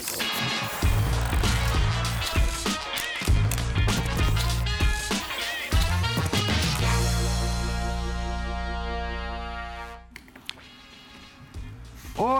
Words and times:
Thank 0.00 0.52
you. 0.52 0.57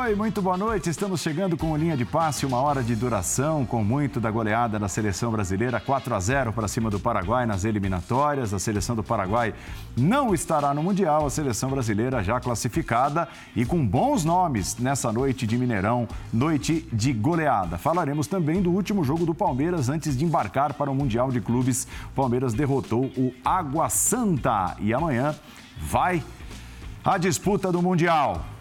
Oi, 0.09 0.15
muito 0.15 0.41
boa 0.41 0.57
noite. 0.57 0.89
Estamos 0.89 1.21
chegando 1.21 1.55
com 1.55 1.77
linha 1.77 1.95
de 1.95 2.07
passe, 2.07 2.47
uma 2.47 2.57
hora 2.63 2.83
de 2.83 2.97
duração, 2.97 3.67
com 3.67 3.85
muito 3.85 4.19
da 4.19 4.31
goleada 4.31 4.79
da 4.79 4.89
seleção 4.89 5.31
brasileira, 5.31 5.79
4 5.79 6.15
a 6.15 6.19
0 6.19 6.51
para 6.51 6.67
cima 6.67 6.89
do 6.89 6.99
Paraguai 6.99 7.45
nas 7.45 7.67
eliminatórias. 7.67 8.55
A 8.55 8.59
seleção 8.59 8.97
do 8.97 9.05
Paraguai 9.05 9.53
não 9.95 10.33
estará 10.33 10.73
no 10.73 10.83
Mundial, 10.83 11.27
a 11.27 11.31
seleção 11.31 11.69
brasileira 11.69 12.25
já 12.25 12.41
classificada 12.41 13.29
e 13.55 13.67
com 13.67 13.87
bons 13.87 14.25
nomes 14.25 14.79
nessa 14.79 15.13
noite 15.13 15.47
de 15.47 15.59
Mineirão, 15.59 16.09
noite 16.33 16.89
de 16.91 17.13
goleada. 17.13 17.77
Falaremos 17.77 18.27
também 18.27 18.63
do 18.63 18.71
último 18.71 19.05
jogo 19.05 19.27
do 19.27 19.35
Palmeiras 19.35 19.91
antes 19.91 20.17
de 20.17 20.25
embarcar 20.25 20.73
para 20.73 20.91
o 20.91 20.95
Mundial 20.95 21.31
de 21.31 21.43
Clubes. 21.43 21.87
O 22.13 22.15
Palmeiras 22.15 22.55
derrotou 22.55 23.13
o 23.15 23.31
Água 23.45 23.91
Santa 23.91 24.75
e 24.81 24.95
amanhã 24.95 25.37
vai 25.79 26.25
a 27.05 27.19
disputa 27.19 27.71
do 27.71 27.83
Mundial. 27.83 28.58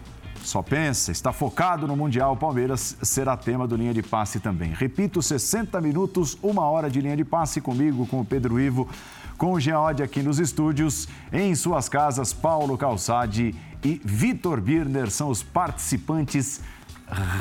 Só 0.48 0.62
pensa, 0.62 1.12
está 1.12 1.30
focado 1.30 1.86
no 1.86 1.94
Mundial. 1.94 2.34
Palmeiras 2.34 2.96
será 3.02 3.36
tema 3.36 3.68
do 3.68 3.76
Linha 3.76 3.92
de 3.92 4.02
Passe 4.02 4.40
também. 4.40 4.72
Repito, 4.72 5.20
60 5.20 5.78
minutos, 5.78 6.38
uma 6.42 6.62
hora 6.62 6.88
de 6.88 7.02
linha 7.02 7.14
de 7.14 7.22
passe 7.22 7.60
comigo, 7.60 8.06
com 8.06 8.18
o 8.18 8.24
Pedro 8.24 8.58
Ivo, 8.58 8.88
com 9.36 9.52
o 9.52 9.60
Geode 9.60 10.02
aqui 10.02 10.22
nos 10.22 10.38
estúdios. 10.38 11.06
Em 11.30 11.54
suas 11.54 11.86
casas, 11.86 12.32
Paulo 12.32 12.78
Calçade 12.78 13.54
e 13.84 14.00
Vitor 14.02 14.58
Birner 14.58 15.10
são 15.10 15.28
os 15.28 15.42
participantes 15.42 16.62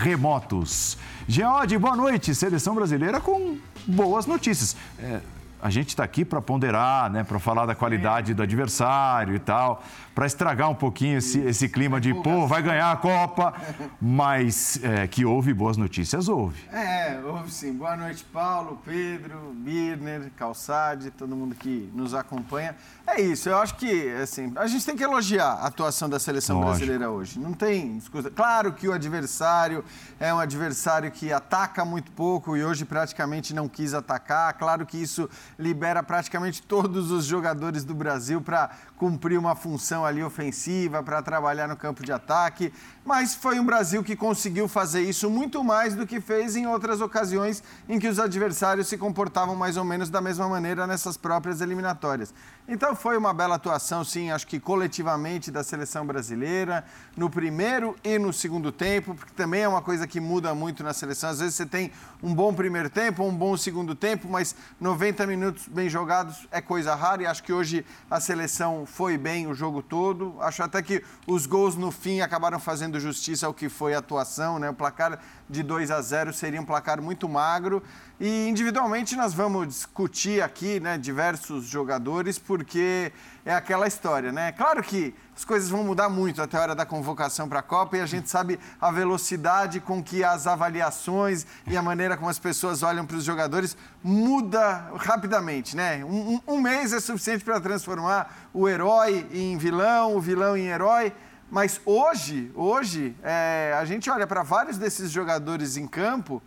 remotos. 0.03 0.97
Geode, 1.29 1.77
boa 1.77 1.95
noite. 1.95 2.35
Seleção 2.35 2.75
brasileira 2.75 3.21
com 3.21 3.55
boas 3.87 4.25
notícias. 4.25 4.75
É, 4.99 5.21
a 5.61 5.69
gente 5.69 5.87
está 5.87 6.03
aqui 6.03 6.25
para 6.25 6.41
ponderar, 6.41 7.09
né, 7.09 7.23
para 7.23 7.39
falar 7.39 7.65
da 7.65 7.73
qualidade 7.73 8.33
do 8.33 8.43
adversário 8.43 9.33
e 9.33 9.39
tal 9.39 9.81
para 10.17 10.25
estragar 10.25 10.67
um 10.67 10.73
pouquinho 10.73 11.19
esse, 11.19 11.39
esse 11.41 11.69
clima 11.69 12.01
de, 12.01 12.11
pô, 12.11 12.47
vai 12.47 12.59
ganhar 12.63 12.91
a 12.91 12.97
Copa, 12.97 13.53
mas 14.01 14.83
é, 14.83 15.05
que 15.05 15.23
houve 15.23 15.53
boas 15.53 15.77
notícias, 15.77 16.27
houve. 16.27 16.59
É, 16.71 17.19
houve 17.23 17.51
sim. 17.51 17.71
Boa 17.71 17.95
noite, 17.95 18.25
Paulo, 18.33 18.81
Pedro, 18.83 19.53
Birner, 19.53 20.31
Calçade, 20.35 21.11
todo 21.11 21.35
mundo 21.35 21.53
que 21.53 21.91
nos 21.93 22.15
acompanha. 22.15 22.75
É 23.05 23.21
isso, 23.21 23.47
eu 23.47 23.59
acho 23.59 23.75
que, 23.75 24.09
assim, 24.15 24.51
a 24.55 24.65
gente 24.65 24.83
tem 24.83 24.95
que 24.95 25.03
elogiar 25.03 25.51
a 25.51 25.67
atuação 25.67 26.09
da 26.09 26.19
seleção 26.19 26.55
Lógico. 26.55 26.77
brasileira 26.77 27.11
hoje. 27.11 27.39
Não 27.39 27.53
tem 27.53 27.99
discussão. 27.99 28.31
Claro 28.35 28.73
que 28.73 28.87
o 28.87 28.93
adversário 28.93 29.85
é 30.19 30.33
um 30.33 30.39
adversário 30.39 31.11
que 31.11 31.31
ataca 31.31 31.85
muito 31.85 32.11
pouco 32.11 32.57
e 32.57 32.63
hoje 32.63 32.85
praticamente 32.85 33.53
não 33.53 33.69
quis 33.69 33.93
atacar. 33.93 34.51
Claro 34.55 34.83
que 34.83 34.97
isso 34.97 35.29
libera 35.59 36.01
praticamente 36.01 36.59
todos 36.63 37.11
os 37.11 37.23
jogadores 37.23 37.83
do 37.83 37.93
Brasil 37.93 38.41
para 38.41 38.71
cumprir 38.97 39.37
uma 39.37 39.55
função 39.55 40.03
ali 40.03 40.23
ofensiva, 40.23 41.03
para 41.03 41.21
trabalhar 41.21 41.67
no 41.67 41.77
campo 41.77 42.03
de 42.03 42.11
ataque 42.11 42.73
mas 43.07 43.33
foi 43.33 43.57
um 43.57 43.65
Brasil 43.65 44.03
que 44.03 44.17
conseguiu 44.17 44.67
fazer 44.67 44.99
isso 44.99 45.29
muito 45.29 45.63
mais 45.63 45.95
do 45.95 46.05
que 46.05 46.19
fez 46.19 46.57
em 46.57 46.67
outras 46.67 46.99
ocasiões 46.99 47.63
em 47.87 47.97
que 47.97 48.07
os 48.07 48.19
adversários 48.19 48.89
se 48.89 48.97
comportavam 48.97 49.55
mais 49.55 49.77
ou 49.77 49.85
menos 49.85 50.09
da 50.09 50.19
mesma 50.19 50.49
maneira 50.49 50.85
nessas 50.85 51.15
próprias 51.15 51.61
eliminatórias. 51.61 52.33
Então 52.67 52.93
foi 52.93 53.17
uma 53.17 53.33
bela 53.33 53.55
atuação, 53.55 54.03
sim, 54.03 54.29
acho 54.29 54.45
que 54.45 54.59
coletivamente 54.59 55.49
da 55.49 55.63
seleção 55.63 56.05
brasileira, 56.05 56.83
no 57.15 57.29
primeiro 57.29 57.95
e 58.03 58.19
no 58.19 58.33
segundo 58.33 58.73
tempo, 58.73 59.15
porque 59.15 59.31
também 59.33 59.61
é 59.61 59.67
uma 59.69 59.81
coisa 59.81 60.05
que 60.05 60.19
muda 60.19 60.53
muito 60.53 60.83
na 60.83 60.91
seleção. 60.91 61.29
Às 61.29 61.39
vezes 61.39 61.55
você 61.55 61.65
tem 61.65 61.93
um 62.21 62.35
bom 62.35 62.53
primeiro 62.53 62.89
tempo, 62.89 63.23
um 63.23 63.33
bom 63.33 63.55
segundo 63.55 63.95
tempo, 63.95 64.27
mas 64.27 64.53
90 64.81 65.25
minutos 65.25 65.65
bem 65.69 65.89
jogados 65.89 66.45
é 66.51 66.59
coisa 66.59 66.93
rara 66.93 67.23
e 67.23 67.25
acho 67.25 67.41
que 67.41 67.53
hoje 67.53 67.85
a 68.11 68.19
seleção 68.19 68.85
foi 68.85 69.17
bem 69.17 69.47
o 69.47 69.53
jogo 69.53 69.81
todo. 69.81 70.35
Acho 70.41 70.61
até 70.61 70.81
que 70.81 71.01
os 71.25 71.45
gols 71.45 71.77
no 71.77 71.89
fim 71.89 72.19
acabaram 72.19 72.59
fazendo 72.59 72.96
fazendo 72.97 72.99
justiça 72.99 73.45
ao 73.45 73.53
que 73.53 73.69
foi 73.69 73.93
a 73.93 73.99
atuação, 73.99 74.59
né? 74.59 74.69
O 74.69 74.73
placar 74.73 75.19
de 75.49 75.63
2 75.63 75.91
a 75.91 76.01
0 76.01 76.33
seria 76.33 76.59
um 76.59 76.65
placar 76.65 77.01
muito 77.01 77.29
magro. 77.29 77.81
E 78.19 78.47
individualmente 78.47 79.15
nós 79.15 79.33
vamos 79.33 79.67
discutir 79.67 80.41
aqui, 80.41 80.79
né, 80.79 80.97
diversos 80.97 81.65
jogadores, 81.65 82.39
porque 82.39 83.11
é 83.45 83.53
aquela 83.53 83.87
história, 83.87 84.31
né? 84.31 84.51
Claro 84.51 84.81
que 84.81 85.13
as 85.35 85.45
coisas 85.45 85.69
vão 85.69 85.83
mudar 85.83 86.09
muito 86.09 86.41
até 86.41 86.57
a 86.57 86.61
hora 86.61 86.75
da 86.75 86.85
convocação 86.85 87.47
para 87.47 87.59
a 87.59 87.63
Copa 87.63 87.95
e 87.95 88.01
a 88.01 88.05
gente 88.07 88.27
sabe 88.27 88.59
a 88.81 88.91
velocidade 88.91 89.79
com 89.79 90.03
que 90.03 90.23
as 90.23 90.47
avaliações 90.47 91.45
e 91.67 91.77
a 91.77 91.81
maneira 91.81 92.17
como 92.17 92.29
as 92.29 92.39
pessoas 92.39 92.81
olham 92.81 93.05
para 93.05 93.17
os 93.17 93.23
jogadores 93.23 93.77
muda 94.03 94.91
rapidamente, 94.95 95.75
né? 95.75 96.03
Um, 96.03 96.41
um 96.47 96.59
mês 96.59 96.91
é 96.91 96.99
suficiente 96.99 97.45
para 97.45 97.61
transformar 97.61 98.49
o 98.51 98.67
herói 98.67 99.27
em 99.31 99.57
vilão, 99.57 100.15
o 100.15 100.19
vilão 100.19 100.57
em 100.57 100.67
herói. 100.67 101.13
Mas 101.49 101.79
hoje, 101.85 102.51
hoje 102.53 103.15
é, 103.23 103.73
a 103.77 103.85
gente 103.85 104.09
olha 104.09 104.27
para 104.27 104.43
vários 104.43 104.77
desses 104.77 105.09
jogadores 105.11 105.77
em 105.77 105.87
campo 105.87 106.41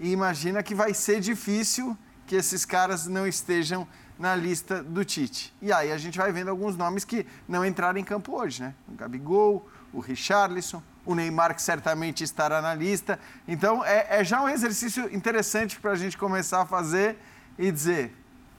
e 0.00 0.10
imagina 0.10 0.62
que 0.62 0.74
vai 0.74 0.92
ser 0.92 1.20
difícil 1.20 1.96
que 2.26 2.34
esses 2.34 2.64
caras 2.64 3.06
não 3.06 3.26
estejam 3.26 3.86
na 4.18 4.34
lista 4.34 4.82
do 4.82 5.04
Tite. 5.04 5.54
E 5.62 5.72
aí 5.72 5.92
a 5.92 5.98
gente 5.98 6.18
vai 6.18 6.32
vendo 6.32 6.48
alguns 6.48 6.76
nomes 6.76 7.04
que 7.04 7.26
não 7.48 7.64
entraram 7.64 7.98
em 7.98 8.04
campo 8.04 8.36
hoje, 8.36 8.62
né? 8.62 8.74
O 8.88 8.94
Gabigol, 8.94 9.68
o 9.92 10.00
Richarlison, 10.00 10.82
o 11.04 11.14
Neymar, 11.14 11.54
que 11.54 11.62
certamente 11.62 12.24
estará 12.24 12.60
na 12.60 12.74
lista. 12.74 13.18
Então 13.46 13.84
é, 13.84 14.20
é 14.20 14.24
já 14.24 14.42
um 14.42 14.48
exercício 14.48 15.12
interessante 15.14 15.78
para 15.78 15.92
a 15.92 15.96
gente 15.96 16.18
começar 16.18 16.62
a 16.62 16.66
fazer 16.66 17.16
e 17.56 17.70
dizer 17.70 18.16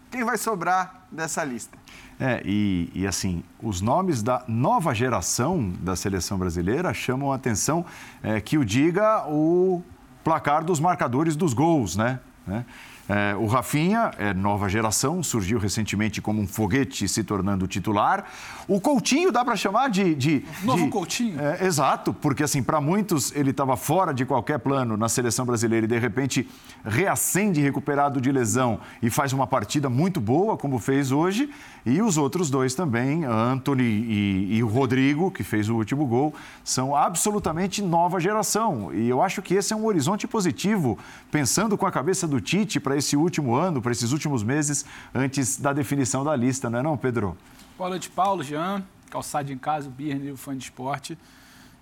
quem 0.09 0.23
vai 0.23 0.37
sobrar 0.37 1.07
dessa 1.11 1.43
lista. 1.43 1.77
É, 2.19 2.41
e, 2.45 2.89
e, 2.93 3.07
assim, 3.07 3.43
os 3.61 3.81
nomes 3.81 4.21
da 4.21 4.43
nova 4.47 4.93
geração 4.93 5.73
da 5.81 5.95
seleção 5.95 6.37
brasileira 6.37 6.93
chamam 6.93 7.31
a 7.31 7.35
atenção 7.35 7.85
é, 8.21 8.39
que 8.39 8.57
o 8.57 8.63
diga 8.63 9.25
o 9.27 9.81
placar 10.23 10.63
dos 10.63 10.79
marcadores 10.79 11.35
dos 11.35 11.53
gols, 11.53 11.95
né? 11.95 12.19
né? 12.45 12.65
É, 13.07 13.35
o 13.35 13.47
Rafinha 13.47 14.11
é 14.17 14.33
nova 14.33 14.69
geração, 14.69 15.21
surgiu 15.21 15.59
recentemente 15.59 16.21
como 16.21 16.41
um 16.41 16.47
foguete 16.47 17.07
se 17.07 17.23
tornando 17.23 17.67
titular. 17.67 18.25
O 18.65 18.79
Coutinho 18.79 19.29
dá 19.29 19.43
para 19.43 19.57
chamar 19.57 19.89
de, 19.89 20.15
de 20.15 20.45
novo 20.63 20.85
de, 20.85 20.89
Coutinho. 20.89 21.37
É, 21.39 21.65
exato, 21.65 22.13
porque 22.13 22.43
assim 22.43 22.63
para 22.63 22.79
muitos 22.79 23.35
ele 23.35 23.51
estava 23.51 23.75
fora 23.75 24.13
de 24.13 24.25
qualquer 24.25 24.59
plano 24.59 24.95
na 24.95 25.09
seleção 25.09 25.45
brasileira 25.45 25.85
e 25.85 25.89
de 25.89 25.99
repente 25.99 26.49
reacende 26.85 27.59
recuperado 27.59 28.21
de 28.21 28.31
lesão 28.31 28.79
e 29.01 29.09
faz 29.09 29.33
uma 29.33 29.45
partida 29.45 29.89
muito 29.89 30.21
boa 30.21 30.55
como 30.55 30.79
fez 30.79 31.11
hoje. 31.11 31.49
E 31.85 32.01
os 32.01 32.17
outros 32.17 32.49
dois 32.49 32.73
também, 32.73 33.25
Anthony 33.25 33.83
e, 33.83 34.55
e 34.55 34.63
o 34.63 34.67
Rodrigo 34.67 35.29
que 35.29 35.43
fez 35.43 35.67
o 35.67 35.75
último 35.75 36.05
gol, 36.05 36.33
são 36.63 36.95
absolutamente 36.95 37.81
nova 37.81 38.17
geração. 38.21 38.93
E 38.93 39.09
eu 39.09 39.21
acho 39.21 39.41
que 39.41 39.55
esse 39.55 39.73
é 39.73 39.75
um 39.75 39.85
horizonte 39.85 40.25
positivo, 40.25 40.97
pensando 41.29 41.77
com 41.77 41.85
a 41.85 41.91
cabeça 41.91 42.25
do 42.25 42.39
Tite 42.39 42.79
para 42.79 42.92
para 42.93 42.99
esse 42.99 43.17
último 43.17 43.55
ano, 43.55 43.81
para 43.81 43.91
esses 43.91 44.11
últimos 44.11 44.43
meses, 44.43 44.85
antes 45.15 45.59
da 45.59 45.73
definição 45.73 46.23
da 46.23 46.35
lista, 46.35 46.69
não 46.69 46.77
é 46.77 46.83
não, 46.83 46.95
Pedro? 46.95 47.35
Boa 47.75 47.89
noite, 47.89 48.07
Paulo, 48.07 48.43
Jean, 48.43 48.83
Calçado 49.09 49.51
em 49.51 49.57
Casa, 49.57 49.87
o 49.87 49.91
Birne, 49.91 50.31
o 50.31 50.37
fã 50.37 50.55
de 50.55 50.65
esporte. 50.65 51.17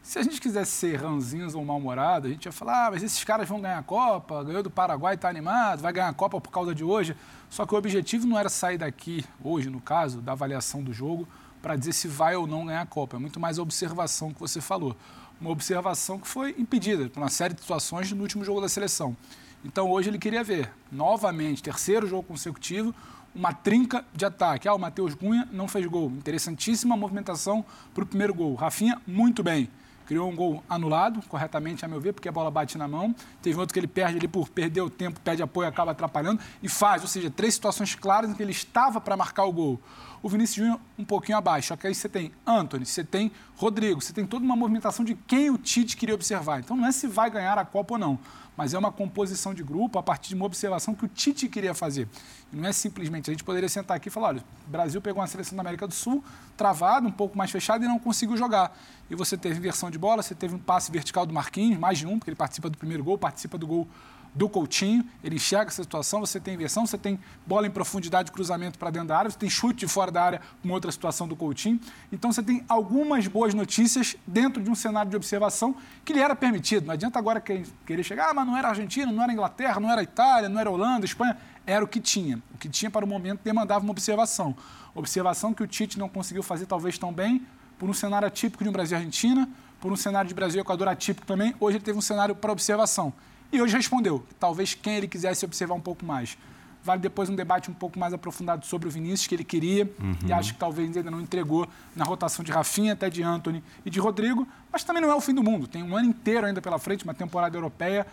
Se 0.02 0.18
a 0.18 0.24
gente 0.24 0.40
quisesse 0.40 0.72
ser 0.72 1.02
ranzinhos 1.02 1.54
ou 1.54 1.66
mal-humorado, 1.66 2.28
a 2.28 2.30
gente 2.30 2.46
ia 2.46 2.52
falar, 2.52 2.88
ah, 2.88 2.92
mas 2.92 3.04
esses 3.04 3.22
caras 3.26 3.48
vão 3.48 3.60
ganhar 3.60 3.78
a 3.78 3.84
Copa, 3.84 4.42
ganhou 4.42 4.64
do 4.64 4.72
Paraguai, 4.72 5.16
está 5.16 5.28
animado, 5.28 5.82
vai 5.82 5.92
ganhar 5.92 6.08
a 6.08 6.14
Copa 6.14 6.40
por 6.40 6.50
causa 6.50 6.74
de 6.74 6.82
hoje. 6.82 7.14
Só 7.50 7.66
que 7.66 7.76
o 7.76 7.78
objetivo 7.78 8.26
não 8.26 8.40
era 8.40 8.48
sair 8.48 8.78
daqui, 8.78 9.26
hoje 9.44 9.70
no 9.70 9.82
caso, 9.82 10.22
da 10.22 10.32
avaliação 10.32 10.82
do 10.82 10.94
jogo, 10.94 11.28
para 11.62 11.76
dizer 11.76 11.92
se 11.92 12.08
vai 12.08 12.38
ou 12.38 12.48
não 12.48 12.68
ganhar 12.68 12.84
a 12.84 12.86
Copa. 12.86 13.18
É 13.18 13.20
muito 13.20 13.38
mais 13.38 13.60
a 13.60 13.62
observação 13.62 14.34
que 14.34 14.40
você 14.40 14.62
falou. 14.62 14.96
Uma 15.42 15.50
observação 15.50 16.18
que 16.18 16.28
foi 16.28 16.56
impedida 16.58 17.10
por 17.10 17.20
uma 17.20 17.30
série 17.30 17.54
de 17.54 17.60
situações 17.60 18.10
no 18.14 18.22
último 18.22 18.46
jogo 18.46 18.62
da 18.62 18.70
seleção. 18.70 19.18
Então 19.64 19.90
hoje 19.90 20.10
ele 20.10 20.18
queria 20.18 20.44
ver, 20.44 20.72
novamente, 20.92 21.62
terceiro 21.62 22.08
jogo 22.08 22.24
consecutivo, 22.24 22.96
uma 23.34 23.54
trinca 23.54 24.04
de 24.14 24.26
ataque. 24.26 24.68
Ah, 24.68 24.74
o 24.74 24.80
Matheus 24.80 25.14
Cunha 25.14 25.48
não 25.52 25.68
fez 25.68 25.86
gol. 25.86 26.10
Interessantíssima 26.10 26.98
movimentação 26.98 27.64
para 27.94 28.04
o 28.04 28.08
primeiro 28.08 28.34
gol. 28.34 28.56
Rafinha, 28.56 29.00
muito 29.06 29.44
bem. 29.44 29.70
Criou 30.08 30.30
um 30.30 30.36
gol 30.36 30.62
anulado, 30.68 31.22
corretamente, 31.30 31.86
a 31.86 31.88
meu 31.88 32.02
ver, 32.02 32.12
porque 32.12 32.28
a 32.28 32.32
bola 32.32 32.52
bate 32.52 32.78
na 32.78 32.88
mão. 32.88 33.16
Teve 33.42 33.58
outro 33.58 33.72
que 33.72 33.80
ele 33.80 33.88
perde 33.88 34.18
ali 34.18 34.28
por 34.28 34.50
perder 34.50 34.82
o 34.82 34.90
tempo, 34.90 35.22
pede 35.22 35.42
apoio, 35.42 35.70
acaba 35.70 35.92
atrapalhando 35.92 36.42
e 36.62 36.68
faz. 36.68 37.04
Ou 37.04 37.08
seja, 37.08 37.30
três 37.30 37.54
situações 37.54 37.96
claras 37.96 38.32
em 38.32 38.34
que 38.34 38.44
ele 38.44 38.52
estava 38.52 39.00
para 39.00 39.16
marcar 39.16 39.46
o 39.46 39.54
gol. 39.54 39.80
O 40.22 40.28
Vinícius 40.28 40.58
Júnior 40.58 40.82
um 40.98 41.06
pouquinho 41.06 41.38
abaixo. 41.38 41.70
Só 41.70 41.78
que 41.78 41.88
aí 41.88 41.96
você 41.96 42.10
tem 42.10 42.34
Anthony, 42.46 42.86
você 42.86 43.04
tem 43.04 43.32
Rodrigo, 43.56 44.02
você 44.02 44.12
tem 44.12 44.26
toda 44.26 44.44
uma 44.44 44.56
movimentação 44.56 45.06
de 45.06 45.16
quem 45.16 45.50
o 45.50 45.58
Tite 45.58 45.96
queria 45.96 46.16
observar. 46.16 46.60
Então 46.60 46.76
não 46.76 46.88
é 46.88 46.92
se 46.92 47.08
vai 47.08 47.30
ganhar 47.30 47.58
a 47.58 47.64
Copa 47.64 47.94
ou 47.94 48.00
não 48.00 48.20
mas 48.62 48.76
é 48.76 48.78
uma 48.78 48.92
composição 48.92 49.56
de 49.56 49.64
grupo 49.64 49.98
a 49.98 50.04
partir 50.04 50.30
de 50.30 50.36
uma 50.36 50.46
observação 50.46 50.94
que 50.94 51.04
o 51.04 51.08
Tite 51.08 51.50
queria 51.50 51.74
fazer. 51.74 52.08
Não 52.54 52.70
é 52.70 52.72
simplesmente, 52.72 53.28
a 53.28 53.34
gente 53.34 53.44
poderia 53.44 53.68
sentar 53.68 53.98
aqui 53.98 54.08
e 54.08 54.12
falar, 54.12 54.28
olha, 54.28 54.44
o 54.68 54.70
Brasil 54.70 55.02
pegou 55.02 55.20
uma 55.20 55.26
seleção 55.26 55.56
da 55.56 55.64
América 55.64 55.88
do 55.88 55.96
Sul, 55.96 56.24
travada, 56.56 57.08
um 57.08 57.12
pouco 57.12 57.36
mais 57.36 57.50
fechada 57.50 57.84
e 57.84 57.88
não 57.88 57.98
conseguiu 57.98 58.38
jogar. 58.38 58.78
E 59.10 59.16
você 59.16 59.36
teve 59.36 59.58
inversão 59.58 59.90
de, 59.90 59.98
bola, 59.98 60.22
você 60.22 60.36
teve 60.36 60.54
um 60.54 60.60
passe 60.60 60.92
vertical 60.92 61.26
do 61.26 61.34
Marquinhos, 61.34 61.80
mais 61.80 61.98
de 61.98 62.06
um, 62.06 62.20
porque 62.20 62.30
ele 62.30 62.36
participa 62.36 62.70
do 62.70 62.78
primeiro 62.78 63.04
gol, 63.04 63.18
participa 63.18 63.58
do 63.58 63.66
gol 63.66 63.88
do 64.34 64.48
Coutinho, 64.48 65.06
ele 65.24 65.36
enxerga 65.36 65.70
essa 65.70 65.84
situação, 65.84 66.22
você 66.22 66.40
tem 66.40 66.54
inversão, 66.54 66.86
você 66.86 66.98
tem 66.98 67.20
bola 67.46 67.68
em 67.68 67.70
profundidade, 67.70 68.32
cruzamento 68.32 68.80
para 68.80 68.90
dentro 68.90 69.10
da 69.10 69.18
área, 69.18 69.30
você 69.30 69.38
tem 69.38 69.50
chute 69.50 69.80
de 69.80 69.88
fora 69.88 70.10
da 70.10 70.24
área, 70.24 70.42
uma 70.64 70.74
outra 70.74 70.92
situação 70.92 71.28
do 71.28 71.36
Coutinho. 71.36 71.80
Então 72.12 72.32
você 72.32 72.42
tem 72.42 72.64
algumas 72.70 73.28
boas 73.28 73.54
notícias 73.54 74.16
dentro 74.26 74.64
de 74.64 74.70
um 74.70 74.76
cenário 74.76 75.10
de 75.12 75.18
observação 75.18 75.76
que 76.06 76.14
lhe 76.14 76.20
era 76.20 76.36
permitido. 76.36 76.86
Não 76.86 76.94
adianta 76.94 77.20
agora 77.20 77.42
querer 77.42 78.04
chegar, 78.04 78.30
ah, 78.30 78.34
mas 78.34 78.48
não 78.48 78.58
era 78.58 78.70
Argentina, 78.70 79.12
não 79.12 79.22
era 79.22 79.34
Inglaterra, 79.34 79.80
não 79.80 79.92
era 79.92 80.02
Itália, 80.02 80.48
não 80.48 80.60
era 80.60 80.70
Holanda, 80.70 81.06
Espanha. 81.06 81.38
Era 81.66 81.84
o 81.84 81.88
que 81.88 82.00
tinha. 82.00 82.42
O 82.54 82.58
que 82.58 82.70
tinha 82.70 82.90
para 82.90 83.06
o 83.06 83.08
momento 83.08 83.42
demandava 83.44 83.84
uma 83.84 83.92
observação. 83.92 84.56
Observação 84.96 85.54
que 85.54 85.62
o 85.62 85.68
Tite 85.68 86.00
não 86.00 86.10
conseguiu 86.10 86.42
fazer 86.42 86.66
talvez 86.66 86.98
tão 86.98 87.14
bem 87.14 87.46
por 87.78 87.90
um 87.90 87.94
cenário 87.94 88.28
atípico 88.28 88.64
de 88.64 88.70
um 88.70 88.74
Brasil-Argentina, 88.74 89.48
por 89.80 89.92
um 89.92 89.96
cenário 89.96 90.28
de 90.28 90.34
Brasil-Equador 90.34 90.88
atípico 90.88 91.26
também. 91.26 91.54
Hoje 91.60 91.78
ele 91.78 91.84
teve 91.84 91.98
um 91.98 92.02
cenário 92.02 92.36
para 92.36 92.52
observação. 92.52 93.14
E 93.52 93.62
hoje 93.62 93.76
respondeu, 93.76 94.24
talvez 94.40 94.74
quem 94.74 94.96
ele 94.96 95.08
quisesse 95.08 95.44
observar 95.44 95.76
um 95.76 95.82
pouco 95.82 96.06
mais. 96.06 96.38
Vale 96.84 97.00
depois 97.00 97.30
um 97.30 97.36
debate 97.36 97.70
um 97.70 97.74
pouco 97.74 98.00
mais 98.00 98.14
aprofundado 98.14 98.66
sobre 98.66 98.88
o 98.88 98.92
Vinícius, 98.92 99.28
que 99.28 99.36
ele 99.36 99.44
queria, 99.44 99.92
uhum. 100.00 100.16
e 100.26 100.34
acho 100.34 100.54
que 100.54 100.60
talvez 100.60 100.96
ainda 100.98 101.12
não 101.12 101.22
entregou 101.22 101.68
na 101.96 102.04
rotação 102.04 102.44
de 102.44 102.52
Rafinha, 102.52 102.94
até 102.94 103.10
de 103.10 103.22
Anthony 103.22 103.64
e 103.86 103.90
de 103.90 104.00
Rodrigo, 104.00 104.48
mas 104.72 104.84
também 104.84 105.02
não 105.02 105.12
é 105.12 105.16
o 105.16 105.22
fim 105.22 105.34
do 105.34 105.44
mundo. 105.44 105.68
Tem 105.68 105.84
um 105.84 105.96
ano 105.96 106.10
inteiro 106.10 106.48
ainda 106.48 106.62
pela 106.62 106.80
frente, 106.80 107.04
uma 107.04 107.14
temporada 107.14 107.56
europeia. 107.56 108.08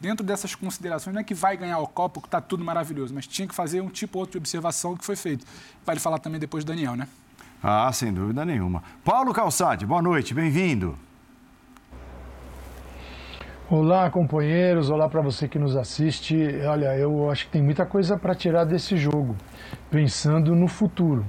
Dentro 0.00 0.24
dessas 0.24 0.54
considerações, 0.54 1.14
não 1.14 1.20
é 1.20 1.24
que 1.24 1.34
vai 1.34 1.56
ganhar 1.56 1.78
o 1.78 1.86
Copa, 1.86 2.20
que 2.20 2.26
está 2.26 2.40
tudo 2.40 2.64
maravilhoso, 2.64 3.14
mas 3.14 3.26
tinha 3.26 3.46
que 3.46 3.54
fazer 3.54 3.80
um 3.80 3.88
tipo 3.88 4.18
ou 4.18 4.22
outro 4.22 4.32
de 4.32 4.38
observação 4.38 4.96
que 4.96 5.04
foi 5.04 5.16
feito. 5.16 5.46
Vale 5.84 6.00
falar 6.00 6.18
também 6.18 6.40
depois 6.40 6.64
do 6.64 6.68
Daniel, 6.68 6.96
né? 6.96 7.06
Ah, 7.62 7.90
sem 7.92 8.12
dúvida 8.12 8.44
nenhuma. 8.44 8.82
Paulo 9.04 9.32
Calçade, 9.32 9.86
boa 9.86 10.02
noite, 10.02 10.34
bem-vindo. 10.34 10.98
Olá, 13.70 14.10
companheiros. 14.10 14.90
Olá 14.90 15.08
para 15.08 15.22
você 15.22 15.48
que 15.48 15.58
nos 15.58 15.74
assiste. 15.74 16.36
Olha, 16.66 16.98
eu 16.98 17.30
acho 17.30 17.46
que 17.46 17.52
tem 17.52 17.62
muita 17.62 17.86
coisa 17.86 18.14
para 18.14 18.34
tirar 18.34 18.66
desse 18.66 18.94
jogo, 18.94 19.34
pensando 19.90 20.54
no 20.54 20.68
futuro. 20.68 21.24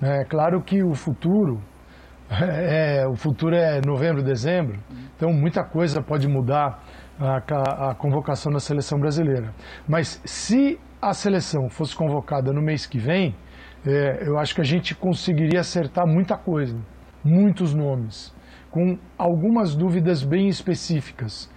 É 0.00 0.24
claro 0.24 0.62
que 0.62 0.82
o 0.82 0.94
futuro 0.94 1.60
é, 2.40 3.06
o 3.06 3.14
futuro 3.14 3.54
é 3.54 3.82
novembro, 3.84 4.22
dezembro, 4.22 4.80
então 5.14 5.30
muita 5.30 5.62
coisa 5.62 6.00
pode 6.02 6.26
mudar 6.26 6.82
a, 7.20 7.90
a 7.90 7.94
convocação 7.94 8.50
da 8.50 8.60
seleção 8.60 8.98
brasileira. 8.98 9.52
Mas 9.86 10.22
se 10.24 10.80
a 11.02 11.12
seleção 11.12 11.68
fosse 11.68 11.94
convocada 11.94 12.50
no 12.50 12.62
mês 12.62 12.86
que 12.86 12.98
vem, 12.98 13.36
é, 13.86 14.26
eu 14.26 14.38
acho 14.38 14.54
que 14.54 14.62
a 14.62 14.64
gente 14.64 14.94
conseguiria 14.94 15.60
acertar 15.60 16.06
muita 16.06 16.34
coisa, 16.38 16.78
muitos 17.22 17.74
nomes, 17.74 18.34
com 18.70 18.98
algumas 19.18 19.76
dúvidas 19.76 20.24
bem 20.24 20.48
específicas. 20.48 21.52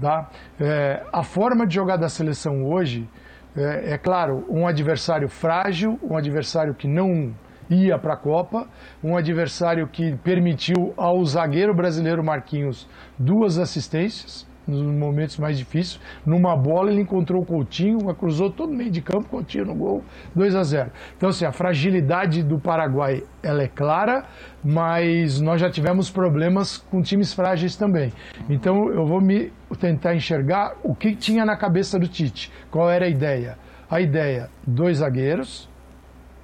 Tá? 0.00 0.28
É, 0.60 1.02
a 1.12 1.22
forma 1.22 1.66
de 1.66 1.74
jogar 1.74 1.96
da 1.96 2.08
seleção 2.08 2.64
hoje 2.64 3.08
é, 3.56 3.94
é, 3.94 3.98
claro, 3.98 4.44
um 4.48 4.66
adversário 4.66 5.28
frágil, 5.28 5.98
um 6.02 6.16
adversário 6.16 6.74
que 6.74 6.86
não 6.86 7.34
ia 7.68 7.98
para 7.98 8.14
a 8.14 8.16
Copa, 8.16 8.68
um 9.02 9.16
adversário 9.16 9.88
que 9.88 10.16
permitiu 10.18 10.94
ao 10.96 11.24
zagueiro 11.24 11.74
brasileiro 11.74 12.22
Marquinhos 12.22 12.88
duas 13.18 13.58
assistências 13.58 14.46
nos 14.68 14.82
momentos 14.82 15.38
mais 15.38 15.58
difíceis. 15.58 15.98
Numa 16.24 16.54
bola 16.54 16.92
ele 16.92 17.00
encontrou 17.00 17.42
o 17.42 17.46
Coutinho, 17.46 17.98
cruzou 18.14 18.50
todo 18.50 18.72
meio 18.72 18.90
de 18.90 19.00
campo, 19.00 19.28
Coutinho 19.28 19.64
no 19.64 19.74
gol, 19.74 20.04
2 20.34 20.54
a 20.54 20.62
0. 20.62 20.90
Então 21.16 21.30
assim, 21.30 21.44
a 21.44 21.52
fragilidade 21.52 22.42
do 22.42 22.58
Paraguai 22.58 23.24
ela 23.42 23.62
é 23.62 23.68
clara, 23.68 24.26
mas 24.62 25.40
nós 25.40 25.60
já 25.60 25.70
tivemos 25.70 26.10
problemas 26.10 26.76
com 26.76 27.00
times 27.00 27.32
frágeis 27.32 27.74
também. 27.74 28.12
Então 28.48 28.90
eu 28.92 29.06
vou 29.06 29.20
me 29.20 29.50
tentar 29.80 30.14
enxergar 30.14 30.76
o 30.84 30.94
que 30.94 31.16
tinha 31.16 31.44
na 31.44 31.56
cabeça 31.56 31.98
do 31.98 32.06
Tite. 32.06 32.52
Qual 32.70 32.90
era 32.90 33.06
a 33.06 33.08
ideia? 33.08 33.58
A 33.90 34.00
ideia, 34.00 34.50
dois 34.66 34.98
zagueiros 34.98 35.68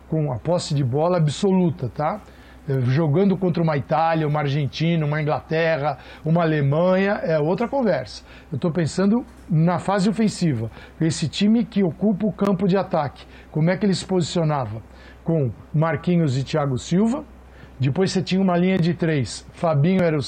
com 0.08 0.32
a 0.32 0.38
posse 0.38 0.74
de 0.74 0.84
bola 0.84 1.16
absoluta, 1.16 1.88
tá? 1.88 2.20
Jogando 2.86 3.36
contra 3.36 3.62
uma 3.62 3.76
Itália, 3.76 4.26
uma 4.26 4.40
Argentina, 4.40 5.04
uma 5.04 5.20
Inglaterra, 5.20 5.98
uma 6.24 6.42
Alemanha, 6.42 7.20
é 7.22 7.38
outra 7.38 7.68
conversa. 7.68 8.24
Eu 8.50 8.56
estou 8.56 8.70
pensando 8.70 9.24
na 9.48 9.78
fase 9.78 10.08
ofensiva. 10.08 10.70
Esse 11.00 11.28
time 11.28 11.64
que 11.64 11.82
ocupa 11.82 12.26
o 12.26 12.32
campo 12.32 12.66
de 12.66 12.76
ataque, 12.76 13.26
como 13.50 13.70
é 13.70 13.76
que 13.76 13.84
ele 13.84 13.94
se 13.94 14.06
posicionava? 14.06 14.82
Com 15.22 15.50
Marquinhos 15.72 16.38
e 16.38 16.44
Thiago 16.44 16.78
Silva. 16.78 17.24
Depois 17.78 18.12
você 18.12 18.22
tinha 18.22 18.40
uma 18.40 18.56
linha 18.56 18.78
de 18.78 18.94
três. 18.94 19.46
Fabinho 19.52 20.02
era 20.02 20.16
o 20.16 20.22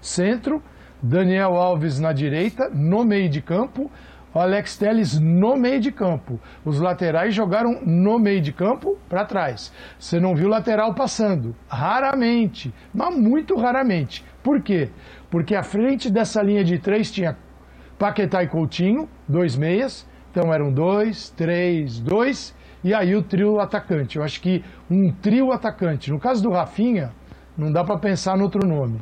centro, 0.00 0.62
Daniel 1.02 1.56
Alves 1.56 1.98
na 1.98 2.12
direita, 2.12 2.68
no 2.68 3.04
meio 3.04 3.28
de 3.28 3.40
campo 3.40 3.90
o 4.32 4.38
Alex 4.38 4.76
Telles 4.76 5.18
no 5.18 5.56
meio 5.56 5.80
de 5.80 5.90
campo. 5.90 6.40
Os 6.64 6.78
laterais 6.78 7.34
jogaram 7.34 7.80
no 7.84 8.18
meio 8.18 8.40
de 8.40 8.52
campo 8.52 8.96
para 9.08 9.24
trás. 9.24 9.72
Você 9.98 10.20
não 10.20 10.34
viu 10.34 10.48
lateral 10.48 10.94
passando. 10.94 11.54
Raramente, 11.68 12.72
mas 12.94 13.14
muito 13.16 13.56
raramente. 13.56 14.24
Por 14.42 14.60
quê? 14.62 14.88
Porque 15.30 15.54
à 15.54 15.62
frente 15.62 16.10
dessa 16.10 16.42
linha 16.42 16.64
de 16.64 16.78
três 16.78 17.10
tinha 17.10 17.36
Paquetá 17.98 18.42
e 18.42 18.48
Coutinho, 18.48 19.08
dois 19.28 19.56
meias. 19.56 20.06
Então 20.30 20.54
eram 20.54 20.72
dois, 20.72 21.30
três, 21.30 21.98
dois. 21.98 22.54
E 22.82 22.94
aí 22.94 23.14
o 23.14 23.22
trio 23.22 23.60
atacante. 23.60 24.16
Eu 24.16 24.22
acho 24.22 24.40
que 24.40 24.64
um 24.90 25.12
trio 25.12 25.52
atacante. 25.52 26.10
No 26.10 26.18
caso 26.18 26.42
do 26.42 26.50
Rafinha, 26.50 27.10
não 27.58 27.70
dá 27.70 27.84
para 27.84 27.98
pensar 27.98 28.36
no 28.36 28.44
outro 28.44 28.66
nome. 28.66 29.00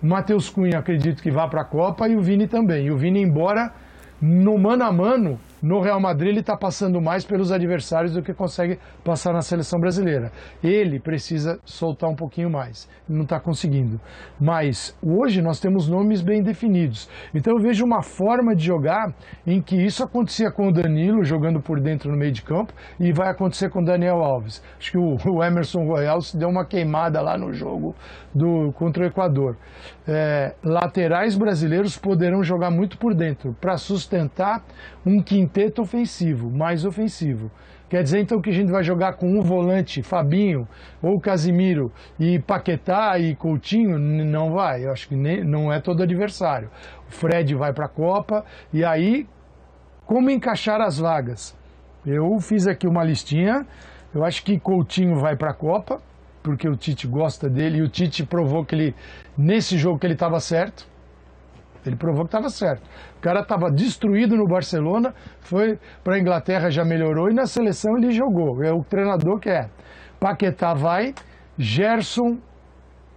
Matheus 0.00 0.48
Cunha 0.48 0.78
acredito 0.78 1.22
que 1.22 1.30
vá 1.30 1.46
para 1.46 1.60
a 1.60 1.64
Copa 1.64 2.08
e 2.08 2.16
o 2.16 2.22
Vini 2.22 2.48
também. 2.48 2.86
E 2.86 2.90
o 2.90 2.96
Vini, 2.96 3.20
embora 3.20 3.72
no 4.22 4.56
mano 4.56 4.84
a 4.84 4.92
mano, 4.92 5.40
no 5.60 5.80
Real 5.80 6.00
Madrid 6.00 6.30
ele 6.30 6.40
está 6.40 6.56
passando 6.56 7.00
mais 7.00 7.24
pelos 7.24 7.50
adversários 7.50 8.14
do 8.14 8.22
que 8.22 8.32
consegue 8.32 8.78
passar 9.04 9.32
na 9.32 9.42
seleção 9.42 9.80
brasileira. 9.80 10.30
Ele 10.62 11.00
precisa 11.00 11.58
soltar 11.64 12.08
um 12.08 12.14
pouquinho 12.14 12.48
mais, 12.48 12.88
não 13.08 13.22
está 13.22 13.40
conseguindo. 13.40 14.00
Mas 14.40 14.96
hoje 15.02 15.42
nós 15.42 15.58
temos 15.58 15.88
nomes 15.88 16.20
bem 16.20 16.40
definidos. 16.40 17.08
Então 17.34 17.56
eu 17.56 17.62
vejo 17.62 17.84
uma 17.84 18.02
forma 18.02 18.54
de 18.54 18.64
jogar 18.64 19.12
em 19.44 19.60
que 19.60 19.76
isso 19.76 20.04
acontecia 20.04 20.52
com 20.52 20.68
o 20.68 20.72
Danilo 20.72 21.24
jogando 21.24 21.60
por 21.60 21.80
dentro 21.80 22.10
no 22.10 22.16
meio 22.16 22.32
de 22.32 22.42
campo 22.42 22.72
e 23.00 23.12
vai 23.12 23.28
acontecer 23.28 23.70
com 23.70 23.80
o 23.80 23.84
Daniel 23.84 24.22
Alves. 24.22 24.62
Acho 24.78 24.92
que 24.92 24.98
o, 24.98 25.42
Emerson 25.42 25.84
Royal 25.84 26.20
se 26.20 26.36
deu 26.36 26.48
uma 26.48 26.64
queimada 26.64 27.20
lá 27.20 27.36
no 27.36 27.52
jogo 27.52 27.94
do 28.32 28.72
contra 28.74 29.02
o 29.02 29.06
Equador. 29.06 29.56
É, 30.06 30.54
laterais 30.64 31.36
brasileiros 31.36 31.96
poderão 31.96 32.42
jogar 32.42 32.70
muito 32.70 32.98
por 32.98 33.14
dentro 33.14 33.56
para 33.60 33.76
sustentar 33.76 34.64
um 35.06 35.22
quinteto 35.22 35.80
ofensivo, 35.80 36.50
mais 36.50 36.84
ofensivo. 36.84 37.52
Quer 37.92 38.02
dizer 38.02 38.20
então 38.20 38.40
que 38.40 38.48
a 38.48 38.54
gente 38.54 38.72
vai 38.72 38.82
jogar 38.82 39.12
com 39.12 39.28
um 39.28 39.42
volante, 39.42 40.02
Fabinho, 40.02 40.66
ou 41.02 41.20
Casimiro, 41.20 41.92
e 42.18 42.38
Paquetá 42.38 43.18
e 43.18 43.36
Coutinho? 43.36 43.98
Não 43.98 44.50
vai, 44.50 44.86
eu 44.86 44.92
acho 44.92 45.06
que 45.06 45.14
nem, 45.14 45.44
não 45.44 45.70
é 45.70 45.78
todo 45.78 46.02
adversário. 46.02 46.70
O 47.06 47.12
Fred 47.12 47.54
vai 47.54 47.70
para 47.72 47.84
a 47.84 47.88
Copa, 47.90 48.46
e 48.72 48.82
aí, 48.82 49.28
como 50.06 50.30
encaixar 50.30 50.80
as 50.80 50.98
vagas? 50.98 51.54
Eu 52.04 52.40
fiz 52.40 52.66
aqui 52.66 52.88
uma 52.88 53.04
listinha, 53.04 53.66
eu 54.14 54.24
acho 54.24 54.42
que 54.42 54.58
Coutinho 54.58 55.16
vai 55.16 55.36
para 55.36 55.50
a 55.50 55.54
Copa, 55.54 56.00
porque 56.42 56.68
o 56.68 56.76
Tite 56.76 57.06
gosta 57.06 57.48
dele 57.48 57.78
e 57.78 57.82
o 57.82 57.88
Tite 57.88 58.26
provou 58.26 58.64
que 58.64 58.74
ele, 58.74 58.94
nesse 59.36 59.78
jogo 59.78 59.98
que 59.98 60.06
ele 60.06 60.14
estava 60.14 60.40
certo. 60.40 60.90
Ele 61.84 61.96
provou 61.96 62.22
que 62.22 62.28
estava 62.28 62.48
certo. 62.48 62.82
O 63.18 63.20
cara 63.20 63.40
estava 63.40 63.68
destruído 63.70 64.36
no 64.36 64.46
Barcelona, 64.46 65.12
foi 65.40 65.78
para 66.04 66.14
a 66.14 66.18
Inglaterra, 66.18 66.70
já 66.70 66.84
melhorou 66.84 67.28
e 67.28 67.34
na 67.34 67.46
seleção 67.46 67.96
ele 67.96 68.12
jogou. 68.12 68.62
É 68.62 68.72
o 68.72 68.84
treinador 68.84 69.40
que 69.40 69.50
é. 69.50 69.68
Paquetá 70.20 70.74
vai, 70.74 71.12
Gerson, 71.58 72.38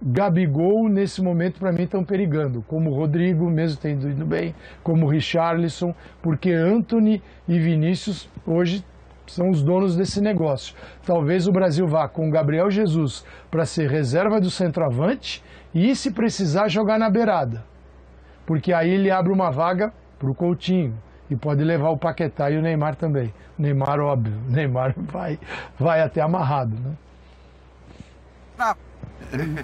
Gabigol, 0.02 0.88
nesse 0.88 1.22
momento, 1.22 1.58
para 1.58 1.72
mim, 1.72 1.84
estão 1.84 2.04
perigando. 2.04 2.62
Como 2.62 2.90
o 2.90 2.94
Rodrigo, 2.94 3.48
mesmo 3.48 3.80
tendo 3.80 4.10
ido 4.10 4.26
bem, 4.26 4.54
como 4.82 5.06
o 5.06 5.08
Richarlison, 5.08 5.94
porque 6.20 6.52
Anthony 6.52 7.22
e 7.48 7.58
Vinícius 7.58 8.28
hoje 8.46 8.84
são 9.28 9.50
os 9.50 9.62
donos 9.62 9.96
desse 9.96 10.20
negócio. 10.20 10.74
Talvez 11.04 11.46
o 11.46 11.52
Brasil 11.52 11.86
vá 11.86 12.08
com 12.08 12.28
o 12.28 12.30
Gabriel 12.30 12.70
Jesus 12.70 13.24
para 13.50 13.64
ser 13.64 13.90
reserva 13.90 14.40
do 14.40 14.50
centroavante 14.50 15.42
e, 15.74 15.94
se 15.94 16.10
precisar, 16.10 16.68
jogar 16.68 16.98
na 16.98 17.10
beirada. 17.10 17.64
Porque 18.46 18.72
aí 18.72 18.90
ele 18.90 19.10
abre 19.10 19.32
uma 19.32 19.50
vaga 19.50 19.92
para 20.18 20.30
o 20.30 20.34
Coutinho 20.34 20.94
e 21.28 21.36
pode 21.36 21.62
levar 21.64 21.90
o 21.90 21.98
Paquetá 21.98 22.50
e 22.50 22.56
o 22.56 22.62
Neymar 22.62 22.96
também. 22.96 23.32
O 23.58 23.62
Neymar, 23.62 24.00
óbvio, 24.00 24.34
o 24.48 24.50
Neymar 24.52 24.94
vai, 24.96 25.38
vai 25.78 26.00
até 26.00 26.20
amarrado. 26.20 26.76
Né? 26.76 26.94
Ah, 28.58 28.76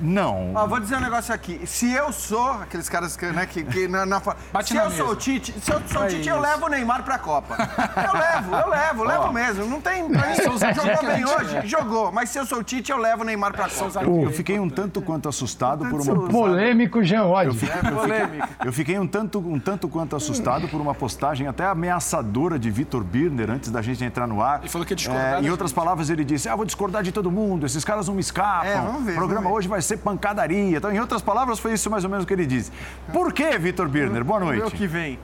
Não. 0.01 0.53
Ó, 0.55 0.67
vou 0.67 0.81
dizer 0.81 0.97
um 0.97 1.01
negócio 1.01 1.35
aqui. 1.35 1.61
Se 1.67 1.93
eu 1.93 2.13
sou 2.13 2.51
aqueles 2.53 2.89
caras 2.89 3.17
que, 3.17 3.27
né, 3.27 3.47
que, 3.47 3.63
que 3.65 3.89
na, 3.89 4.05
na, 4.07 4.21
Bate 4.53 4.69
se 4.69 4.75
na 4.75 4.83
eu 4.85 4.91
mesa. 4.91 5.03
sou 5.03 5.13
o 5.13 5.17
Tite, 5.17 5.55
se 5.61 5.71
eu 5.73 5.81
sou 5.87 6.03
o 6.03 6.05
É 6.05 6.09
Tite, 6.09 6.29
eu 6.29 6.41
levo 6.41 6.67
o 6.67 6.69
Neymar 6.69 7.03
pra 7.03 7.19
Copa. 7.19 7.57
Eu 7.97 8.19
levo, 8.19 8.55
eu 8.57 8.69
levo, 8.69 9.05
levo 9.05 9.33
mesmo. 9.33 9.67
Não 9.67 9.81
tem. 9.81 10.09
Pra 10.09 10.29
mim, 10.29 10.35
jogou 10.37 10.59
bem 11.07 11.17
gente 11.17 11.35
hoje, 11.35 11.57
é. 11.57 11.67
jogou. 11.67 12.13
Mas 12.13 12.31
se 12.31 12.39
eu 12.39 12.47
sou 12.47 12.59
o 12.59 12.63
Tite, 12.63 12.91
eu 12.91 12.99
levo 12.99 13.23
o 13.23 13.25
Neymar 13.25 13.53
pra 13.53 13.69
São 13.69 13.87
os 13.87 13.95
Copa. 13.95 14.05
zagueiros 14.07 14.31
Eu 14.31 14.37
fiquei 14.37 14.59
um 14.59 14.69
tanto 14.69 15.01
quanto 15.01 15.29
assustado 15.29 15.87
por 15.87 16.01
uma. 16.01 16.29
Polêmico 16.29 17.03
Jean 17.03 17.25
Oddi. 17.25 17.67
É. 17.67 18.67
Eu 18.67 18.73
fiquei 18.73 18.99
um 18.99 19.07
tanto, 19.07 19.39
um 19.39 19.59
tanto 19.59 19.89
quanto 19.89 20.17
assustado 20.17 20.69
por 20.69 20.81
uma 20.81 20.95
postagem 20.95 21.47
até 21.47 21.65
ameaçadora 21.67 22.59
de 22.59 22.71
Vitor 22.71 23.03
Birner 23.03 23.51
antes 23.51 23.71
da 23.71 23.83
gente 23.83 24.05
entrar 24.05 24.27
no 24.27 24.43
ar. 24.43 24.61
Ele 24.61 24.69
falou 24.69 24.87
que 24.87 24.93
ia 24.93 24.97
discordar 24.97 25.43
É, 25.43 25.47
em 25.47 25.51
outras 25.51 25.73
palavras, 25.73 26.11
ele 26.11 26.25
disse: 26.25 26.49
Ah, 26.49 26.57
vou 26.57 26.65
discordar 26.65 27.03
de 27.03 27.13
todo 27.13 27.31
mundo, 27.31 27.67
esses 27.67 27.85
caras 27.85 28.09
não 28.09 28.15
me 28.15 28.21
escapam. 28.21 28.69
É, 28.69 28.77
vamos 28.81 29.05
ver, 29.05 29.15
programa 29.15 29.43
vamos 29.43 29.52
ver. 29.52 29.52
Hoje 29.53 29.69
vai 29.69 29.83
ser 29.83 29.99
pancadaria. 29.99 30.77
Então, 30.77 30.91
em 30.93 31.01
outras 31.01 31.23
palavras, 31.23 31.59
foi 31.59 31.73
isso 31.75 31.91
mais 31.91 32.05
ou 32.05 32.11
menos 32.11 32.25
que 32.25 32.33
ele 32.33 32.47
disse. 32.47 32.73
Por 33.13 33.33
que, 33.33 33.59
Vitor 33.59 33.89
Birner? 33.89 34.25
Boa 34.25 34.41
ver 34.41 34.47
o 34.47 34.59
noite. 34.59 34.77
que 34.77 34.87
vem. 34.87 35.19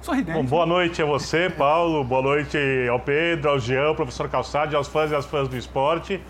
Sorridente. 0.00 0.38
Bom, 0.38 0.44
boa 0.44 0.64
noite 0.64 1.02
a 1.02 1.04
você, 1.04 1.50
Paulo. 1.50 2.04
Boa 2.04 2.22
noite 2.22 2.56
ao 2.90 3.00
Pedro, 3.00 3.50
ao 3.50 3.58
Jean, 3.58 3.88
ao 3.88 3.94
professor 3.94 4.28
Calçade, 4.28 4.76
aos 4.76 4.86
fãs 4.86 5.10
e 5.10 5.14
às 5.14 5.26
fãs 5.26 5.48
do 5.48 5.56
esporte. 5.56 6.20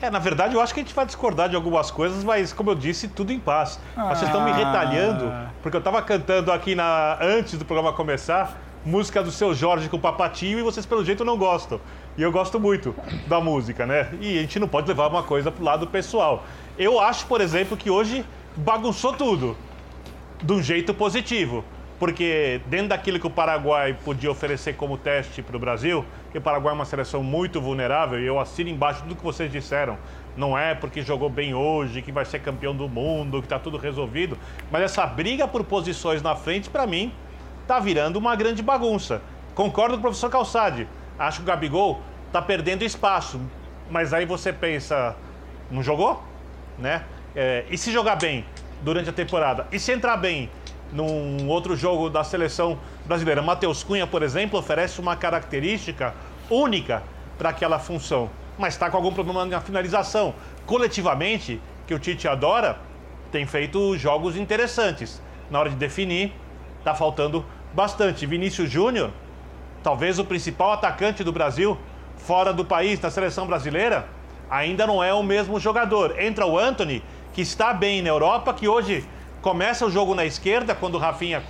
É, 0.00 0.08
na 0.08 0.18
verdade, 0.18 0.54
eu 0.54 0.62
acho 0.62 0.72
que 0.72 0.80
a 0.80 0.82
gente 0.82 0.94
vai 0.94 1.04
discordar 1.04 1.50
de 1.50 1.54
algumas 1.54 1.90
coisas, 1.90 2.24
mas, 2.24 2.54
como 2.54 2.70
eu 2.70 2.74
disse, 2.74 3.06
tudo 3.06 3.32
em 3.32 3.38
paz. 3.38 3.78
Mas 3.94 4.18
Vocês 4.18 4.30
estão 4.30 4.42
me 4.44 4.52
retalhando, 4.52 5.30
porque 5.62 5.76
eu 5.76 5.80
estava 5.80 6.00
cantando 6.00 6.50
aqui 6.50 6.74
na... 6.74 7.18
antes 7.20 7.58
do 7.58 7.66
programa 7.66 7.92
começar, 7.92 8.56
música 8.84 9.22
do 9.22 9.30
seu 9.30 9.54
Jorge 9.54 9.88
com 9.88 9.96
o 9.96 10.00
Papatinho, 10.00 10.58
e 10.58 10.62
vocês, 10.62 10.86
pelo 10.86 11.04
jeito, 11.04 11.24
não 11.24 11.36
gostam. 11.36 11.80
E 12.16 12.22
eu 12.22 12.32
gosto 12.32 12.58
muito 12.58 12.94
da 13.26 13.40
música, 13.40 13.86
né? 13.86 14.08
E 14.20 14.38
a 14.38 14.40
gente 14.40 14.58
não 14.58 14.68
pode 14.68 14.88
levar 14.88 15.08
uma 15.08 15.22
coisa 15.22 15.50
pro 15.50 15.64
lado 15.64 15.86
pessoal. 15.86 16.44
Eu 16.78 16.98
acho, 16.98 17.26
por 17.26 17.40
exemplo, 17.40 17.76
que 17.76 17.90
hoje 17.90 18.24
bagunçou 18.56 19.12
tudo 19.12 19.56
de 20.42 20.52
um 20.52 20.62
jeito 20.62 20.94
positivo. 20.94 21.64
Porque 21.98 22.62
dentro 22.64 22.88
daquilo 22.88 23.20
que 23.20 23.26
o 23.26 23.30
Paraguai 23.30 23.94
podia 24.02 24.30
oferecer 24.30 24.74
como 24.74 24.96
teste 24.96 25.42
para 25.42 25.54
o 25.54 25.60
Brasil, 25.60 26.02
que 26.32 26.38
o 26.38 26.40
Paraguai 26.40 26.72
é 26.72 26.74
uma 26.74 26.86
seleção 26.86 27.22
muito 27.22 27.60
vulnerável, 27.60 28.18
e 28.18 28.24
eu 28.24 28.40
assino 28.40 28.70
embaixo 28.70 29.02
tudo 29.02 29.14
que 29.14 29.22
vocês 29.22 29.52
disseram. 29.52 29.98
Não 30.34 30.56
é 30.56 30.74
porque 30.74 31.02
jogou 31.02 31.28
bem 31.28 31.52
hoje, 31.52 32.00
que 32.00 32.10
vai 32.10 32.24
ser 32.24 32.38
campeão 32.38 32.74
do 32.74 32.88
mundo, 32.88 33.40
que 33.40 33.46
está 33.46 33.58
tudo 33.58 33.76
resolvido. 33.76 34.38
Mas 34.70 34.80
essa 34.80 35.04
briga 35.06 35.46
por 35.46 35.62
posições 35.62 36.22
na 36.22 36.34
frente, 36.34 36.70
para 36.70 36.86
mim, 36.86 37.12
tá 37.70 37.78
virando 37.78 38.16
uma 38.16 38.34
grande 38.34 38.64
bagunça. 38.64 39.22
Concordo 39.54 39.94
com 39.94 40.00
o 40.00 40.02
professor 40.02 40.28
Calçade. 40.28 40.88
Acho 41.16 41.36
que 41.36 41.42
o 41.44 41.46
Gabigol 41.46 42.00
tá 42.32 42.42
perdendo 42.42 42.82
espaço. 42.82 43.40
Mas 43.88 44.12
aí 44.12 44.26
você 44.26 44.52
pensa, 44.52 45.14
não 45.70 45.80
jogou? 45.80 46.20
Né? 46.76 47.04
É, 47.32 47.64
e 47.70 47.78
se 47.78 47.92
jogar 47.92 48.16
bem 48.16 48.44
durante 48.82 49.08
a 49.08 49.12
temporada? 49.12 49.68
E 49.70 49.78
se 49.78 49.92
entrar 49.92 50.16
bem 50.16 50.50
num 50.92 51.46
outro 51.46 51.76
jogo 51.76 52.10
da 52.10 52.24
seleção 52.24 52.76
brasileira? 53.04 53.40
Matheus 53.40 53.84
Cunha, 53.84 54.04
por 54.04 54.24
exemplo, 54.24 54.58
oferece 54.58 55.00
uma 55.00 55.14
característica 55.14 56.12
única 56.50 57.04
para 57.38 57.50
aquela 57.50 57.78
função. 57.78 58.28
Mas 58.58 58.74
está 58.74 58.90
com 58.90 58.96
algum 58.96 59.14
problema 59.14 59.46
na 59.46 59.60
finalização. 59.60 60.34
Coletivamente, 60.66 61.60
que 61.86 61.94
o 61.94 62.00
Tite 62.00 62.26
adora, 62.26 62.80
tem 63.30 63.46
feito 63.46 63.96
jogos 63.96 64.36
interessantes. 64.36 65.22
Na 65.48 65.60
hora 65.60 65.70
de 65.70 65.76
definir, 65.76 66.32
tá 66.82 66.94
faltando 66.94 67.44
bastante. 67.72 68.26
Vinícius 68.26 68.70
Júnior, 68.70 69.10
talvez 69.82 70.18
o 70.18 70.24
principal 70.24 70.72
atacante 70.72 71.24
do 71.24 71.32
Brasil, 71.32 71.78
fora 72.16 72.52
do 72.52 72.64
país, 72.64 73.00
na 73.00 73.10
seleção 73.10 73.46
brasileira, 73.46 74.08
ainda 74.50 74.86
não 74.86 75.02
é 75.02 75.12
o 75.14 75.22
mesmo 75.22 75.58
jogador. 75.60 76.18
Entra 76.20 76.46
o 76.46 76.58
Anthony, 76.58 77.02
que 77.32 77.40
está 77.40 77.72
bem 77.72 78.02
na 78.02 78.08
Europa, 78.08 78.52
que 78.52 78.68
hoje 78.68 79.04
começa 79.40 79.86
o 79.86 79.90
jogo 79.90 80.14
na 80.14 80.24
esquerda, 80.24 80.74
quando 80.74 80.96
o 80.96 80.98
Rafinha. 80.98 81.42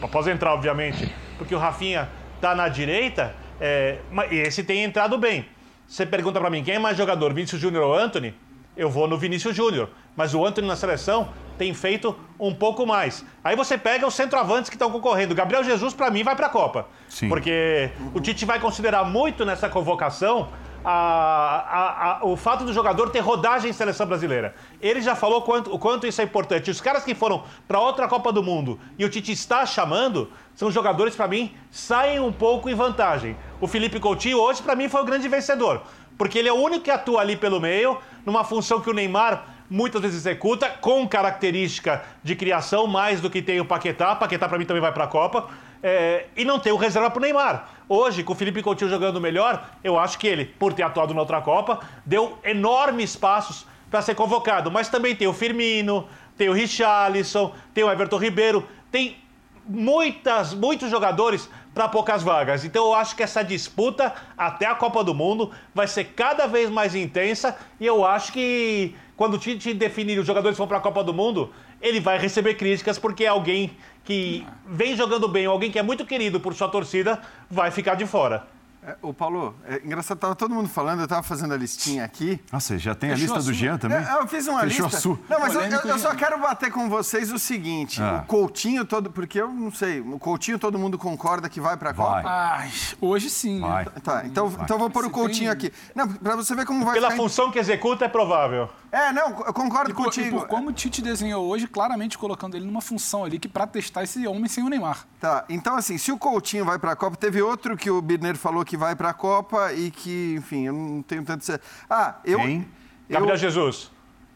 Após 0.00 0.26
entrar, 0.26 0.54
obviamente, 0.54 1.12
porque 1.36 1.54
o 1.54 1.58
Rafinha 1.58 2.08
está 2.36 2.54
na 2.54 2.68
direita, 2.68 3.34
é, 3.60 3.98
mas 4.10 4.30
esse 4.32 4.62
tem 4.62 4.84
entrado 4.84 5.18
bem. 5.18 5.46
Você 5.86 6.06
pergunta 6.06 6.40
para 6.40 6.48
mim 6.48 6.64
quem 6.64 6.74
é 6.74 6.78
mais 6.78 6.96
jogador, 6.96 7.32
Vinícius 7.34 7.60
Júnior 7.60 7.84
ou 7.84 7.94
Anthony? 7.94 8.34
Eu 8.76 8.90
vou 8.90 9.06
no 9.06 9.18
Vinícius 9.18 9.54
Júnior. 9.54 9.90
Mas 10.16 10.34
o 10.34 10.44
Anthony 10.44 10.66
na 10.66 10.76
seleção 10.76 11.28
tem 11.58 11.72
feito 11.74 12.14
um 12.38 12.54
pouco 12.54 12.86
mais. 12.86 13.24
Aí 13.42 13.54
você 13.56 13.76
pega 13.78 14.06
os 14.06 14.14
centroavantes 14.14 14.68
que 14.68 14.76
estão 14.76 14.90
concorrendo. 14.90 15.34
Gabriel 15.34 15.62
Jesus, 15.64 15.94
para 15.94 16.10
mim, 16.10 16.22
vai 16.22 16.34
para 16.36 16.46
a 16.46 16.50
Copa. 16.50 16.86
Sim. 17.08 17.28
Porque 17.28 17.90
o 18.14 18.20
Tite 18.20 18.44
vai 18.44 18.58
considerar 18.60 19.04
muito 19.04 19.44
nessa 19.44 19.68
convocação 19.68 20.48
a- 20.84 20.90
a- 20.90 22.18
a- 22.20 22.24
o 22.26 22.36
fato 22.36 22.62
do 22.64 22.72
jogador 22.72 23.08
ter 23.10 23.20
rodagem 23.20 23.70
em 23.70 23.72
seleção 23.72 24.06
brasileira. 24.06 24.54
Ele 24.82 25.00
já 25.00 25.14
falou 25.14 25.40
quanto- 25.42 25.72
o 25.74 25.78
quanto 25.78 26.06
isso 26.06 26.20
é 26.20 26.24
importante. 26.24 26.70
Os 26.70 26.80
caras 26.80 27.04
que 27.04 27.14
foram 27.14 27.42
para 27.66 27.80
outra 27.80 28.06
Copa 28.06 28.30
do 28.32 28.42
Mundo 28.42 28.78
e 28.98 29.04
o 29.04 29.08
Tite 29.08 29.32
está 29.32 29.64
chamando 29.64 30.30
são 30.54 30.70
jogadores, 30.70 31.16
para 31.16 31.26
mim, 31.26 31.54
saem 31.70 32.20
um 32.20 32.30
pouco 32.32 32.68
em 32.68 32.74
vantagem. 32.74 33.36
O 33.60 33.66
Felipe 33.66 33.98
Coutinho, 33.98 34.38
hoje, 34.38 34.62
para 34.62 34.76
mim, 34.76 34.88
foi 34.88 35.00
o 35.00 35.04
grande 35.04 35.26
vencedor. 35.28 35.82
Porque 36.18 36.38
ele 36.38 36.48
é 36.48 36.52
o 36.52 36.56
único 36.56 36.84
que 36.84 36.90
atua 36.90 37.22
ali 37.22 37.34
pelo 37.34 37.60
meio, 37.60 37.98
numa 38.24 38.44
função 38.44 38.80
que 38.80 38.88
o 38.88 38.92
Neymar 38.92 39.53
muitas 39.68 40.00
vezes 40.00 40.18
executa, 40.18 40.68
com 40.68 41.06
característica 41.08 42.02
de 42.22 42.36
criação, 42.36 42.86
mais 42.86 43.20
do 43.20 43.30
que 43.30 43.42
tem 43.42 43.60
o 43.60 43.64
Paquetá. 43.64 44.14
Paquetá, 44.14 44.48
para 44.48 44.58
mim, 44.58 44.64
também 44.64 44.80
vai 44.80 44.92
para 44.92 45.04
a 45.04 45.08
Copa. 45.08 45.48
É, 45.82 46.26
e 46.36 46.44
não 46.44 46.58
tem 46.58 46.72
o 46.72 46.76
reserva 46.76 47.10
para 47.10 47.18
o 47.18 47.22
Neymar. 47.22 47.68
Hoje, 47.88 48.22
com 48.22 48.32
o 48.32 48.36
Felipe 48.36 48.62
Coutinho 48.62 48.90
jogando 48.90 49.20
melhor, 49.20 49.68
eu 49.82 49.98
acho 49.98 50.18
que 50.18 50.26
ele, 50.26 50.46
por 50.46 50.72
ter 50.72 50.82
atuado 50.82 51.12
na 51.12 51.20
outra 51.20 51.40
Copa, 51.40 51.80
deu 52.06 52.38
enormes 52.42 53.14
passos 53.16 53.66
para 53.90 54.00
ser 54.00 54.14
convocado. 54.14 54.70
Mas 54.70 54.88
também 54.88 55.14
tem 55.14 55.28
o 55.28 55.32
Firmino, 55.32 56.08
tem 56.36 56.48
o 56.48 56.52
Richarlison, 56.52 57.52
tem 57.74 57.84
o 57.84 57.90
Everton 57.90 58.16
Ribeiro, 58.16 58.66
tem 58.90 59.18
muitas, 59.66 60.54
muitos 60.54 60.90
jogadores 60.90 61.48
para 61.74 61.88
poucas 61.88 62.22
vagas. 62.22 62.64
Então 62.64 62.86
eu 62.86 62.94
acho 62.94 63.16
que 63.16 63.22
essa 63.22 63.42
disputa 63.42 64.14
até 64.38 64.66
a 64.66 64.74
Copa 64.74 65.02
do 65.02 65.14
Mundo 65.14 65.50
vai 65.74 65.86
ser 65.86 66.04
cada 66.04 66.46
vez 66.46 66.70
mais 66.70 66.94
intensa 66.94 67.56
e 67.80 67.86
eu 67.86 68.04
acho 68.04 68.32
que 68.32 68.94
quando 69.16 69.34
o 69.34 69.38
Tite 69.38 69.72
definir 69.74 70.18
os 70.18 70.26
jogadores 70.26 70.56
que 70.56 70.58
vão 70.58 70.68
para 70.68 70.78
a 70.78 70.80
Copa 70.80 71.02
do 71.04 71.14
Mundo, 71.14 71.52
ele 71.80 72.00
vai 72.00 72.18
receber 72.18 72.54
críticas 72.54 72.98
porque 72.98 73.26
alguém 73.26 73.76
que 74.04 74.46
vem 74.66 74.96
jogando 74.96 75.28
bem, 75.28 75.46
alguém 75.46 75.70
que 75.70 75.78
é 75.78 75.82
muito 75.82 76.04
querido 76.04 76.40
por 76.40 76.54
sua 76.54 76.68
torcida, 76.68 77.20
vai 77.50 77.70
ficar 77.70 77.94
de 77.94 78.06
fora. 78.06 78.46
É, 78.86 78.96
ô, 79.00 79.14
Paulo, 79.14 79.54
é 79.66 79.80
engraçado, 79.82 80.18
tava 80.18 80.34
todo 80.34 80.54
mundo 80.54 80.68
falando, 80.68 81.00
eu 81.00 81.08
tava 81.08 81.22
fazendo 81.22 81.54
a 81.54 81.56
listinha 81.56 82.04
aqui. 82.04 82.38
Ah, 82.52 82.60
você 82.60 82.76
já 82.76 82.94
tem 82.94 83.12
a 83.12 83.16
Fechou 83.16 83.34
lista 83.36 83.48
a 83.48 83.50
do? 83.50 83.58
Jean 83.58 83.78
também? 83.78 83.96
É, 83.96 84.12
eu 84.20 84.26
fiz 84.28 84.46
uma 84.46 84.60
Fechou 84.60 84.84
lista. 84.84 84.98
a 84.98 85.00
sua. 85.00 85.18
Não, 85.26 85.40
mas 85.40 85.54
eu, 85.54 85.62
eu- 85.62 85.80
eu 85.80 85.98
só 85.98 86.14
quero 86.14 86.38
bater 86.38 86.70
com 86.70 86.86
vocês 86.90 87.32
o 87.32 87.38
seguinte: 87.38 88.02
Ah. 88.02 88.20
o 88.22 88.26
Coutinho 88.26 88.84
todo. 88.84 89.10
Porque 89.10 89.40
eu 89.40 89.48
não 89.48 89.72
sei, 89.72 90.00
o 90.00 90.18
Coutinho 90.18 90.58
todo 90.58 90.78
mundo 90.78 90.98
concorda 90.98 91.48
que 91.48 91.62
vai 91.62 91.78
pra 91.78 91.92
Vai. 91.92 92.22
Copa? 92.22 92.28
Ai, 92.30 92.70
hoje 93.00 93.30
sim. 93.30 93.58
né? 93.62 93.66
Vai. 93.68 93.84
Tá, 94.02 94.22
então, 94.26 94.48
então 94.62 94.76
eu 94.76 94.78
vou 94.80 94.90
pôr 94.90 95.06
o 95.06 95.10
Coutinho 95.10 95.50
aqui. 95.50 95.72
Não, 95.94 96.06
pra 96.06 96.36
você 96.36 96.54
ver 96.54 96.66
como 96.66 96.84
vai 96.84 96.92
Pela 96.92 97.10
ficar. 97.10 97.22
função 97.22 97.50
que 97.50 97.58
executa, 97.58 98.04
é 98.04 98.08
provável. 98.08 98.68
É, 98.94 99.12
não, 99.12 99.30
eu 99.44 99.52
concordo 99.52 99.90
E 99.90 99.94
por, 99.94 100.02
e 100.02 100.04
contigo. 100.04 100.38
por 100.38 100.46
como 100.46 100.70
o 100.70 100.72
Tite 100.72 101.02
desenhou 101.02 101.44
hoje, 101.46 101.66
claramente 101.66 102.16
colocando 102.16 102.56
ele 102.56 102.64
numa 102.64 102.80
função 102.80 103.24
ali 103.24 103.40
que 103.40 103.48
pra 103.48 103.66
testar 103.66 104.04
esse 104.04 104.24
homem 104.24 104.46
sem 104.46 104.62
o 104.62 104.68
Neymar. 104.68 105.04
Tá, 105.18 105.44
então 105.48 105.74
assim, 105.74 105.98
se 105.98 106.12
o 106.12 106.16
Coutinho 106.16 106.64
vai 106.64 106.78
pra 106.78 106.94
Copa, 106.94 107.16
teve 107.16 107.42
outro 107.42 107.76
que 107.76 107.90
o 107.90 108.00
Birner 108.00 108.36
falou 108.36 108.64
que 108.64 108.76
vai 108.76 108.94
pra 108.94 109.12
Copa 109.12 109.72
e 109.72 109.90
que, 109.90 110.36
enfim, 110.38 110.66
eu 110.66 110.72
não 110.72 111.02
tenho 111.02 111.24
tanto. 111.24 111.44
Ah, 111.90 112.16
eu. 112.24 112.38
Quem? 112.38 112.68
eu 113.08 113.14
Gabriel 113.14 113.36
Jesus. 113.36 113.90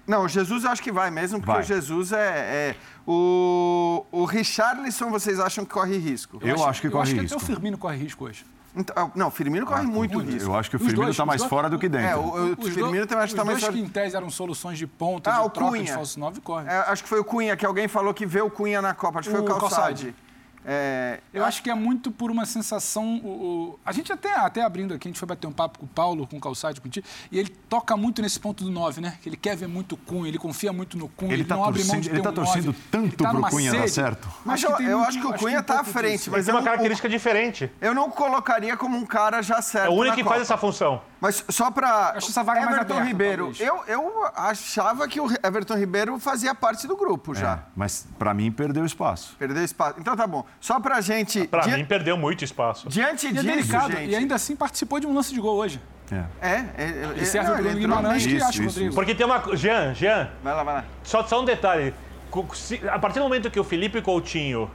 Não, 0.05 0.25
o 0.25 0.29
Jesus 0.29 0.65
eu 0.65 0.71
acho 0.71 0.83
que 0.83 0.91
vai 0.91 1.11
mesmo, 1.11 1.39
porque 1.39 1.53
Vai. 1.53 1.61
o 1.61 1.65
Jesus 1.65 2.13
é. 2.13 2.17
é- 2.71 2.77
o, 3.07 4.05
o 4.11 4.25
Richarlison, 4.25 5.11
vocês 5.11 5.39
acham 5.39 5.65
que 5.65 5.71
corre 5.71 5.99
risco? 5.99 6.39
Eu 6.43 6.65
acho 6.65 6.81
que 6.81 6.87
eu 6.87 6.91
corre 6.91 7.03
acho 7.03 7.15
que 7.15 7.27
até 7.27 7.37
o 7.37 7.39
Firmino 7.39 7.77
corre 7.79 7.97
risco 7.97 8.25
hoje. 8.25 8.45
Então, 8.79 8.95
ah, 8.97 9.11
não, 9.15 9.31
Firmino 9.31 9.67
corre 9.67 9.83
muito 9.83 10.15
muito. 10.15 10.31
risco. 10.31 10.49
Eu 10.51 10.55
acho 10.57 10.71
que 10.71 10.77
o 10.77 10.79
Firmino 10.79 11.03
dois, 11.03 11.11
está 11.11 11.27
mais 11.27 11.41
dois- 11.41 11.51
fora 11.51 11.69
do 11.69 11.79
que 11.79 11.89
dentro. 11.89 12.07
É, 12.07 12.17
o, 12.17 12.21
o 12.21 12.53
Os 12.59 12.69
Firmino 12.73 13.07
também 13.07 13.25
acho 13.25 13.33
que 13.35 13.39
tá 13.39 13.45
mais. 13.45 13.61
dois 13.61 13.73
que 13.75 13.81
em 13.81 13.89
tese 13.89 14.15
eram 14.17 14.31
soluções 14.31 14.79
de 14.79 14.87
ponta, 14.87 15.31
Ah, 15.31 15.41
de 15.41 15.47
o 15.47 15.51
troca 15.51 15.73
de 15.73 15.79
Cunha. 15.85 15.95
falso 15.95 16.21
9, 16.21 16.41
corre. 16.41 16.69
É, 16.69 16.79
acho 16.87 17.03
que 17.03 17.09
foi 17.09 17.19
o 17.19 17.25
Cunha, 17.25 17.57
que 17.57 17.67
alguém 17.67 17.89
falou 17.89 18.15
que 18.15 18.25
vê 18.25 18.41
o 18.41 18.49
Cunha 18.49 18.81
na 18.81 18.95
Copa. 18.95 19.19
Acho 19.19 19.29
que 19.29 19.35
foi 19.37 19.45
o 19.45 19.45
O 19.45 19.59
Calçade. 19.59 19.77
Calçade. 20.07 20.15
É, 20.71 21.21
Eu 21.33 21.47
acho 21.47 21.63
que 21.63 21.71
é 21.71 21.75
muito 21.75 22.11
por 22.13 22.31
uma 22.31 22.45
sensação. 22.45 23.17
O, 23.25 23.29
o- 23.29 23.79
a 23.87 23.91
gente 23.91 24.13
até, 24.13 24.35
até 24.35 24.63
abrindo 24.63 24.93
aqui, 24.93 25.09
a 25.09 25.11
gente 25.11 25.19
foi 25.19 25.27
bater 25.27 25.47
um 25.47 25.53
papo 25.53 25.79
com 25.79 25.87
o 25.87 25.89
Paulo, 25.89 26.27
com 26.27 26.37
o 26.37 26.41
Calçade, 26.41 26.79
com 26.79 26.89
o 26.89 26.91
Tite, 26.91 27.09
e 27.33 27.39
ele 27.39 27.49
toca 27.49 27.97
muito 27.97 28.21
nesse 28.21 28.39
ponto 28.39 28.63
do 28.63 28.71
9, 28.71 29.01
né? 29.01 29.17
Que 29.23 29.31
ele 29.31 29.37
quer 29.39 29.57
ver 29.57 29.67
muito 29.67 29.95
o 29.95 29.97
Cunha, 29.97 30.29
ele 30.29 30.37
confia 30.39 30.71
muito 30.71 30.99
no 30.99 31.09
Cunha, 31.09 31.33
Ele 31.33 31.43
ele, 31.43 31.49
tá 31.49 31.57
não 31.57 31.65
abre 31.65 31.81
mão 31.85 31.87
torcendo- 31.97 32.03
de 32.03 32.09
ele 32.11 32.17
ter 32.19 32.23
tá 32.23 32.31
um 32.31 32.35
torcendo 32.35 32.67
9. 32.67 32.79
tanto 32.91 33.17
tá 33.25 33.31
pro 33.31 33.43
Cunha 33.49 33.73
dar 33.73 33.79
sede. 33.79 33.91
certo. 33.93 34.29
Mas 34.45 34.63
eu- 34.63 34.71
eu 34.73 34.99
muito- 34.99 35.09
acho 35.09 35.21
que 35.21 35.27
o 35.27 35.33
Cunha 35.39 35.63
tá 35.63 35.81
à 35.81 35.85
frente, 35.85 36.29
mas 36.29 36.45
Tem 36.45 36.53
eu 36.55 36.59
uma 36.61 36.65
característica 36.65 37.09
diferente. 37.09 37.71
Eu 37.81 37.95
não 37.95 38.11
colocaria 38.11 38.77
como 38.77 38.99
um 38.99 39.07
cara 39.07 39.41
já 39.41 39.63
certo. 39.63 39.87
É 39.87 39.89
o 39.89 39.95
único 39.95 40.17
que 40.17 40.23
Copa. 40.23 40.35
faz 40.35 40.43
essa 40.43 40.59
função. 40.59 41.01
Mas 41.21 41.45
só 41.49 41.69
pra. 41.71 42.13
Acho 42.17 42.29
essa 42.31 42.45
vaga 42.45 42.61
mais 42.61 42.75
Everton 42.77 42.93
aberta, 42.95 43.09
Ribeiro. 43.09 43.53
Eu, 43.59 43.83
eu 43.89 44.25
achava 44.37 45.09
que 45.09 45.21
o 45.21 45.27
Everton 45.43 45.75
Ribeiro 45.77 46.17
fazia 46.21 46.55
parte 46.55 46.87
do 46.87 46.97
grupo 46.97 47.35
já. 47.35 47.55
É, 47.55 47.59
mas 47.75 48.07
para 48.19 48.33
mim 48.33 48.53
perdeu 48.53 48.85
espaço. 48.85 49.35
Perdeu 49.37 49.65
espaço. 49.65 49.95
Então 49.99 50.15
tá 50.15 50.27
bom. 50.29 50.45
Só 50.61 50.81
pra 50.81 51.01
gente. 51.01 51.47
Pra 51.47 51.67
mim, 51.67 51.85
perdeu 51.85 52.17
muito 52.17 52.45
espaço. 52.45 52.89
Diante 52.89 53.27
E 53.27 53.29
é 53.29 53.33
disso, 53.33 53.45
delicado. 53.47 53.93
gente. 53.93 54.11
E 54.11 54.17
ainda 54.17 54.35
assim 54.35 54.57
participou 54.57 54.99
de 55.01 55.07
um 55.07 55.15
lance 55.15 55.33
de 55.33 55.41
gol 55.41 55.57
hoje. 55.57 55.81
É. 56.11 56.25
É, 56.41 56.55
é, 56.55 57.13
E 57.17 57.21
é, 57.21 57.25
serve 57.25 57.49
não, 57.51 57.59
o 57.59 57.63
Bruno 57.63 57.79
Guimarães 57.79 58.27
que 58.27 58.37
acha, 58.37 58.49
isso, 58.63 58.63
Rodrigo. 58.79 58.95
Porque 58.95 59.15
tem 59.15 59.25
uma. 59.27 59.43
Jean, 59.57 59.95
Jean, 59.95 60.31
Vai 60.43 60.55
lá, 60.55 60.63
vai 60.65 60.75
lá. 60.77 60.85
só, 61.03 61.23
só 61.27 61.41
um 61.41 61.45
detalhe. 61.45 61.95
A 62.91 62.99
partir 62.99 63.19
do 63.19 63.25
momento 63.25 63.51
que 63.51 63.59
o 63.61 63.65
Felipe 63.65 64.01
Coutinho 64.03 64.71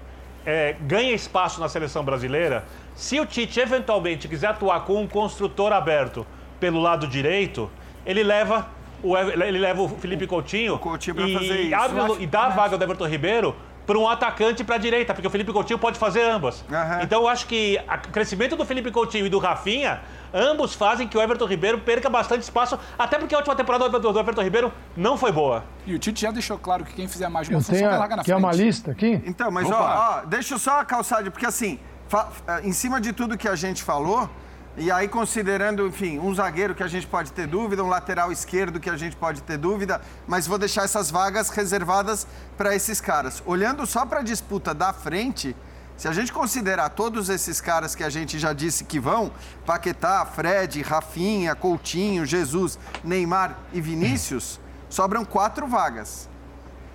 é, 0.46 0.76
ganha 0.82 1.14
espaço 1.14 1.60
na 1.60 1.68
seleção 1.70 2.04
brasileira, 2.04 2.64
se 2.96 3.20
o 3.20 3.26
Tite 3.26 3.60
eventualmente 3.60 4.28
quiser 4.28 4.48
atuar 4.48 4.82
com 4.86 5.02
um 5.02 5.08
construtor 5.08 5.72
aberto 5.74 6.26
pelo 6.60 6.80
lado 6.80 7.08
direito, 7.08 7.70
ele 8.06 8.24
leva 8.24 8.68
o, 9.04 9.18
ele 9.18 9.58
leva 9.60 9.82
o 9.82 9.90
Felipe 9.90 10.26
Coutinho, 10.28 10.78
Coutinho 10.80 11.16
pra 11.16 11.28
e, 11.28 11.34
fazer 11.34 11.62
isso. 11.62 11.76
abre 11.76 12.00
o- 12.02 12.22
e 12.22 12.26
dá 12.26 12.46
a 12.46 12.50
vaga 12.50 12.78
do 12.78 12.84
Everton 12.84 13.08
Ribeiro 13.08 13.56
para 13.86 13.98
um 14.00 14.08
atacante 14.08 14.64
para 14.64 14.76
a 14.76 14.78
direita, 14.78 15.14
porque 15.14 15.28
o 15.28 15.30
Felipe 15.30 15.52
Coutinho 15.52 15.78
pode 15.78 16.00
fazer 16.00 16.22
ambas. 16.24 16.64
Aham. 16.72 17.00
Então 17.04 17.22
eu 17.24 17.28
acho 17.28 17.46
que 17.48 17.80
o 18.08 18.12
crescimento 18.12 18.56
do 18.56 18.66
Felipe 18.66 18.90
Coutinho 18.92 19.26
e 19.26 19.30
do 19.30 19.40
Rafinha, 19.40 20.02
ambos 20.34 20.74
fazem 20.74 21.08
que 21.08 21.18
o 21.18 21.22
Everton 21.22 21.46
Ribeiro 21.46 21.80
perca 21.80 22.10
bastante 22.10 22.44
espaço, 22.44 22.80
até 22.98 23.20
porque 23.20 23.36
a 23.36 23.40
última 23.40 23.56
temporada 23.56 23.90
do 23.90 24.20
Everton 24.20 24.42
Ribeiro 24.42 24.72
não 24.96 25.18
foi 25.18 25.32
boa. 25.32 25.64
E 25.86 25.94
o 25.94 26.00
Tite 26.00 26.22
já 26.22 26.32
deixou 26.32 26.58
claro 26.58 26.86
que 26.86 26.94
quem 26.94 27.08
fizer 27.08 27.28
mais 27.28 27.48
de 27.48 27.54
uma 27.54 27.60
Eu 27.60 27.64
função 27.64 27.88
a, 27.90 27.98
largar 27.98 28.16
na 28.16 28.24
que 28.24 28.32
é 28.32 28.36
frente. 28.36 28.46
uma 28.46 28.54
lista 28.54 28.92
aqui. 28.92 29.22
Então, 29.26 29.52
mas 29.52 29.70
ó, 29.70 30.22
ó, 30.24 30.26
deixa 30.26 30.54
eu 30.54 30.60
só 30.60 30.80
a 30.80 30.86
calçada, 30.86 31.30
porque 31.30 31.46
assim, 31.46 31.78
fa- 32.08 32.30
em 32.64 32.72
cima 32.72 33.02
de 33.02 33.12
tudo 33.12 33.38
que 33.38 33.48
a 33.50 33.56
gente 33.56 33.84
falou, 33.84 34.30
e 34.76 34.92
aí 34.92 35.08
considerando, 35.08 35.86
enfim, 35.86 36.18
um 36.18 36.34
zagueiro 36.34 36.74
que 36.74 36.82
a 36.82 36.88
gente 36.88 37.06
pode 37.06 37.32
ter 37.32 37.46
dúvida, 37.46 37.84
um 37.84 37.90
lateral 37.90 38.32
esquerdo 38.32 38.80
que 38.80 38.90
a 38.90 38.98
gente 38.98 39.16
pode 39.16 39.44
ter 39.44 39.58
dúvida, 39.58 40.02
mas 40.28 40.48
vou 40.48 40.58
deixar 40.58 40.84
essas 40.84 41.12
vagas 41.12 41.50
reservadas 41.50 42.26
para 42.58 42.76
esses 42.76 43.00
caras. 43.00 43.44
Olhando 43.46 43.86
só 43.86 44.04
para 44.04 44.22
a 44.22 44.24
disputa 44.24 44.74
da 44.74 44.92
frente, 44.92 45.56
se 45.96 46.08
a 46.08 46.12
gente 46.12 46.34
considerar 46.34 46.90
todos 46.90 47.30
esses 47.30 47.62
caras 47.62 47.94
que 47.94 48.04
a 48.04 48.10
gente 48.10 48.40
já 48.40 48.52
disse 48.52 48.84
que 48.84 49.00
vão, 49.00 49.32
Paquetá, 49.64 50.26
Fred, 50.26 50.82
Rafinha, 50.82 51.56
Coutinho, 51.56 52.26
Jesus, 52.26 52.80
Neymar 53.04 53.56
e 53.72 53.80
Vinícius, 53.80 54.60
sobram 54.90 55.24
quatro 55.24 55.68
vagas. 55.68 56.28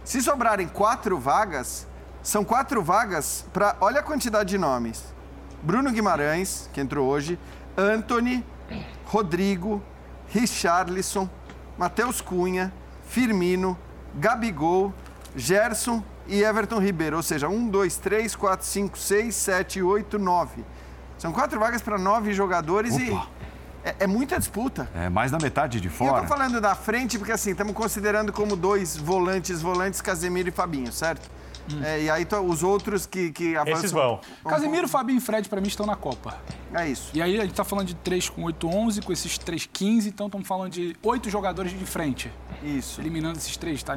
Se 0.04 0.20
sobrarem 0.20 0.66
quatro 0.66 1.16
vagas, 1.16 1.86
são 2.22 2.44
quatro 2.44 2.82
vagas 2.82 3.44
para. 3.52 3.76
Olha 3.80 4.00
a 4.00 4.02
quantidade 4.02 4.48
de 4.48 4.58
nomes: 4.58 5.02
Bruno 5.62 5.90
Guimarães, 5.90 6.68
que 6.72 6.80
entrou 6.80 7.08
hoje, 7.08 7.38
Anthony, 7.78 8.44
Rodrigo, 9.06 9.80
Richarlison, 10.28 11.30
Matheus 11.78 12.20
Cunha, 12.20 12.72
Firmino, 13.06 13.78
Gabigol, 14.16 14.92
Gerson 15.36 16.02
e 16.26 16.42
Everton 16.42 16.80
Ribeiro. 16.80 17.16
Ou 17.16 17.22
seja, 17.22 17.48
um, 17.48 17.68
dois, 17.68 17.96
três, 17.96 18.34
quatro, 18.34 18.66
cinco, 18.66 18.98
seis, 18.98 19.36
sete, 19.36 19.80
oito, 19.80 20.18
nove. 20.18 20.64
São 21.18 21.32
quatro 21.32 21.58
vagas 21.58 21.80
para 21.80 21.96
nove 21.96 22.32
jogadores 22.32 22.94
Opa. 22.94 23.02
e. 23.34 23.38
É, 23.84 23.94
é 24.00 24.06
muita 24.08 24.36
disputa. 24.38 24.90
É 24.92 25.08
mais 25.08 25.30
da 25.30 25.38
metade 25.38 25.80
de 25.80 25.86
E 25.86 25.90
eu 25.90 25.94
fora. 25.94 26.22
tô 26.22 26.26
falando 26.28 26.60
da 26.60 26.74
frente 26.74 27.16
porque 27.16 27.30
assim, 27.30 27.52
estamos 27.52 27.72
considerando 27.74 28.32
como 28.32 28.56
dois 28.56 28.96
volantes, 28.96 29.62
volantes 29.62 30.00
Casemiro 30.00 30.48
e 30.48 30.52
Fabinho, 30.52 30.92
certo? 30.92 31.30
É, 31.84 32.02
e 32.02 32.10
aí 32.10 32.24
tô- 32.24 32.40
os 32.40 32.62
outros 32.62 33.06
que, 33.06 33.30
que 33.30 33.56
avançam. 33.56 33.78
Esses 33.78 33.92
vão. 33.92 34.20
Casemiro, 34.44 34.88
Fabinho 34.88 35.18
e 35.18 35.20
Fred, 35.20 35.48
pra 35.48 35.60
mim, 35.60 35.68
estão 35.68 35.86
na 35.86 35.96
Copa. 35.96 36.36
É 36.74 36.86
isso. 36.88 37.10
E 37.14 37.22
aí 37.22 37.38
a 37.38 37.42
gente 37.44 37.54
tá 37.54 37.64
falando 37.64 37.86
de 37.86 37.94
3 37.94 38.28
com 38.28 38.42
8, 38.44 38.68
11, 38.68 39.00
com 39.02 39.12
esses 39.12 39.38
3, 39.38 39.68
15. 39.72 40.08
Então 40.08 40.26
estamos 40.26 40.46
falando 40.46 40.70
de 40.72 40.96
oito 41.02 41.30
jogadores 41.30 41.76
de 41.76 41.84
frente. 41.86 42.30
Isso. 42.62 43.00
Eliminando 43.00 43.38
esses 43.38 43.56
três, 43.56 43.82
tá? 43.82 43.96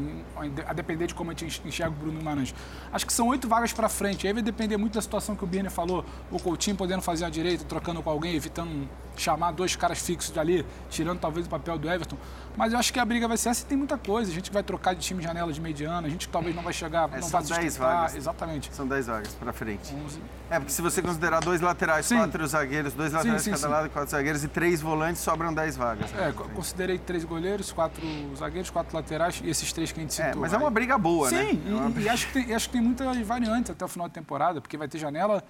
A 0.68 0.74
depender 0.74 1.08
de 1.08 1.16
como 1.16 1.32
a 1.32 1.34
gente 1.34 1.62
enxerga 1.66 1.92
o 1.96 2.00
Bruno 2.00 2.20
Guimarães. 2.20 2.54
Acho 2.94 3.06
que 3.06 3.12
são 3.14 3.28
oito 3.30 3.48
vagas 3.48 3.74
pra 3.74 3.90
frente. 3.90 4.28
Aí 4.28 4.34
vai 4.34 4.42
depender 4.44 4.78
muito 4.78 4.94
da 4.94 5.02
situação 5.02 5.36
que 5.36 5.44
o 5.44 5.48
Birner 5.48 5.72
falou. 5.72 6.06
O 6.30 6.40
Coutinho 6.40 6.76
podendo 6.76 7.02
fazer 7.02 7.26
a 7.26 7.30
direita, 7.30 7.66
trocando 7.66 8.02
com 8.04 8.10
alguém, 8.10 8.36
evitando 8.36 8.88
chamar 9.18 9.52
dois 9.52 9.76
caras 9.76 10.00
fixos 10.00 10.32
dali, 10.32 10.66
tirando 10.90 11.20
talvez 11.20 11.46
o 11.46 11.50
papel 11.50 11.78
do 11.78 11.90
Everton. 11.90 12.18
Mas 12.58 12.74
eu 12.74 12.80
acho 12.80 12.92
que 12.92 13.00
a 13.00 13.06
briga 13.06 13.28
vai 13.28 13.38
ser 13.38 13.50
essa 13.50 13.64
e 13.64 13.66
tem 13.66 13.78
muita 13.78 13.98
coisa. 13.98 14.30
A 14.30 14.34
gente 14.34 14.52
vai 14.52 14.62
trocar 14.62 14.94
de 14.94 15.00
time 15.02 15.24
janela 15.24 15.52
de 15.54 15.62
mediana, 15.62 16.06
a 16.06 16.10
gente 16.10 16.28
talvez 16.28 16.56
não 16.56 16.62
vai 16.62 16.74
chegar, 16.74 17.08
não 17.08 17.18
É, 17.18 17.22
são 17.22 17.30
vai 17.32 17.44
se 17.44 17.50
10 17.54 17.64
sustentar. 17.74 17.96
vagas. 17.96 18.16
Exatamente. 18.16 18.74
São 18.76 18.88
10 18.88 19.08
vagas 19.08 19.34
para 19.36 19.54
frente. 19.54 19.96
11. 20.06 20.20
É, 20.50 20.60
porque 20.60 20.72
se 20.72 20.82
você 20.82 21.02
considerar 21.02 21.40
dois 21.40 21.62
laterais, 21.62 22.06
Sim. 22.06 22.18
quatro 22.18 22.46
zagueiros, 22.46 22.94
dois 22.94 23.14
laterais 23.14 23.42
sim, 23.42 23.52
cada 23.52 23.62
sim. 23.64 23.68
lado, 23.70 23.90
quatro 23.90 24.12
zagueiros 24.12 24.44
e 24.44 24.48
três 24.50 24.82
volantes, 24.82 25.22
sobram 25.22 25.54
10 25.54 25.78
vagas. 25.78 26.14
É, 26.14 26.32
co- 26.34 26.50
considerei 26.50 26.98
três 27.00 27.24
goleiros, 27.24 27.72
quatro 27.72 28.02
zagueiros, 28.36 28.70
quatro 28.70 28.96
laterais 28.96 29.42
e 29.44 29.50
esses 29.50 29.72
três 29.72 29.92
que 29.94 30.00
a 30.00 30.04
gente 30.04 30.14
citou. 30.14 30.32
É, 30.32 30.36
mas 30.36 30.52
é 30.54 30.58
uma 30.58 30.70
briga 30.70 30.98
boa, 30.98 31.30
Sim, 31.30 31.36
né? 31.36 31.54
e, 31.66 31.72
É 31.72 31.74
uma 31.74 32.00
e 32.02 32.10
acho, 32.10 32.28
que 32.28 32.34
tem, 32.34 32.54
acho 32.54 32.68
que 32.68 32.74
tem 32.74 32.82
muitas 32.82 33.18
variantes 33.26 33.72
até 33.72 33.86
o 33.86 33.88
final 33.88 34.08
da 34.10 34.14
temporada, 34.14 34.60
porque 34.60 34.76
vai 34.76 34.88
ter 34.90 34.98
janela. 34.98 35.42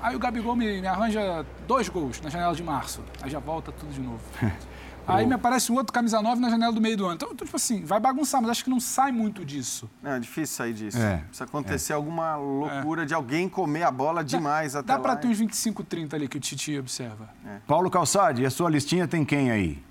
Aí 0.00 0.16
o 0.16 0.18
Gabigol 0.18 0.56
me, 0.56 0.80
me 0.80 0.86
arranja 0.88 1.46
dois 1.68 1.88
gols 1.88 2.20
na 2.20 2.28
janela 2.28 2.52
de 2.54 2.62
março. 2.64 3.00
Aí 3.22 3.30
já 3.30 3.38
volta 3.38 3.70
tudo 3.70 3.92
de 3.92 4.00
novo. 4.00 4.20
Aí 5.06 5.26
me 5.26 5.34
aparece 5.34 5.72
um 5.72 5.76
outro 5.76 5.92
camisa 5.92 6.22
9 6.22 6.40
na 6.40 6.48
janela 6.48 6.72
do 6.72 6.80
meio 6.80 6.96
do 6.96 7.06
ano. 7.06 7.14
Então, 7.16 7.28
então, 7.32 7.44
tipo 7.44 7.56
assim, 7.56 7.84
vai 7.84 7.98
bagunçar, 7.98 8.40
mas 8.40 8.50
acho 8.52 8.64
que 8.64 8.70
não 8.70 8.78
sai 8.78 9.10
muito 9.10 9.44
disso. 9.44 9.90
Não, 10.02 10.12
é 10.12 10.20
difícil 10.20 10.56
sair 10.56 10.72
disso. 10.72 10.98
É, 10.98 11.16
Precisa 11.18 11.44
acontecer 11.44 11.92
alguma 11.92 12.36
loucura 12.36 13.04
de 13.04 13.12
alguém 13.12 13.48
comer 13.48 13.82
a 13.82 13.90
bola 13.90 14.22
demais 14.22 14.76
até 14.76 14.86
Dá 14.88 14.96
lá. 14.96 15.00
pra 15.00 15.16
ter 15.16 15.28
uns 15.28 15.38
25, 15.38 15.82
30 15.84 16.16
ali 16.16 16.28
que 16.28 16.36
o 16.36 16.40
Titi 16.40 16.78
observa. 16.78 17.28
Paulo 17.66 17.90
Calçade, 17.90 18.42
e 18.42 18.46
a 18.46 18.50
sua 18.50 18.70
listinha 18.70 19.08
tem 19.08 19.24
quem 19.24 19.50
aí? 19.50 19.82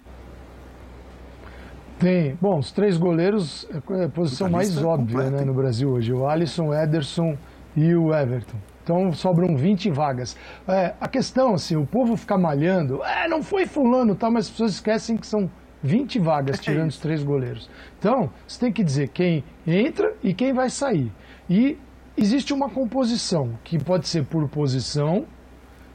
Tem. 2.00 2.36
Bom, 2.42 2.58
os 2.58 2.72
três 2.72 2.98
goleiros 2.98 3.68
é 3.92 4.06
a 4.06 4.10
posição 4.10 4.50
mais 4.50 4.70
lista 4.70 4.88
óbvia 4.88 5.30
né, 5.30 5.46
no 5.46 5.54
Brasil 5.54 5.90
hoje. 5.90 6.12
O 6.12 6.28
Alisson, 6.28 6.70
o 6.70 6.74
Ederson 6.74 7.38
e 7.76 7.94
o 7.94 8.14
Everton. 8.14 8.58
Então 8.92 9.14
sobram 9.14 9.56
20 9.56 9.90
vagas. 9.90 10.36
É, 10.68 10.94
a 11.00 11.08
questão, 11.08 11.54
assim, 11.54 11.78
o 11.78 11.86
povo 11.86 12.18
fica 12.18 12.38
malhando, 12.38 13.02
é, 13.04 13.26
não 13.28 13.42
foi 13.42 13.66
fulano, 13.66 14.16
tá, 14.16 14.30
mas 14.30 14.46
as 14.46 14.52
pessoas 14.52 14.74
esquecem 14.74 15.16
que 15.16 15.26
são 15.26 15.50
20 15.82 16.20
vagas, 16.20 16.60
tirando 16.60 16.90
os 16.90 16.98
três 16.98 17.24
goleiros. 17.24 17.70
Então, 17.98 18.30
você 18.46 18.60
tem 18.60 18.72
que 18.72 18.84
dizer 18.84 19.08
quem 19.08 19.46
entra 19.66 20.14
e 20.22 20.34
quem 20.34 20.52
vai 20.52 20.70
sair. 20.70 21.10
E 21.50 21.78
existe 22.18 22.54
uma 22.54 22.70
composição, 22.70 23.58
que 23.64 23.82
pode 23.82 24.10
ser 24.10 24.26
por 24.26 24.48
posição, 24.50 25.26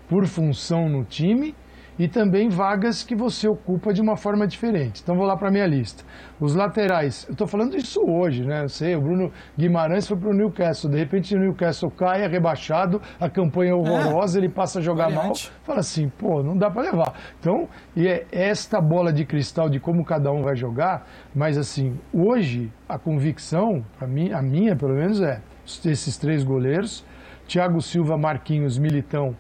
por 0.09 0.26
função 0.26 0.88
no 0.88 1.04
time 1.04 1.54
e 1.98 2.06
também 2.09 2.48
vagas 2.48 3.02
que 3.02 3.14
você 3.14 3.48
ocupa 3.48 3.92
de 3.92 4.00
uma 4.00 4.16
forma 4.16 4.46
diferente. 4.46 5.02
Então 5.02 5.16
vou 5.16 5.26
lá 5.26 5.37
para 5.37 5.48
a 5.48 5.50
minha 5.50 5.66
lista. 5.66 6.04
Os 6.38 6.54
laterais, 6.54 7.24
eu 7.28 7.32
estou 7.32 7.46
falando 7.46 7.76
isso 7.76 8.00
hoje, 8.06 8.44
né? 8.44 8.64
Eu 8.64 8.68
sei, 8.68 8.94
o 8.94 9.00
Bruno 9.00 9.32
Guimarães 9.56 10.06
foi 10.06 10.16
para 10.16 10.28
o 10.28 10.35
Newcastle, 10.35 10.90
de 10.90 10.98
repente 10.98 11.35
o 11.35 11.38
Newcastle 11.38 11.90
cai, 11.90 12.22
é 12.22 12.26
rebaixado, 12.26 13.00
a 13.18 13.30
campanha 13.30 13.70
é 13.70 13.74
horrorosa, 13.74 14.38
ele 14.38 14.48
passa 14.48 14.78
a 14.78 14.82
jogar 14.82 15.11
variante. 15.11 15.50
mal, 15.50 15.52
fala 15.64 15.80
assim, 15.80 16.09
pô, 16.09 16.42
não 16.42 16.56
dá 16.56 16.70
para 16.70 16.82
levar. 16.82 17.14
Então, 17.40 17.68
e 17.94 18.06
é 18.06 18.26
esta 18.30 18.80
bola 18.80 19.12
de 19.12 19.24
cristal 19.24 19.70
de 19.70 19.80
como 19.80 20.04
cada 20.04 20.30
um 20.30 20.42
vai 20.42 20.56
jogar, 20.56 21.09
mas 21.35 21.56
assim, 21.56 21.98
hoje 22.12 22.70
a 22.88 22.98
convicção, 22.98 23.85
a 24.00 24.06
minha, 24.06 24.37
a 24.37 24.42
minha 24.42 24.76
pelo 24.76 24.94
menos 24.94 25.20
é, 25.22 25.40
esses 25.64 26.16
três 26.18 26.44
goleiros, 26.44 27.04
Thiago 27.46 27.80
Silva, 27.80 28.18
Marquinhos, 28.18 28.76
Militão, 28.76 29.37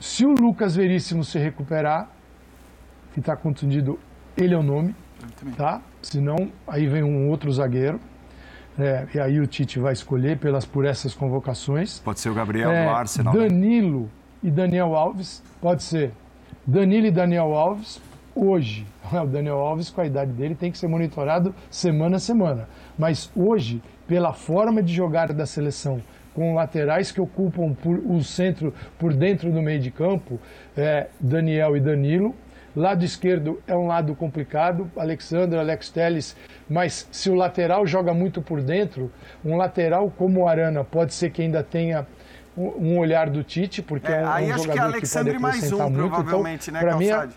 se 0.00 0.24
o 0.24 0.34
Lucas 0.34 0.74
Veríssimo 0.76 1.22
se 1.22 1.38
recuperar, 1.38 2.08
que 3.12 3.20
está 3.20 3.36
contundido, 3.36 3.98
ele 4.36 4.54
é 4.54 4.58
o 4.58 4.62
nome, 4.62 4.94
tá? 5.56 5.82
Senão, 6.02 6.50
aí 6.66 6.86
vem 6.86 7.02
um 7.02 7.28
outro 7.28 7.52
zagueiro. 7.52 8.00
É, 8.78 9.06
e 9.14 9.20
aí 9.20 9.38
o 9.40 9.46
Tite 9.46 9.78
vai 9.78 9.92
escolher 9.92 10.38
pelas, 10.38 10.64
por 10.64 10.86
essas 10.86 11.14
convocações. 11.14 11.98
Pode 11.98 12.20
ser 12.20 12.30
o 12.30 12.34
Gabriel 12.34 12.70
É, 12.70 12.86
do 12.86 12.90
Arsenal. 12.90 13.34
né? 13.34 13.40
Danilo 13.48 14.08
e 14.42 14.50
Daniel 14.50 14.94
Alves, 14.94 15.42
pode 15.60 15.82
ser. 15.82 16.12
Danilo 16.66 17.06
e 17.06 17.10
Daniel 17.10 17.52
Alves, 17.54 18.00
hoje. 18.34 18.86
O 19.12 19.26
Daniel 19.26 19.56
Alves, 19.58 19.90
com 19.90 20.00
a 20.00 20.06
idade 20.06 20.30
dele, 20.32 20.54
tem 20.54 20.70
que 20.70 20.78
ser 20.78 20.86
monitorado 20.86 21.52
semana 21.68 22.16
a 22.16 22.20
semana. 22.20 22.68
Mas 22.96 23.28
hoje, 23.34 23.82
pela 24.06 24.32
forma 24.32 24.80
de 24.80 24.94
jogar 24.94 25.32
da 25.32 25.44
seleção, 25.44 26.00
com 26.40 26.54
laterais 26.54 27.12
que 27.12 27.20
ocupam 27.20 27.74
por, 27.74 27.98
o 27.98 28.24
centro 28.24 28.72
por 28.98 29.12
dentro 29.12 29.52
do 29.52 29.60
meio 29.60 29.78
de 29.78 29.90
campo, 29.90 30.40
é, 30.74 31.08
Daniel 31.20 31.76
e 31.76 31.80
Danilo. 31.80 32.34
Lado 32.74 33.04
esquerdo 33.04 33.60
é 33.66 33.76
um 33.76 33.86
lado 33.86 34.14
complicado, 34.14 34.90
Alexandre, 34.96 35.58
Alex 35.58 35.90
Telles, 35.90 36.34
mas 36.66 37.06
se 37.12 37.28
o 37.28 37.34
lateral 37.34 37.86
joga 37.86 38.14
muito 38.14 38.40
por 38.40 38.62
dentro, 38.62 39.12
um 39.44 39.54
lateral 39.54 40.10
como 40.16 40.40
o 40.40 40.48
Arana 40.48 40.82
pode 40.82 41.12
ser 41.12 41.28
que 41.28 41.42
ainda 41.42 41.62
tenha 41.62 42.06
um 42.56 42.96
olhar 42.96 43.28
do 43.28 43.44
Tite, 43.44 43.82
porque 43.82 44.10
é, 44.10 44.22
É, 44.22 44.24
um, 44.24 44.30
aí 44.30 44.50
um 44.50 44.54
acho 44.54 44.64
que 44.64 44.70
é 44.70 44.72
jogador 44.72 44.92
que, 44.92 44.96
Alexandre 44.96 45.32
pode 45.32 45.42
mais 45.42 45.72
um, 45.72 45.90
muito. 45.90 46.08
provavelmente, 46.08 46.70
então, 46.70 46.80
né, 46.80 46.88
pra 46.88 46.96
mim 46.96 47.04
é 47.04 47.10
Calçade? 47.10 47.34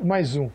mais 0.00 0.36
um. 0.36 0.48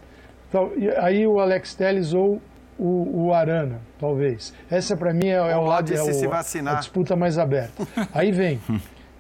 Então, 0.48 0.72
aí 1.02 1.28
o 1.28 1.38
Alex 1.38 1.76
Telles 1.76 2.14
ou 2.14 2.42
o, 2.84 3.28
o 3.28 3.34
Arana, 3.34 3.80
talvez. 4.00 4.54
Essa 4.70 4.98
para 4.98 5.14
mim 5.14 5.28
é, 5.28 5.34
é 5.36 5.56
O 5.56 5.62
o 5.62 5.66
lado 5.66 5.94
é 5.94 5.98
se 5.98 6.10
o- 6.10 6.14
se 6.14 6.28
vacinar. 6.28 6.76
a 6.76 6.80
disputa 6.80 7.16
mais 7.16 7.38
aberta. 7.38 7.86
Aí 8.14 8.32
vem. 8.32 8.60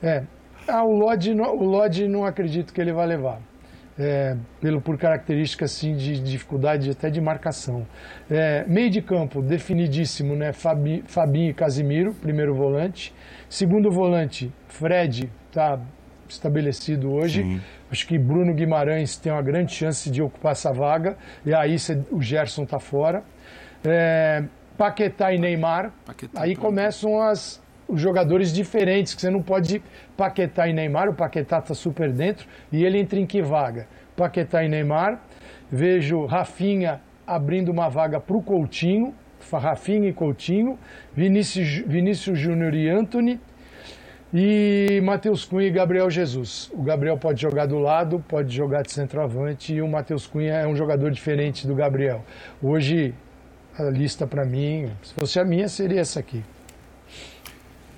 É, 0.02 0.24
ah, 0.67 0.84
o 0.84 0.91
Lodge, 0.91 1.34
não- 1.36 1.56
o 1.56 1.63
Lodge 1.63 2.08
não 2.08 2.26
acredito 2.26 2.74
que 2.74 2.82
ele 2.82 2.91
vai 2.93 3.06
levar. 3.06 3.39
É, 4.00 4.36
pelo, 4.60 4.82
por 4.82 4.97
características 4.97 5.76
assim, 5.76 5.93
de 5.95 6.19
dificuldade 6.24 6.89
até 6.89 7.10
de 7.10 7.21
marcação. 7.21 7.86
É, 8.32 8.63
meio 8.67 8.89
de 8.89 9.02
campo, 9.02 9.41
definidíssimo, 9.43 10.36
né? 10.36 10.54
Fabi, 10.54 11.04
Fabinho 11.06 11.52
e 11.52 11.54
Casimiro, 11.54 12.13
primeiro 12.15 12.56
volante. 12.56 13.13
Segundo 13.50 13.91
volante, 13.91 14.52
Fred 14.69 15.30
está 15.50 15.78
estabelecido 16.28 17.12
hoje. 17.12 17.43
Sim. 17.43 17.62
Acho 17.91 18.08
que 18.08 18.17
Bruno 18.17 18.54
Guimarães 18.56 19.17
tem 19.17 19.32
uma 19.32 19.41
grande 19.41 19.74
chance 19.74 20.10
de 20.10 20.21
ocupar 20.21 20.54
essa 20.54 20.71
vaga. 20.71 21.17
E 21.45 21.54
aí 21.54 21.76
o 22.10 22.21
Gerson 22.21 22.63
está 22.63 22.80
fora. 22.80 23.21
É, 23.85 24.43
Paquetá 24.77 25.33
e 25.33 25.37
Neymar. 25.37 25.91
Paquetá, 26.05 26.41
aí 26.41 26.55
começam 26.55 27.21
as, 27.21 27.61
os 27.87 27.99
jogadores 27.99 28.53
diferentes, 28.53 29.13
que 29.13 29.21
você 29.21 29.29
não 29.29 29.41
pode 29.41 29.81
Paquetá 30.17 30.67
e 30.67 30.73
Neymar. 30.73 31.09
O 31.09 31.13
Paquetá 31.13 31.59
está 31.59 31.73
super 31.73 32.11
dentro. 32.11 32.47
E 32.71 32.83
ele 32.83 32.99
entra 32.99 33.19
em 33.19 33.25
que 33.25 33.41
vaga? 33.41 33.87
Paquetá 34.15 34.63
e 34.63 34.69
Neymar. 34.69 35.21
Vejo 35.71 36.25
Rafinha 36.25 37.01
abrindo 37.25 37.69
uma 37.69 37.89
vaga 37.89 38.19
para 38.19 38.35
o 38.35 38.41
Coutinho. 38.41 39.13
Rafinha 39.51 40.09
e 40.09 40.13
Coutinho. 40.13 40.77
Vinícius, 41.13 41.83
Vinícius 41.87 42.37
Júnior 42.37 42.73
e 42.73 42.89
Anthony 42.89 43.39
e 44.33 45.01
Matheus 45.03 45.43
Cunha 45.43 45.67
e 45.67 45.71
Gabriel 45.71 46.09
Jesus. 46.09 46.71
O 46.73 46.81
Gabriel 46.81 47.17
pode 47.17 47.41
jogar 47.41 47.65
do 47.65 47.77
lado, 47.77 48.23
pode 48.27 48.55
jogar 48.55 48.81
de 48.81 48.91
centroavante 48.91 49.73
e 49.73 49.81
o 49.81 49.87
Matheus 49.87 50.25
Cunha 50.25 50.53
é 50.53 50.67
um 50.67 50.75
jogador 50.75 51.11
diferente 51.11 51.67
do 51.67 51.75
Gabriel. 51.75 52.23
Hoje, 52.61 53.13
a 53.87 53.89
lista 53.91 54.25
para 54.27 54.45
mim, 54.45 54.91
se 55.03 55.13
fosse 55.13 55.39
a 55.39 55.45
minha, 55.45 55.67
seria 55.67 56.01
essa 56.01 56.19
aqui. 56.19 56.43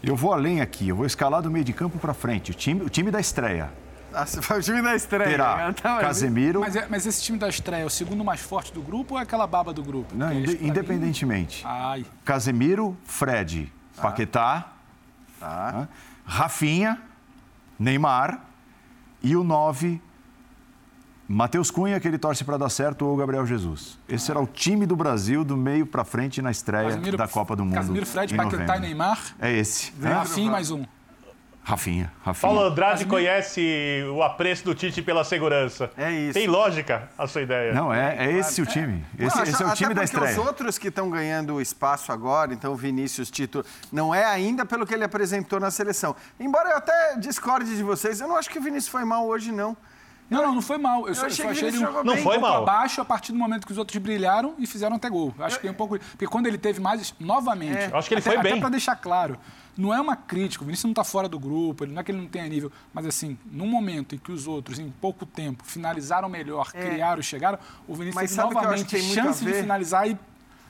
Eu 0.04 0.16
vou 0.16 0.34
além 0.34 0.60
aqui, 0.60 0.90
eu 0.90 0.96
vou 0.96 1.06
escalar 1.06 1.42
do 1.42 1.50
meio 1.50 1.64
de 1.64 1.72
campo 1.74 1.98
para 1.98 2.14
frente. 2.14 2.52
O 2.52 2.54
time, 2.54 2.82
o 2.82 2.90
time 2.90 3.10
da 3.10 3.20
estreia. 3.20 3.72
Ah, 4.14 4.26
você 4.26 4.54
o 4.54 4.62
time 4.62 4.82
da 4.82 4.96
estreia. 4.96 5.30
Terá 5.30 5.70
então, 5.76 6.00
Casemiro. 6.00 6.60
Mas, 6.60 6.76
é, 6.76 6.86
mas, 6.88 7.06
esse 7.06 7.24
time 7.24 7.38
da 7.38 7.50
estreia 7.50 7.82
é 7.82 7.86
o 7.86 7.90
segundo 7.90 8.24
mais 8.24 8.42
forte 8.42 8.72
do 8.72 8.82
grupo 8.82 9.16
ou 9.16 9.20
é 9.20 9.24
aquela 9.24 9.48
baba 9.48 9.74
do 9.74 9.82
grupo? 9.82 10.16
Não, 10.16 10.32
independentemente. 10.32 11.64
Mim... 11.64 11.72
Ai. 11.72 12.06
Casemiro, 12.24 12.96
Fred, 13.06 13.72
ah. 13.98 14.02
Paquetá. 14.02 14.72
Tá. 15.40 15.88
Rafinha, 16.26 17.02
Neymar 17.78 18.42
e 19.22 19.36
o 19.36 19.44
9, 19.44 20.02
Matheus 21.28 21.72
Cunha, 21.72 22.00
que 22.00 22.08
ele 22.08 22.18
torce 22.18 22.44
para 22.44 22.58
dar 22.58 22.70
certo, 22.70 23.06
ou 23.06 23.16
Gabriel 23.16 23.46
Jesus. 23.46 23.98
Esse 24.10 24.26
será 24.26 24.42
o 24.42 24.48
time 24.48 24.86
do 24.86 24.96
Brasil 24.96 25.44
do 25.44 25.56
meio 25.56 25.86
para 25.86 26.04
frente 26.04 26.42
na 26.42 26.52
estreia 26.52 26.90
Casimiro, 26.90 27.18
da 27.18 27.28
Copa 27.28 27.56
do 27.56 27.64
Mundo. 27.64 27.76
Casimiro, 27.76 28.06
Fred, 28.06 28.36
Paquetá 28.36 28.78
e 28.78 28.80
Neymar. 28.82 29.36
É 29.40 29.52
esse. 29.52 29.94
Rafinha 30.02 30.52
mais 30.52 30.70
um. 30.70 30.86
Rafinha, 31.66 32.12
Rafinha. 32.22 32.54
Paulo 32.54 32.68
Andrade 32.68 33.06
conhece 33.06 34.04
o 34.14 34.22
apreço 34.22 34.66
do 34.66 34.76
Tite 34.76 35.02
pela 35.02 35.24
segurança. 35.24 35.90
É 35.96 36.12
isso. 36.12 36.34
Tem 36.34 36.46
lógica 36.46 37.10
a 37.18 37.26
sua 37.26 37.42
ideia. 37.42 37.74
Não, 37.74 37.94
é, 37.94 38.18
é 38.18 38.32
esse 38.34 38.62
o 38.62 38.66
time. 38.66 39.06
Esse, 39.18 39.38
não, 39.38 39.44
esse 39.44 39.64
é 39.64 39.66
o 39.66 39.74
time 39.74 39.94
da 39.94 40.04
estreia. 40.04 40.32
os 40.32 40.46
outros 40.46 40.78
que 40.78 40.90
estão 40.90 41.10
ganhando 41.10 41.62
espaço 41.62 42.12
agora, 42.12 42.54
então 42.54 42.74
o 42.74 42.76
Vinícius 42.76 43.32
Tito, 43.32 43.66
não 43.94 44.14
é 44.14 44.26
ainda 44.26 44.66
pelo 44.66 44.86
que 44.86 44.94
ele 44.94 45.06
apresentou 45.06 45.58
na 45.58 45.72
seleção. 45.72 46.14
Embora 46.38 46.72
eu 46.72 46.78
até 46.78 47.16
discorde 47.18 47.74
de 47.74 47.82
vocês, 47.82 48.20
eu 48.20 48.28
não 48.28 48.36
acho 48.36 48.50
que 48.50 48.60
o 48.60 48.62
Vinícius 48.62 48.90
foi 48.90 49.06
mal 49.06 49.26
hoje, 49.26 49.50
não. 49.50 49.78
Não, 50.34 50.48
não, 50.48 50.56
não 50.56 50.62
foi 50.62 50.78
mal. 50.78 51.02
Eu, 51.02 51.08
eu 51.10 51.16
só, 51.16 51.26
achei, 51.28 51.46
achei 51.46 51.68
ele 51.70 51.78
um, 51.78 52.04
não 52.04 52.18
foi 52.18 52.38
mal. 52.38 52.64
abaixo 52.64 53.02
a 53.02 53.06
partir 53.06 53.32
do 53.32 53.38
momento 53.38 53.66
que 53.66 53.72
os 53.72 53.78
outros 53.78 53.98
brilharam 53.98 54.56
e 54.58 54.66
fizeram 54.66 54.96
até 54.96 55.10
gol. 55.10 55.34
Acho 55.40 55.56
eu, 55.56 55.60
que 55.60 55.62
tem 55.62 55.72
um 55.72 55.76
pouco. 55.76 55.98
Porque 56.00 56.28
quando 56.28 56.48
ele 56.48 56.58
teve 56.58 56.82
mais, 56.82 57.14
novamente. 57.20 57.78
É. 57.78 57.92
Acho 57.94 58.08
que 58.08 58.14
ele 58.14 58.22
até, 58.22 58.32
foi 58.32 58.42
bem. 58.42 58.54
Até 58.54 58.62
para 58.62 58.70
deixar 58.70 58.96
claro, 58.96 59.38
não 59.78 59.94
é 59.94 60.00
uma 60.00 60.16
crítica, 60.16 60.64
o 60.64 60.66
Vinícius 60.66 60.86
não 60.86 60.92
está 60.92 61.04
fora 61.04 61.28
do 61.28 61.40
grupo, 61.40 61.86
não 61.86 62.00
é 62.00 62.04
que 62.04 62.12
ele 62.12 62.20
não 62.20 62.28
tenha 62.28 62.48
nível, 62.48 62.72
mas 62.94 63.06
assim, 63.06 63.38
no 63.52 63.66
momento 63.66 64.16
em 64.16 64.18
que 64.18 64.32
os 64.32 64.48
outros, 64.48 64.78
em 64.80 64.90
pouco 64.90 65.26
tempo, 65.26 65.64
finalizaram 65.66 66.30
melhor, 66.30 66.70
é. 66.74 66.90
criaram 66.90 67.20
e 67.20 67.24
chegaram, 67.24 67.58
o 67.88 67.96
Vinícius 67.96 68.16
mas 68.16 68.36
teve 68.36 68.54
novamente 68.54 69.02
chance 69.02 69.44
de 69.44 69.54
finalizar 69.54 70.08
e 70.08 70.18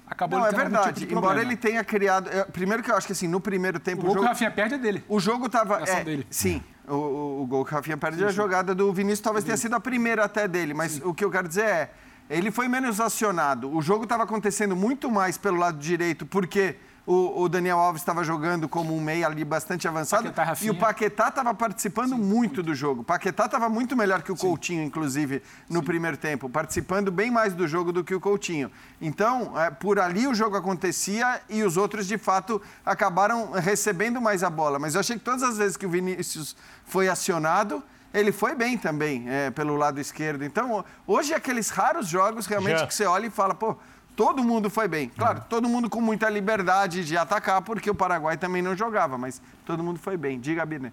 acabou 0.07 0.39
não, 0.39 0.47
é 0.47 0.51
verdade. 0.51 1.01
Tipo 1.01 1.17
Embora 1.17 1.41
ele 1.41 1.57
tenha 1.57 1.83
criado. 1.83 2.29
primeiro 2.51 2.81
que 2.81 2.91
eu 2.91 2.95
acho 2.95 3.07
que 3.07 3.13
assim, 3.13 3.27
no 3.27 3.39
primeiro 3.39 3.79
tempo. 3.79 4.03
O, 4.03 4.05
o 4.05 4.07
jogo, 4.09 4.19
que 4.19 4.25
o 4.25 4.27
Rafinha 4.27 4.51
perde 4.51 4.75
é 4.75 4.77
dele. 4.77 5.03
O 5.07 5.19
jogo 5.19 5.47
estava. 5.47 5.81
É, 5.83 6.03
dele. 6.03 6.27
Sim. 6.29 6.63
O, 6.87 6.93
o, 6.93 7.41
o, 7.43 7.45
gol 7.45 7.63
que 7.63 7.71
o 7.71 7.75
Rafinha 7.75 7.97
perde 7.97 8.17
sim, 8.17 8.23
é 8.23 8.27
a 8.27 8.31
jogada 8.31 8.75
do 8.75 8.91
Vinícius 8.91 9.21
talvez 9.21 9.43
sim. 9.43 9.47
tenha 9.47 9.57
sido 9.57 9.75
a 9.75 9.79
primeira 9.79 10.25
até 10.25 10.47
dele, 10.47 10.73
mas 10.73 10.93
sim. 10.93 11.01
o 11.03 11.13
que 11.13 11.23
eu 11.23 11.31
quero 11.31 11.47
dizer 11.47 11.65
é. 11.65 11.91
Ele 12.29 12.51
foi 12.51 12.69
menos 12.69 13.01
acionado. 13.01 13.69
O 13.69 13.81
jogo 13.81 14.05
estava 14.05 14.23
acontecendo 14.23 14.75
muito 14.75 15.11
mais 15.11 15.37
pelo 15.37 15.57
lado 15.57 15.77
direito, 15.77 16.25
porque 16.25 16.77
o, 17.05 17.41
o, 17.41 17.49
Daniel 17.49 17.79
Alves 17.79 18.01
estava 18.01 18.23
jogando 18.23 18.69
como 18.69 18.95
um 18.95 19.01
meia 19.01 19.27
ali 19.27 19.43
bastante 19.43 19.87
avançado. 19.87 20.31
Paquetá, 20.31 20.65
e 20.65 20.69
o 20.69 20.75
Paquetá 20.75 21.27
estava 21.27 21.53
participando 21.53 22.15
Sim. 22.15 22.21
muito 22.21 22.63
do 22.63 22.73
jogo. 22.73 23.01
O 23.01 23.03
Paquetá 23.03 23.45
estava 23.45 23.67
muito 23.67 23.95
melhor 23.95 24.21
que 24.21 24.31
o 24.31 24.37
Sim. 24.37 24.47
Coutinho, 24.47 24.83
inclusive, 24.83 25.43
no 25.69 25.79
Sim. 25.79 25.85
primeiro 25.85 26.15
tempo, 26.15 26.49
participando 26.49 27.11
bem 27.11 27.29
mais 27.29 27.53
do 27.53 27.67
jogo 27.67 27.91
do 27.91 28.03
que 28.05 28.15
o 28.15 28.21
Coutinho. 28.21 28.71
Então, 29.01 29.59
é, 29.59 29.69
por 29.69 29.99
ali 29.99 30.27
o 30.27 30.33
jogo 30.33 30.55
acontecia 30.55 31.41
e 31.49 31.61
os 31.63 31.75
outros, 31.75 32.07
de 32.07 32.17
fato, 32.17 32.61
acabaram 32.85 33.51
recebendo 33.51 34.21
mais 34.21 34.41
a 34.41 34.49
bola. 34.49 34.79
Mas 34.79 34.95
eu 34.95 35.01
achei 35.01 35.17
que 35.17 35.23
todas 35.23 35.43
as 35.43 35.57
vezes 35.57 35.75
que 35.75 35.85
o 35.85 35.89
Vinícius 35.89 36.55
foi 36.85 37.09
acionado, 37.09 37.83
ele 38.13 38.31
foi 38.31 38.55
bem 38.55 38.77
também 38.77 39.25
é, 39.27 39.51
pelo 39.51 39.75
lado 39.75 39.99
esquerdo. 39.99 40.45
Então, 40.45 40.85
hoje, 41.05 41.33
é 41.33 41.35
aqueles 41.35 41.69
raros 41.69 42.07
jogos 42.07 42.45
realmente 42.45 42.79
Já. 42.79 42.87
que 42.87 42.95
você 42.95 43.05
olha 43.05 43.27
e 43.27 43.29
fala, 43.29 43.53
pô 43.53 43.75
Todo 44.15 44.43
mundo 44.43 44.69
foi 44.69 44.87
bem. 44.87 45.09
Claro, 45.09 45.39
uhum. 45.39 45.45
todo 45.49 45.67
mundo 45.67 45.89
com 45.89 45.99
muita 45.99 46.29
liberdade 46.29 47.03
de 47.03 47.17
atacar, 47.17 47.61
porque 47.61 47.89
o 47.89 47.95
Paraguai 47.95 48.37
também 48.37 48.61
não 48.61 48.75
jogava, 48.75 49.17
mas 49.17 49.41
todo 49.65 49.83
mundo 49.83 49.99
foi 49.99 50.17
bem. 50.17 50.39
Diga, 50.39 50.65
Birner. 50.65 50.91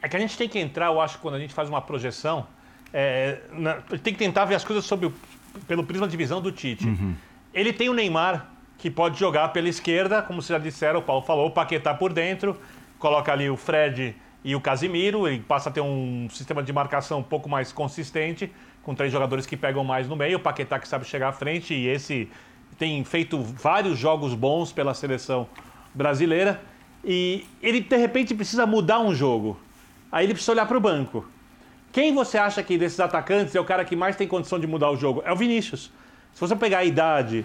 É 0.00 0.08
que 0.08 0.16
a 0.16 0.20
gente 0.20 0.36
tem 0.36 0.48
que 0.48 0.58
entrar, 0.58 0.86
eu 0.86 1.00
acho, 1.00 1.18
quando 1.18 1.36
a 1.36 1.38
gente 1.38 1.54
faz 1.54 1.68
uma 1.68 1.80
projeção, 1.80 2.46
é, 2.92 3.40
na, 3.52 3.74
tem 3.74 4.12
que 4.12 4.18
tentar 4.18 4.44
ver 4.44 4.56
as 4.56 4.64
coisas 4.64 4.90
o, 4.90 5.12
pelo 5.68 5.84
prisma 5.84 6.08
de 6.08 6.16
visão 6.16 6.40
do 6.40 6.50
Tite. 6.50 6.88
Uhum. 6.88 7.14
Ele 7.54 7.72
tem 7.72 7.88
o 7.88 7.94
Neymar, 7.94 8.48
que 8.76 8.90
pode 8.90 9.18
jogar 9.18 9.48
pela 9.50 9.68
esquerda, 9.68 10.20
como 10.22 10.42
vocês 10.42 10.58
já 10.58 10.62
disseram, 10.62 10.98
o 10.98 11.02
Paulo 11.02 11.22
falou, 11.22 11.46
o 11.46 11.50
Paquetá 11.52 11.94
por 11.94 12.12
dentro, 12.12 12.58
coloca 12.98 13.32
ali 13.32 13.48
o 13.48 13.56
Fred 13.56 14.16
e 14.42 14.56
o 14.56 14.60
Casimiro, 14.60 15.28
ele 15.28 15.38
passa 15.40 15.68
a 15.68 15.72
ter 15.72 15.80
um 15.80 16.28
sistema 16.30 16.64
de 16.64 16.72
marcação 16.72 17.20
um 17.20 17.22
pouco 17.22 17.48
mais 17.48 17.70
consistente 17.70 18.52
com 18.82 18.94
três 18.94 19.12
jogadores 19.12 19.46
que 19.46 19.56
pegam 19.56 19.84
mais 19.84 20.08
no 20.08 20.16
meio, 20.16 20.38
o 20.38 20.40
Paquetá 20.40 20.78
que 20.78 20.88
sabe 20.88 21.04
chegar 21.04 21.28
à 21.28 21.32
frente 21.32 21.74
e 21.74 21.86
esse 21.86 22.28
tem 22.78 23.02
feito 23.04 23.40
vários 23.40 23.98
jogos 23.98 24.34
bons 24.34 24.72
pela 24.72 24.94
seleção 24.94 25.46
brasileira 25.94 26.60
e 27.04 27.44
ele 27.62 27.80
de 27.80 27.96
repente 27.96 28.34
precisa 28.34 28.66
mudar 28.66 29.00
um 29.00 29.14
jogo. 29.14 29.58
Aí 30.10 30.26
ele 30.26 30.34
precisa 30.34 30.52
olhar 30.52 30.66
para 30.66 30.76
o 30.76 30.80
banco. 30.80 31.26
Quem 31.92 32.14
você 32.14 32.38
acha 32.38 32.62
que 32.62 32.78
desses 32.78 32.98
atacantes 32.98 33.54
é 33.54 33.60
o 33.60 33.64
cara 33.64 33.84
que 33.84 33.94
mais 33.94 34.16
tem 34.16 34.26
condição 34.26 34.58
de 34.58 34.66
mudar 34.66 34.90
o 34.90 34.96
jogo? 34.96 35.22
É 35.24 35.32
o 35.32 35.36
Vinícius. 35.36 35.90
Se 36.32 36.40
você 36.40 36.56
pegar 36.56 36.78
a 36.78 36.84
idade, 36.84 37.44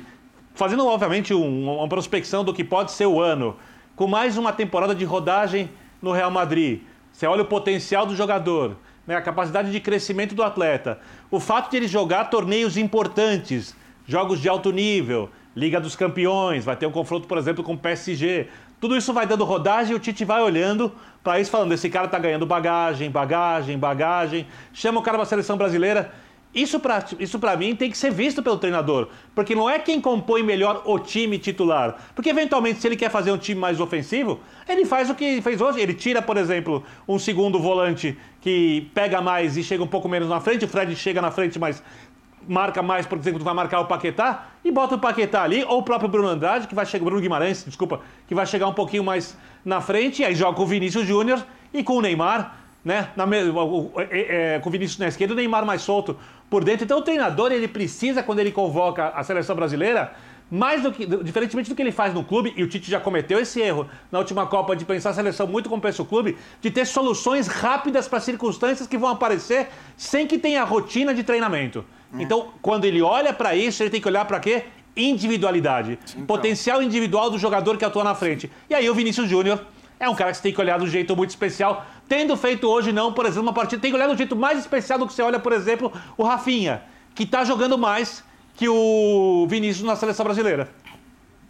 fazendo 0.55 0.87
obviamente 0.87 1.33
um, 1.33 1.77
uma 1.77 1.87
prospecção 1.87 2.43
do 2.43 2.53
que 2.53 2.63
pode 2.63 2.91
ser 2.91 3.05
o 3.05 3.21
ano, 3.21 3.57
com 3.95 4.07
mais 4.07 4.37
uma 4.37 4.53
temporada 4.53 4.95
de 4.95 5.03
rodagem 5.03 5.69
no 6.01 6.11
Real 6.11 6.31
Madrid, 6.31 6.81
você 7.11 7.27
olha 7.27 7.41
o 7.41 7.45
potencial 7.45 8.05
do 8.05 8.15
jogador, 8.15 8.77
né, 9.05 9.15
a 9.15 9.21
capacidade 9.21 9.71
de 9.71 9.79
crescimento 9.79 10.35
do 10.35 10.43
atleta, 10.43 10.99
o 11.29 11.39
fato 11.39 11.69
de 11.71 11.77
ele 11.77 11.87
jogar 11.87 12.25
torneios 12.25 12.77
importantes, 12.77 13.75
jogos 14.07 14.39
de 14.39 14.47
alto 14.47 14.71
nível, 14.71 15.29
Liga 15.55 15.81
dos 15.81 15.95
Campeões, 15.95 16.63
vai 16.63 16.75
ter 16.75 16.85
um 16.85 16.91
confronto, 16.91 17.27
por 17.27 17.37
exemplo, 17.37 17.63
com 17.63 17.73
o 17.73 17.77
PSG. 17.77 18.47
Tudo 18.79 18.95
isso 18.95 19.11
vai 19.11 19.25
dando 19.25 19.43
rodagem 19.43 19.93
e 19.93 19.95
o 19.95 19.99
Tite 19.99 20.23
vai 20.23 20.41
olhando 20.41 20.91
para 21.23 21.39
isso, 21.39 21.49
falando: 21.49 21.73
esse 21.73 21.89
cara 21.89 22.05
está 22.05 22.19
ganhando 22.19 22.45
bagagem, 22.45 23.09
bagagem, 23.09 23.77
bagagem. 23.77 24.45
Chama 24.71 24.99
o 24.99 25.03
cara 25.03 25.17
para 25.17 25.23
a 25.23 25.27
seleção 25.27 25.57
brasileira. 25.57 26.13
Isso 26.53 26.79
para 26.79 27.03
isso 27.19 27.39
mim 27.57 27.75
tem 27.75 27.91
que 27.91 27.97
ser 27.97 28.11
visto 28.11 28.41
pelo 28.41 28.57
treinador, 28.57 29.09
porque 29.35 29.53
não 29.53 29.69
é 29.69 29.77
quem 29.77 30.01
compõe 30.01 30.41
melhor 30.41 30.81
o 30.85 30.97
time 30.97 31.37
titular. 31.37 31.97
Porque 32.15 32.29
eventualmente, 32.29 32.79
se 32.79 32.87
ele 32.87 32.95
quer 32.95 33.11
fazer 33.11 33.31
um 33.31 33.37
time 33.37 33.59
mais 33.59 33.79
ofensivo, 33.79 34.39
ele 34.67 34.85
faz 34.85 35.09
o 35.09 35.15
que 35.15 35.41
fez 35.41 35.61
hoje. 35.61 35.79
Ele 35.79 35.93
tira, 35.93 36.21
por 36.21 36.37
exemplo, 36.37 36.83
um 37.07 37.19
segundo 37.19 37.59
volante 37.59 38.17
que 38.41 38.89
pega 38.93 39.21
mais 39.21 39.55
e 39.57 39.63
chega 39.63 39.83
um 39.83 39.87
pouco 39.87 40.09
menos 40.09 40.29
na 40.29 40.39
frente. 40.39 40.65
O 40.65 40.67
Fred 40.67 40.95
chega 40.95 41.21
na 41.21 41.29
frente, 41.29 41.59
mas 41.59 41.83
marca 42.47 42.81
mais, 42.81 43.05
por 43.05 43.17
exemplo, 43.17 43.43
vai 43.43 43.53
marcar 43.53 43.81
o 43.81 43.85
Paquetá 43.85 44.47
e 44.63 44.71
bota 44.71 44.95
o 44.95 44.99
Paquetá 44.99 45.43
ali, 45.43 45.63
ou 45.63 45.79
o 45.79 45.83
próprio 45.83 46.09
Bruno 46.09 46.27
Andrade, 46.29 46.67
que 46.67 46.73
vai 46.73 46.85
chegar, 46.85 47.03
Bruno 47.03 47.21
Guimarães, 47.21 47.63
desculpa, 47.65 48.01
que 48.27 48.33
vai 48.33 48.45
chegar 48.45 48.67
um 48.67 48.73
pouquinho 48.73 49.03
mais 49.03 49.37
na 49.65 49.81
frente, 49.81 50.21
e 50.21 50.25
aí 50.25 50.33
joga 50.33 50.55
com 50.55 50.63
o 50.63 50.65
Vinícius 50.65 51.05
Júnior 51.05 51.45
e 51.73 51.83
com 51.83 51.97
o 51.97 52.01
Neymar, 52.01 52.55
né? 52.83 53.09
Na, 53.17 53.25
é, 54.09 54.55
é, 54.55 54.59
com 54.59 54.69
o 54.69 54.71
Vinícius 54.71 54.97
na 54.97 55.07
esquerda, 55.07 55.33
o 55.33 55.35
Neymar 55.37 55.65
mais 55.65 55.81
solto 55.81 56.17
por 56.49 56.63
dentro. 56.63 56.85
Então 56.85 56.99
o 56.99 57.01
treinador 57.01 57.51
ele 57.51 57.67
precisa, 57.67 58.23
quando 58.23 58.39
ele 58.39 58.51
convoca 58.51 59.09
a 59.09 59.23
seleção 59.23 59.55
brasileira, 59.55 60.13
mais 60.49 60.81
do 60.81 60.91
que, 60.91 61.05
diferentemente 61.23 61.69
do 61.69 61.75
que 61.75 61.81
ele 61.81 61.91
faz 61.91 62.13
no 62.13 62.23
clube, 62.23 62.53
e 62.55 62.63
o 62.63 62.67
Tite 62.67 62.89
já 62.89 62.99
cometeu 62.99 63.39
esse 63.39 63.59
erro 63.59 63.87
na 64.11 64.19
última 64.19 64.45
Copa 64.45 64.75
de 64.75 64.85
pensar 64.85 65.09
a 65.09 65.13
seleção 65.13 65.45
muito 65.45 65.69
como 65.69 65.81
pensa 65.81 66.01
o 66.01 66.05
clube, 66.05 66.37
de 66.61 66.71
ter 66.71 66.85
soluções 66.85 67.47
rápidas 67.47 68.07
para 68.07 68.19
circunstâncias 68.19 68.87
que 68.87 68.97
vão 68.97 69.09
aparecer 69.09 69.67
sem 69.97 70.25
que 70.25 70.37
tenha 70.37 70.63
rotina 70.63 71.13
de 71.13 71.23
treinamento. 71.23 71.83
Hum. 72.13 72.21
Então, 72.21 72.49
quando 72.61 72.85
ele 72.85 73.01
olha 73.01 73.33
para 73.33 73.55
isso, 73.55 73.83
ele 73.83 73.89
tem 73.89 73.99
que 73.99 74.07
olhar 74.07 74.23
para 74.25 74.39
quê? 74.39 74.65
Individualidade. 74.95 75.99
Então. 76.11 76.25
Potencial 76.25 76.81
individual 76.81 77.29
do 77.29 77.37
jogador 77.37 77.77
que 77.77 77.83
atua 77.83 78.03
na 78.03 78.15
frente. 78.15 78.49
E 78.69 78.73
aí 78.73 78.89
o 78.89 78.95
Vinícius 78.95 79.29
Júnior 79.29 79.63
é 79.99 80.07
um 80.07 80.15
cara 80.15 80.31
que 80.31 80.37
você 80.37 80.43
tem 80.43 80.53
que 80.53 80.61
olhar 80.61 80.77
de 80.79 80.85
um 80.85 80.87
jeito 80.87 81.15
muito 81.15 81.31
especial. 81.31 81.85
Tendo 82.07 82.37
feito 82.37 82.67
hoje, 82.67 82.91
não, 82.91 83.11
por 83.11 83.25
exemplo, 83.25 83.43
uma 83.43 83.53
partida, 83.53 83.81
tem 83.81 83.91
que 83.91 83.97
olhar 83.97 84.09
um 84.09 84.15
jeito 84.15 84.35
mais 84.35 84.59
especial 84.59 84.97
do 84.97 85.07
que 85.07 85.13
você 85.13 85.21
olha, 85.21 85.39
por 85.39 85.51
exemplo, 85.51 85.91
o 86.15 86.23
Rafinha, 86.23 86.83
que 87.13 87.23
está 87.23 87.43
jogando 87.43 87.77
mais 87.77 88.23
que 88.55 88.69
o 88.69 89.45
Vinícius 89.49 89.85
na 89.85 89.95
seleção 89.95 90.23
brasileira. 90.23 90.69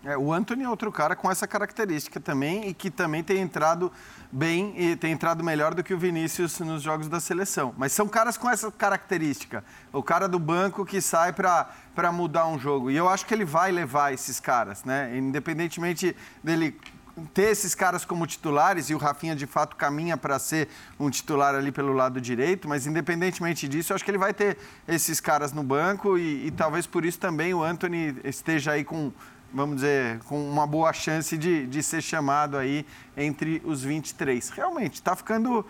É, 0.03 0.17
o 0.17 0.31
Anthony 0.31 0.63
é 0.63 0.69
outro 0.69 0.91
cara 0.91 1.15
com 1.15 1.29
essa 1.29 1.45
característica 1.45 2.19
também 2.19 2.67
e 2.67 2.73
que 2.73 2.89
também 2.89 3.21
tem 3.21 3.39
entrado 3.39 3.91
bem 4.31 4.73
e 4.77 4.95
tem 4.95 5.11
entrado 5.11 5.43
melhor 5.43 5.73
do 5.73 5.83
que 5.83 5.93
o 5.93 5.97
Vinícius 5.97 6.59
nos 6.59 6.81
jogos 6.81 7.09
da 7.09 7.19
seleção. 7.19 7.73
Mas 7.77 7.91
são 7.91 8.07
caras 8.07 8.37
com 8.37 8.49
essa 8.49 8.71
característica. 8.71 9.63
O 9.91 10.01
cara 10.01 10.27
do 10.27 10.39
banco 10.39 10.85
que 10.85 11.01
sai 11.01 11.33
para 11.33 12.11
mudar 12.13 12.47
um 12.47 12.57
jogo. 12.57 12.89
E 12.89 12.95
eu 12.95 13.09
acho 13.09 13.25
que 13.25 13.33
ele 13.33 13.43
vai 13.43 13.71
levar 13.71 14.13
esses 14.13 14.39
caras, 14.39 14.85
né? 14.85 15.17
Independentemente 15.17 16.15
dele 16.41 16.79
ter 17.25 17.49
esses 17.49 17.73
caras 17.73 18.05
como 18.05 18.27
titulares, 18.27 18.89
e 18.89 18.95
o 18.95 18.97
Rafinha 18.97 19.35
de 19.35 19.45
fato 19.45 19.75
caminha 19.75 20.17
para 20.17 20.37
ser 20.39 20.67
um 20.99 21.09
titular 21.09 21.55
ali 21.55 21.71
pelo 21.71 21.93
lado 21.93 22.21
direito, 22.21 22.67
mas 22.67 22.85
independentemente 22.85 23.67
disso, 23.67 23.91
eu 23.91 23.95
acho 23.95 24.05
que 24.05 24.11
ele 24.11 24.17
vai 24.17 24.33
ter 24.33 24.57
esses 24.87 25.19
caras 25.19 25.51
no 25.51 25.63
banco 25.63 26.17
e, 26.17 26.47
e 26.47 26.51
talvez 26.51 26.85
por 26.85 27.05
isso 27.05 27.19
também 27.19 27.53
o 27.53 27.63
Anthony 27.63 28.15
esteja 28.23 28.71
aí 28.71 28.83
com, 28.83 29.11
vamos 29.53 29.77
dizer, 29.77 30.19
com 30.25 30.49
uma 30.49 30.67
boa 30.67 30.93
chance 30.93 31.37
de, 31.37 31.65
de 31.65 31.81
ser 31.81 32.01
chamado 32.01 32.57
aí 32.57 32.85
entre 33.15 33.61
os 33.65 33.83
23. 33.83 34.49
Realmente, 34.49 34.95
está 34.95 35.15
ficando 35.15 35.65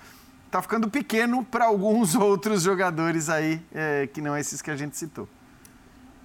tá 0.50 0.62
ficando 0.62 0.90
pequeno 0.90 1.44
para 1.44 1.66
alguns 1.66 2.16
outros 2.16 2.64
jogadores 2.64 3.30
aí, 3.30 3.62
é, 3.74 4.08
que 4.08 4.22
não 4.22 4.36
esses 4.38 4.62
que 4.62 4.72
a 4.72 4.76
gente 4.76 4.98
citou. 4.98 5.28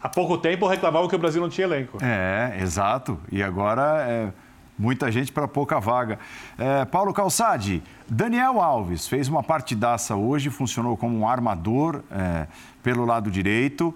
Há 0.03 0.09
pouco 0.09 0.37
tempo 0.37 0.67
reclamavam 0.67 1.09
que 1.09 1.15
o 1.15 1.19
Brasil 1.19 1.41
não 1.41 1.49
tinha 1.49 1.65
elenco. 1.65 1.99
É, 2.03 2.59
exato. 2.61 3.21
E 3.31 3.41
agora 3.41 4.05
é, 4.09 4.33
muita 4.79 5.11
gente 5.11 5.31
para 5.33 5.47
pouca 5.47 5.79
vaga. 5.79 6.19
É, 6.59 6.85
Paulo 6.85 7.13
Calçade, 7.13 7.83
Daniel 8.09 8.61
Alves 8.61 9.07
fez 9.07 9.29
uma 9.29 9.43
partidaça 9.43 10.17
hoje, 10.17 10.51
funcionou 10.51 10.97
como 10.97 11.17
um 11.17 11.29
armador 11.29 12.03
é, 12.11 12.47
pelo 12.83 13.05
lado 13.05 13.31
direito. 13.31 13.95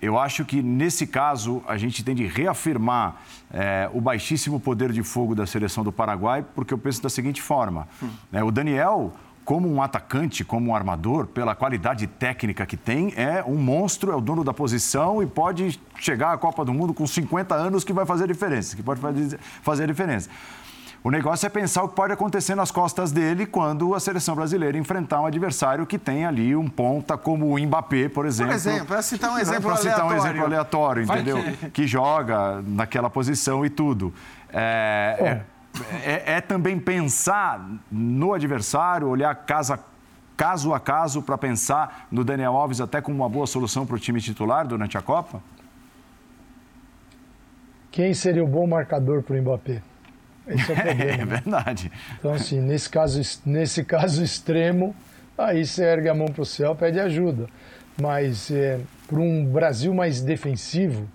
Eu 0.00 0.18
acho 0.18 0.44
que 0.44 0.62
nesse 0.62 1.06
caso 1.06 1.62
a 1.66 1.78
gente 1.78 2.04
tem 2.04 2.14
de 2.14 2.26
reafirmar 2.26 3.16
é, 3.50 3.88
o 3.92 4.00
baixíssimo 4.00 4.60
poder 4.60 4.92
de 4.92 5.02
fogo 5.02 5.34
da 5.34 5.46
seleção 5.46 5.82
do 5.82 5.92
Paraguai, 5.92 6.44
porque 6.54 6.74
eu 6.74 6.78
penso 6.78 7.02
da 7.02 7.08
seguinte 7.08 7.40
forma: 7.40 7.88
hum. 8.02 8.10
o 8.44 8.50
Daniel 8.50 9.12
como 9.44 9.70
um 9.70 9.82
atacante, 9.82 10.44
como 10.44 10.70
um 10.70 10.74
armador, 10.74 11.26
pela 11.26 11.54
qualidade 11.54 12.06
técnica 12.06 12.64
que 12.64 12.76
tem, 12.76 13.12
é 13.16 13.44
um 13.46 13.56
monstro, 13.56 14.10
é 14.10 14.16
o 14.16 14.20
dono 14.20 14.42
da 14.42 14.54
posição 14.54 15.22
e 15.22 15.26
pode 15.26 15.78
chegar 15.98 16.32
à 16.32 16.38
Copa 16.38 16.64
do 16.64 16.72
Mundo 16.72 16.94
com 16.94 17.06
50 17.06 17.54
anos 17.54 17.84
que 17.84 17.92
vai 17.92 18.06
fazer 18.06 18.26
diferença, 18.26 18.74
que 18.74 18.82
pode 18.82 19.00
fazer 19.62 19.84
a 19.84 19.86
diferença. 19.86 20.30
O 21.04 21.10
negócio 21.10 21.44
é 21.44 21.50
pensar 21.50 21.82
o 21.82 21.88
que 21.90 21.94
pode 21.94 22.14
acontecer 22.14 22.54
nas 22.54 22.70
costas 22.70 23.12
dele 23.12 23.44
quando 23.44 23.94
a 23.94 24.00
seleção 24.00 24.34
brasileira 24.34 24.78
enfrentar 24.78 25.20
um 25.20 25.26
adversário 25.26 25.84
que 25.84 25.98
tem 25.98 26.24
ali 26.24 26.56
um 26.56 26.66
ponta 26.66 27.18
como 27.18 27.54
o 27.54 27.58
Mbappé, 27.58 28.08
por 28.08 28.24
exemplo. 28.24 28.52
Por 28.52 28.56
exemplo, 28.56 28.86
para 28.86 29.02
citar 29.02 29.30
um 29.30 29.38
exemplo 29.38 29.64
para 29.64 29.76
citar 29.76 30.00
aleatório. 30.00 30.16
um 30.16 30.24
exemplo 30.24 30.44
aleatório, 30.46 31.02
entendeu? 31.02 31.42
Que... 31.42 31.70
que... 31.70 31.86
joga 31.86 32.62
naquela 32.66 33.10
posição 33.10 33.66
e 33.66 33.68
tudo. 33.68 34.14
É, 34.50 35.16
é 35.20 35.53
é, 36.04 36.34
é 36.36 36.40
também 36.40 36.78
pensar 36.78 37.68
no 37.90 38.32
adversário, 38.32 39.08
olhar 39.08 39.34
casa, 39.34 39.78
caso 40.36 40.72
a 40.72 40.80
caso 40.80 41.22
para 41.22 41.36
pensar 41.36 42.06
no 42.10 42.24
Daniel 42.24 42.54
Alves 42.54 42.80
até 42.80 43.00
como 43.00 43.16
uma 43.16 43.28
boa 43.28 43.46
solução 43.46 43.86
para 43.86 43.96
o 43.96 43.98
time 43.98 44.20
titular 44.20 44.66
durante 44.66 44.96
a 44.96 45.02
Copa? 45.02 45.42
Quem 47.90 48.12
seria 48.12 48.42
o 48.42 48.48
bom 48.48 48.66
marcador 48.66 49.22
para 49.22 49.36
o 49.36 49.40
Mbappé? 49.40 49.80
Esse 50.46 50.72
é 50.72 50.74
o 50.74 50.76
problema. 50.82 51.02
É, 51.02 51.16
né? 51.16 51.24
verdade. 51.24 51.92
Então, 52.18 52.32
assim, 52.32 52.60
nesse 52.60 52.90
caso, 52.90 53.20
nesse 53.46 53.84
caso 53.84 54.22
extremo, 54.22 54.94
aí 55.38 55.64
você 55.64 55.84
ergue 55.84 56.08
a 56.08 56.14
mão 56.14 56.26
para 56.26 56.42
o 56.42 56.46
céu 56.46 56.74
pede 56.74 56.98
ajuda. 56.98 57.46
Mas 58.00 58.50
é, 58.50 58.80
para 59.06 59.20
um 59.20 59.44
Brasil 59.46 59.94
mais 59.94 60.20
defensivo, 60.20 61.08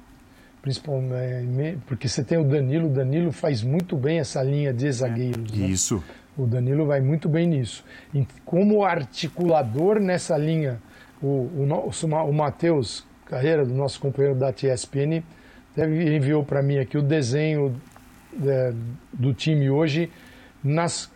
principalmente 0.62 1.80
porque 1.86 2.08
você 2.08 2.24
tem 2.24 2.38
o 2.38 2.44
Danilo, 2.44 2.88
o 2.88 2.94
Danilo 2.94 3.32
faz 3.32 3.64
muito 3.64 3.96
bem 3.96 4.20
essa 4.20 4.42
linha 4.44 4.74
de 4.74 4.92
zagueiros. 4.92 5.52
Né? 5.52 5.68
Isso. 5.68 6.04
O 6.38 6.46
Danilo 6.46 6.86
vai 6.86 7.02
muito 7.02 7.28
bem 7.28 7.48
nisso. 7.48 7.84
E 8.14 8.26
como 8.46 8.84
articulador 8.84 10.00
nessa 10.00 10.38
linha, 10.38 10.82
o, 11.22 11.28
o, 11.28 12.30
o 12.30 12.34
Matheus 12.34 13.06
Carreira, 13.26 13.66
do 13.66 13.74
nosso 13.74 14.00
companheiro 14.00 14.38
da 14.38 14.52
TSPN, 14.52 15.24
enviou 15.78 16.44
para 16.44 16.62
mim 16.62 16.78
aqui 16.78 16.98
o 16.98 17.02
desenho 17.02 17.76
é, 18.46 18.74
do 19.14 19.34
time 19.34 19.70
hoje 19.70 20.12
nas, 20.64 21.12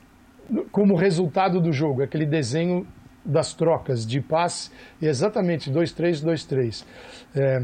como 0.71 0.95
resultado 0.95 1.59
do 1.59 1.71
jogo, 1.73 2.01
aquele 2.03 2.25
desenho 2.25 2.85
das 3.25 3.53
trocas 3.53 4.05
de 4.05 4.19
passe, 4.19 4.69
exatamente 5.01 5.71
2-3, 5.71 6.23
2-3. 6.23 6.85
É, 7.35 7.63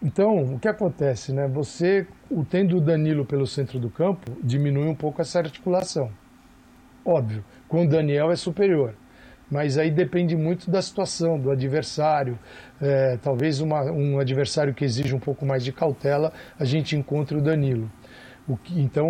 então, 0.00 0.54
o 0.54 0.58
que 0.60 0.68
acontece, 0.68 1.32
né? 1.32 1.48
Você, 1.48 2.06
o 2.30 2.44
tendo 2.44 2.76
o 2.76 2.80
Danilo 2.80 3.24
pelo 3.24 3.46
centro 3.46 3.80
do 3.80 3.90
campo, 3.90 4.30
diminui 4.42 4.86
um 4.86 4.94
pouco 4.94 5.20
essa 5.20 5.40
articulação. 5.40 6.10
Óbvio, 7.04 7.44
com 7.66 7.84
o 7.84 7.88
Daniel 7.88 8.30
é 8.30 8.36
superior. 8.36 8.94
Mas 9.50 9.76
aí 9.76 9.90
depende 9.90 10.36
muito 10.36 10.70
da 10.70 10.80
situação, 10.80 11.38
do 11.38 11.50
adversário. 11.50 12.38
É, 12.80 13.16
talvez 13.16 13.60
uma, 13.60 13.90
um 13.90 14.20
adversário 14.20 14.72
que 14.72 14.84
exija 14.84 15.16
um 15.16 15.20
pouco 15.20 15.44
mais 15.44 15.64
de 15.64 15.72
cautela, 15.72 16.32
a 16.58 16.64
gente 16.64 16.94
encontre 16.94 17.36
o 17.36 17.40
Danilo. 17.40 17.90
O 18.46 18.56
que, 18.56 18.80
então, 18.80 19.08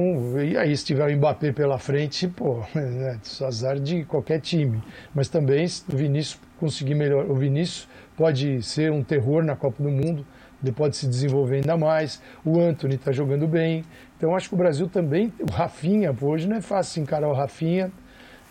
aí 0.58 0.76
se 0.76 0.84
tiver 0.86 1.06
o 1.12 1.16
Mbappé 1.16 1.52
pela 1.52 1.78
frente, 1.78 2.26
pô, 2.28 2.64
é 2.74 3.18
azar 3.44 3.78
de 3.78 4.04
qualquer 4.04 4.40
time. 4.40 4.82
Mas 5.14 5.28
também 5.28 5.66
o 5.92 5.96
Vinícius 5.96 6.40
conseguir 6.58 6.94
melhor. 6.94 7.30
O 7.30 7.34
Vinícius 7.34 7.88
pode 8.16 8.62
ser 8.62 8.90
um 8.90 9.02
terror 9.02 9.44
na 9.44 9.54
Copa 9.54 9.82
do 9.82 9.90
Mundo 9.90 10.24
ele 10.62 10.72
pode 10.72 10.96
se 10.96 11.06
desenvolver 11.06 11.56
ainda 11.56 11.76
mais. 11.76 12.20
O 12.44 12.60
Anthony 12.60 12.96
está 12.96 13.12
jogando 13.12 13.46
bem. 13.46 13.84
Então 14.16 14.34
acho 14.34 14.48
que 14.48 14.54
o 14.54 14.58
Brasil 14.58 14.88
também, 14.88 15.32
o 15.40 15.50
Rafinha, 15.50 16.14
hoje 16.20 16.48
não 16.48 16.56
é 16.56 16.60
fácil 16.60 17.02
encarar 17.02 17.28
o 17.28 17.32
Rafinha. 17.32 17.92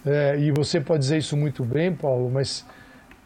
É, 0.06 0.38
e 0.40 0.52
você 0.52 0.80
pode 0.80 1.00
dizer 1.00 1.18
isso 1.18 1.36
muito 1.36 1.66
bem, 1.66 1.94
Paulo, 1.94 2.30
mas 2.32 2.66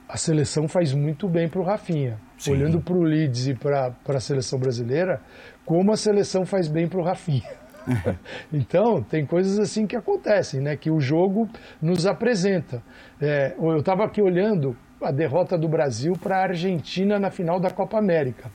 a 0.10 0.18
seleção 0.18 0.68
faz 0.68 0.94
muito 0.94 1.28
bem 1.30 1.48
para 1.48 1.60
o 1.60 1.64
Rafinha. 1.64 2.18
Sim. 2.38 2.54
Olhando 2.54 2.82
para 2.82 2.96
o 2.96 3.04
Leeds 3.04 3.48
e 3.48 3.54
para 3.54 3.94
a 4.08 4.20
seleção 4.20 4.58
brasileira, 4.60 5.22
como 5.64 5.92
a 5.92 5.98
seleção 5.98 6.46
faz 6.46 6.68
bem 6.68 6.88
para 6.88 7.00
o 7.00 7.04
Rafinha. 7.04 7.62
então, 8.52 9.02
tem 9.04 9.26
coisas 9.26 9.60
assim 9.60 9.86
que 9.86 9.96
acontecem, 9.96 10.60
né? 10.60 10.76
Que 10.76 10.90
o 10.90 11.00
jogo 11.00 11.48
nos 11.82 12.06
apresenta. 12.06 12.82
É, 13.22 13.54
eu 13.60 13.78
estava 13.78 14.04
aqui 14.04 14.22
olhando 14.22 14.76
a 15.02 15.12
derrota 15.12 15.58
do 15.58 15.68
Brasil 15.68 16.14
para 16.14 16.38
a 16.38 16.44
Argentina 16.44 17.20
na 17.20 17.30
final 17.30 17.60
da 17.60 17.70
Copa 17.70 17.98
América. 17.98 18.52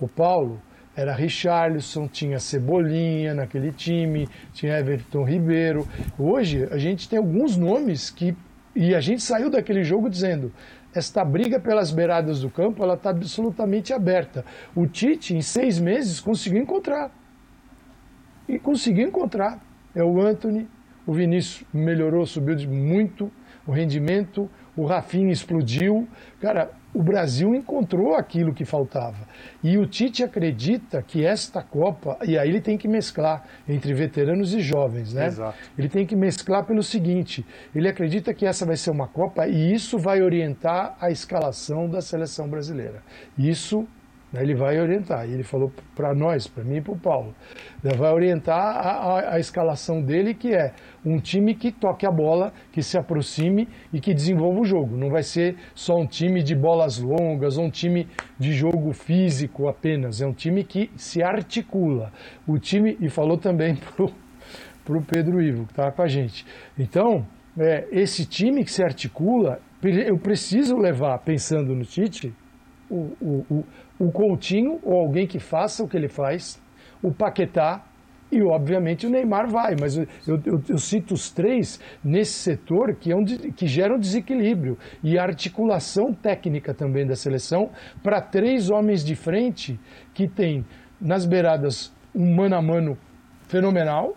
O 0.00 0.06
Paulo 0.06 0.60
era 0.96 1.14
Richarlison, 1.14 2.08
tinha 2.08 2.38
Cebolinha 2.38 3.34
naquele 3.34 3.72
time, 3.72 4.28
tinha 4.52 4.78
Everton 4.78 5.24
Ribeiro. 5.24 5.86
Hoje 6.18 6.68
a 6.70 6.78
gente 6.78 7.08
tem 7.08 7.18
alguns 7.18 7.56
nomes 7.56 8.10
que. 8.10 8.36
E 8.74 8.94
a 8.94 9.00
gente 9.00 9.22
saiu 9.22 9.50
daquele 9.50 9.82
jogo 9.82 10.08
dizendo: 10.08 10.52
esta 10.94 11.24
briga 11.24 11.60
pelas 11.60 11.92
beiradas 11.92 12.40
do 12.40 12.50
campo 12.50 12.82
ela 12.82 12.94
está 12.94 13.10
absolutamente 13.10 13.92
aberta. 13.92 14.44
O 14.74 14.86
Tite, 14.86 15.36
em 15.36 15.40
seis 15.40 15.78
meses, 15.78 16.20
conseguiu 16.20 16.62
encontrar. 16.62 17.12
E 18.48 18.58
conseguiu 18.58 19.06
encontrar. 19.06 19.60
É 19.94 20.02
o 20.02 20.20
Anthony, 20.20 20.68
o 21.06 21.12
Vinícius 21.12 21.64
melhorou, 21.72 22.24
subiu 22.26 22.56
muito 22.68 23.30
o 23.66 23.72
rendimento, 23.72 24.48
o 24.76 24.84
Rafinha 24.84 25.32
explodiu. 25.32 26.08
Cara, 26.40 26.70
o 26.98 27.02
Brasil 27.02 27.54
encontrou 27.54 28.16
aquilo 28.16 28.52
que 28.52 28.64
faltava. 28.64 29.28
E 29.62 29.78
o 29.78 29.86
Tite 29.86 30.24
acredita 30.24 31.00
que 31.00 31.24
esta 31.24 31.62
Copa, 31.62 32.18
e 32.26 32.36
aí 32.36 32.48
ele 32.48 32.60
tem 32.60 32.76
que 32.76 32.88
mesclar 32.88 33.44
entre 33.68 33.94
veteranos 33.94 34.52
e 34.52 34.60
jovens, 34.60 35.14
né? 35.14 35.28
Exato. 35.28 35.56
Ele 35.78 35.88
tem 35.88 36.04
que 36.04 36.16
mesclar 36.16 36.64
pelo 36.64 36.82
seguinte: 36.82 37.46
ele 37.72 37.88
acredita 37.88 38.34
que 38.34 38.44
essa 38.44 38.66
vai 38.66 38.76
ser 38.76 38.90
uma 38.90 39.06
Copa 39.06 39.46
e 39.46 39.72
isso 39.72 39.96
vai 39.96 40.20
orientar 40.20 40.96
a 41.00 41.08
escalação 41.08 41.88
da 41.88 42.00
seleção 42.00 42.48
brasileira. 42.48 43.00
Isso 43.38 43.86
ele 44.34 44.54
vai 44.54 44.78
orientar. 44.78 45.28
E 45.28 45.32
ele 45.32 45.42
falou 45.42 45.72
para 45.94 46.14
nós, 46.14 46.46
para 46.46 46.62
mim 46.62 46.76
e 46.76 46.80
para 46.80 46.92
o 46.92 46.98
Paulo, 46.98 47.34
ele 47.82 47.96
vai 47.96 48.12
orientar 48.12 48.58
a, 48.58 48.90
a, 48.90 49.34
a, 49.34 49.38
escalação 49.40 50.02
dele, 50.02 50.34
que 50.34 50.54
é 50.54 50.72
um 51.04 51.18
time 51.18 51.54
que 51.54 51.72
toque 51.72 52.06
a 52.06 52.10
bola, 52.10 52.52
que 52.70 52.82
se 52.82 52.98
aproxime 52.98 53.68
e 53.92 54.00
que 54.00 54.12
desenvolva 54.12 54.60
o 54.60 54.64
jogo. 54.64 54.96
Não 54.96 55.08
vai 55.08 55.22
ser 55.22 55.56
só 55.74 55.96
um 55.96 56.06
time 56.06 56.42
de 56.42 56.54
bolas 56.54 56.98
longas, 56.98 57.56
ou 57.56 57.64
um 57.64 57.70
time 57.70 58.06
de 58.38 58.52
jogo 58.52 58.92
físico 58.92 59.68
apenas. 59.68 60.20
É 60.20 60.26
um 60.26 60.34
time 60.34 60.62
que 60.62 60.90
se 60.96 61.22
articula. 61.22 62.12
O 62.46 62.58
time, 62.58 62.96
e 63.00 63.08
falou 63.08 63.38
também 63.38 63.78
para 64.84 64.98
o 64.98 65.02
Pedro 65.02 65.40
Ivo, 65.40 65.64
que 65.64 65.72
estava 65.72 65.92
com 65.92 66.02
a 66.02 66.08
gente. 66.08 66.44
Então, 66.78 67.26
é, 67.58 67.88
esse 67.90 68.26
time 68.26 68.64
que 68.64 68.70
se 68.70 68.82
articula, 68.82 69.60
eu 69.82 70.18
preciso 70.18 70.76
levar, 70.76 71.18
pensando 71.18 71.74
no 71.74 71.84
Tite, 71.84 72.32
o, 72.90 73.12
o, 73.20 73.44
o 73.50 73.64
Coutinho, 74.10 74.78
ou 74.82 75.00
alguém 75.00 75.26
que 75.26 75.38
faça 75.38 75.82
o 75.82 75.88
que 75.88 75.96
ele 75.96 76.08
faz, 76.08 76.60
o 77.02 77.12
Paquetá 77.12 77.84
e, 78.30 78.42
obviamente, 78.42 79.06
o 79.06 79.10
Neymar 79.10 79.48
vai. 79.48 79.74
Mas 79.78 79.96
eu, 79.96 80.06
eu, 80.26 80.62
eu 80.68 80.78
cito 80.78 81.14
os 81.14 81.30
três 81.30 81.80
nesse 82.04 82.34
setor 82.34 82.94
que, 82.94 83.10
é 83.10 83.16
um, 83.16 83.24
que 83.24 83.66
gera 83.66 83.94
um 83.94 83.98
desequilíbrio 83.98 84.78
e 85.02 85.18
a 85.18 85.22
articulação 85.22 86.12
técnica 86.12 86.74
também 86.74 87.06
da 87.06 87.16
seleção 87.16 87.70
para 88.02 88.20
três 88.20 88.70
homens 88.70 89.04
de 89.04 89.16
frente 89.16 89.78
que 90.14 90.28
tem 90.28 90.64
nas 91.00 91.24
beiradas 91.24 91.92
um 92.14 92.34
mano 92.34 92.56
a 92.56 92.62
mano 92.62 92.98
fenomenal, 93.46 94.14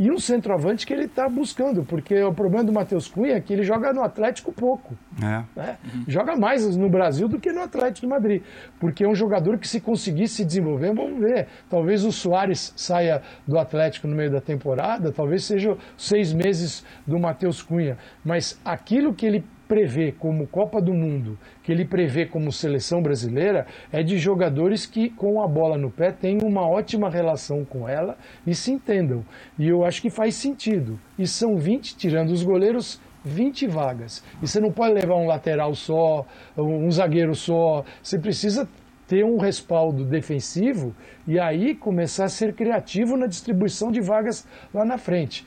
e 0.00 0.10
um 0.10 0.18
centroavante 0.18 0.86
que 0.86 0.94
ele 0.94 1.04
está 1.04 1.28
buscando, 1.28 1.84
porque 1.84 2.22
o 2.22 2.32
problema 2.32 2.64
do 2.64 2.72
Matheus 2.72 3.06
Cunha 3.06 3.34
é 3.34 3.40
que 3.40 3.52
ele 3.52 3.62
joga 3.62 3.92
no 3.92 4.02
Atlético 4.02 4.50
pouco. 4.50 4.96
É. 5.22 5.44
Né? 5.54 5.76
Uhum. 5.84 6.04
Joga 6.08 6.36
mais 6.36 6.74
no 6.74 6.88
Brasil 6.88 7.28
do 7.28 7.38
que 7.38 7.52
no 7.52 7.60
Atlético 7.60 8.06
de 8.06 8.10
Madrid, 8.10 8.42
porque 8.80 9.04
é 9.04 9.08
um 9.08 9.14
jogador 9.14 9.58
que 9.58 9.68
se 9.68 9.78
conseguir 9.78 10.28
se 10.28 10.42
desenvolver, 10.42 10.94
vamos 10.94 11.20
ver. 11.20 11.48
Talvez 11.68 12.02
o 12.02 12.10
Soares 12.10 12.72
saia 12.74 13.20
do 13.46 13.58
Atlético 13.58 14.08
no 14.08 14.16
meio 14.16 14.30
da 14.30 14.40
temporada, 14.40 15.12
talvez 15.12 15.44
seja 15.44 15.76
seis 15.98 16.32
meses 16.32 16.82
do 17.06 17.18
Matheus 17.18 17.60
Cunha, 17.62 17.98
mas 18.24 18.58
aquilo 18.64 19.12
que 19.12 19.26
ele 19.26 19.44
prevê 19.70 20.10
como 20.10 20.48
Copa 20.48 20.82
do 20.82 20.92
Mundo, 20.92 21.38
que 21.62 21.70
ele 21.70 21.84
prevê 21.84 22.26
como 22.26 22.50
seleção 22.50 23.00
brasileira, 23.00 23.68
é 23.92 24.02
de 24.02 24.18
jogadores 24.18 24.84
que, 24.84 25.08
com 25.10 25.40
a 25.40 25.46
bola 25.46 25.78
no 25.78 25.92
pé, 25.92 26.10
têm 26.10 26.38
uma 26.42 26.68
ótima 26.68 27.08
relação 27.08 27.64
com 27.64 27.88
ela 27.88 28.18
e 28.44 28.52
se 28.52 28.72
entendam. 28.72 29.24
E 29.56 29.68
eu 29.68 29.84
acho 29.84 30.02
que 30.02 30.10
faz 30.10 30.34
sentido. 30.34 30.98
E 31.16 31.24
são 31.24 31.56
20, 31.56 31.96
tirando 31.96 32.30
os 32.30 32.42
goleiros, 32.42 33.00
20 33.24 33.68
vagas. 33.68 34.24
E 34.42 34.48
você 34.48 34.58
não 34.58 34.72
pode 34.72 34.92
levar 34.92 35.14
um 35.14 35.28
lateral 35.28 35.72
só, 35.76 36.26
um 36.58 36.90
zagueiro 36.90 37.36
só. 37.36 37.84
Você 38.02 38.18
precisa 38.18 38.68
ter 39.06 39.24
um 39.24 39.38
respaldo 39.38 40.04
defensivo 40.04 40.92
e 41.28 41.38
aí 41.38 41.76
começar 41.76 42.24
a 42.24 42.28
ser 42.28 42.54
criativo 42.54 43.16
na 43.16 43.28
distribuição 43.28 43.92
de 43.92 44.00
vagas 44.00 44.44
lá 44.74 44.84
na 44.84 44.98
frente. 44.98 45.46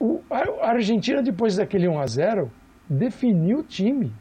O, 0.00 0.20
a 0.28 0.70
Argentina, 0.70 1.22
depois 1.22 1.54
daquele 1.54 1.86
1 1.86 2.00
a 2.00 2.06
0 2.08 2.61
definiu 2.92 3.58
o 3.58 3.62
time. 3.62 4.12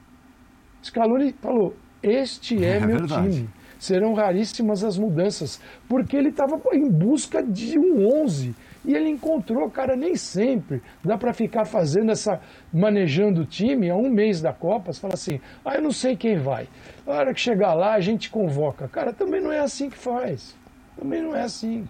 Scaloni 0.83 1.33
falou: 1.33 1.75
Este 2.01 2.63
é, 2.63 2.77
é 2.77 2.79
meu 2.79 2.99
verdade. 2.99 3.35
time. 3.35 3.49
Serão 3.77 4.13
raríssimas 4.13 4.83
as 4.83 4.97
mudanças, 4.97 5.59
porque 5.89 6.15
ele 6.15 6.29
estava 6.29 6.59
em 6.71 6.87
busca 6.87 7.41
de 7.41 7.79
um 7.79 8.07
11 8.23 8.55
e 8.83 8.95
ele 8.95 9.09
encontrou, 9.09 9.69
cara, 9.69 9.95
nem 9.95 10.15
sempre 10.15 10.81
dá 11.03 11.17
para 11.17 11.33
ficar 11.33 11.65
fazendo 11.65 12.11
essa, 12.11 12.39
manejando 12.73 13.41
o 13.41 13.45
time 13.45 13.89
há 13.89 13.95
um 13.95 14.09
mês 14.09 14.41
da 14.41 14.51
Copa, 14.51 14.91
você 14.91 14.99
fala 14.99 15.13
assim, 15.13 15.39
ah, 15.63 15.75
eu 15.75 15.81
não 15.81 15.91
sei 15.91 16.15
quem 16.15 16.37
vai. 16.37 16.67
Na 17.05 17.13
hora 17.13 17.33
que 17.33 17.39
chegar 17.39 17.73
lá, 17.73 17.93
a 17.93 17.99
gente 17.99 18.29
convoca. 18.29 18.87
Cara, 18.87 19.13
também 19.13 19.41
não 19.41 19.51
é 19.51 19.59
assim 19.59 19.89
que 19.89 19.97
faz. 19.97 20.55
Também 20.97 21.21
não 21.21 21.35
é 21.35 21.41
assim. 21.41 21.87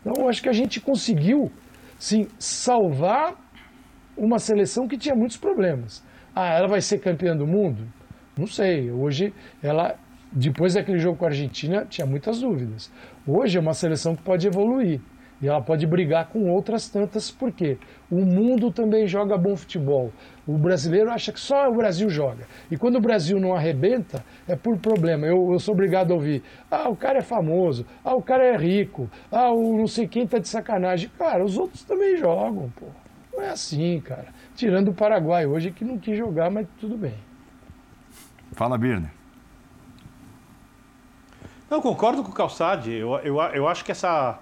Então, 0.00 0.22
eu 0.22 0.28
acho 0.28 0.42
que 0.42 0.48
a 0.48 0.54
gente 0.54 0.80
conseguiu, 0.80 1.50
sim, 1.98 2.28
salvar 2.38 3.34
uma 4.20 4.38
seleção 4.38 4.86
que 4.86 4.98
tinha 4.98 5.14
muitos 5.14 5.38
problemas. 5.38 6.04
Ah, 6.34 6.52
ela 6.52 6.68
vai 6.68 6.82
ser 6.82 6.98
campeã 6.98 7.34
do 7.34 7.46
mundo? 7.46 7.88
Não 8.36 8.46
sei. 8.46 8.90
Hoje, 8.90 9.32
ela, 9.62 9.96
depois 10.30 10.74
daquele 10.74 10.98
jogo 10.98 11.16
com 11.16 11.24
a 11.24 11.28
Argentina, 11.28 11.86
tinha 11.88 12.06
muitas 12.06 12.40
dúvidas. 12.40 12.92
Hoje 13.26 13.56
é 13.56 13.60
uma 13.60 13.72
seleção 13.72 14.14
que 14.14 14.22
pode 14.22 14.46
evoluir. 14.46 15.00
E 15.42 15.48
ela 15.48 15.62
pode 15.62 15.86
brigar 15.86 16.28
com 16.28 16.50
outras 16.50 16.86
tantas, 16.90 17.30
porque 17.30 17.78
o 18.10 18.26
mundo 18.26 18.70
também 18.70 19.06
joga 19.06 19.38
bom 19.38 19.56
futebol. 19.56 20.12
O 20.46 20.58
brasileiro 20.58 21.10
acha 21.10 21.32
que 21.32 21.40
só 21.40 21.70
o 21.70 21.76
Brasil 21.76 22.10
joga. 22.10 22.46
E 22.70 22.76
quando 22.76 22.96
o 22.96 23.00
Brasil 23.00 23.40
não 23.40 23.54
arrebenta, 23.54 24.22
é 24.46 24.54
por 24.54 24.76
problema. 24.76 25.26
Eu, 25.26 25.50
eu 25.50 25.58
sou 25.58 25.72
obrigado 25.72 26.10
a 26.10 26.14
ouvir: 26.14 26.42
ah, 26.70 26.90
o 26.90 26.96
cara 26.96 27.20
é 27.20 27.22
famoso, 27.22 27.86
ah, 28.04 28.14
o 28.14 28.20
cara 28.20 28.44
é 28.44 28.54
rico, 28.54 29.10
ah, 29.32 29.50
o 29.50 29.78
não 29.78 29.86
sei 29.86 30.06
quem 30.06 30.26
tá 30.26 30.38
de 30.38 30.46
sacanagem. 30.46 31.10
Cara, 31.18 31.42
os 31.42 31.56
outros 31.56 31.84
também 31.84 32.18
jogam, 32.18 32.70
pô. 32.78 32.86
Não 33.40 33.46
é 33.46 33.50
assim, 33.52 33.98
cara. 34.00 34.26
Tirando 34.54 34.88
o 34.88 34.94
Paraguai 34.94 35.46
hoje 35.46 35.70
que 35.70 35.82
não 35.82 35.96
quis 35.96 36.16
jogar, 36.18 36.50
mas 36.50 36.66
tudo 36.78 36.94
bem. 36.94 37.14
Fala, 38.52 38.76
Birner. 38.76 39.10
Não, 41.70 41.80
concordo 41.80 42.22
com 42.22 42.30
o 42.30 42.34
Calçade. 42.34 42.92
Eu, 42.92 43.14
eu, 43.20 43.40
eu 43.40 43.66
acho 43.66 43.82
que 43.82 43.92
essa 43.92 44.38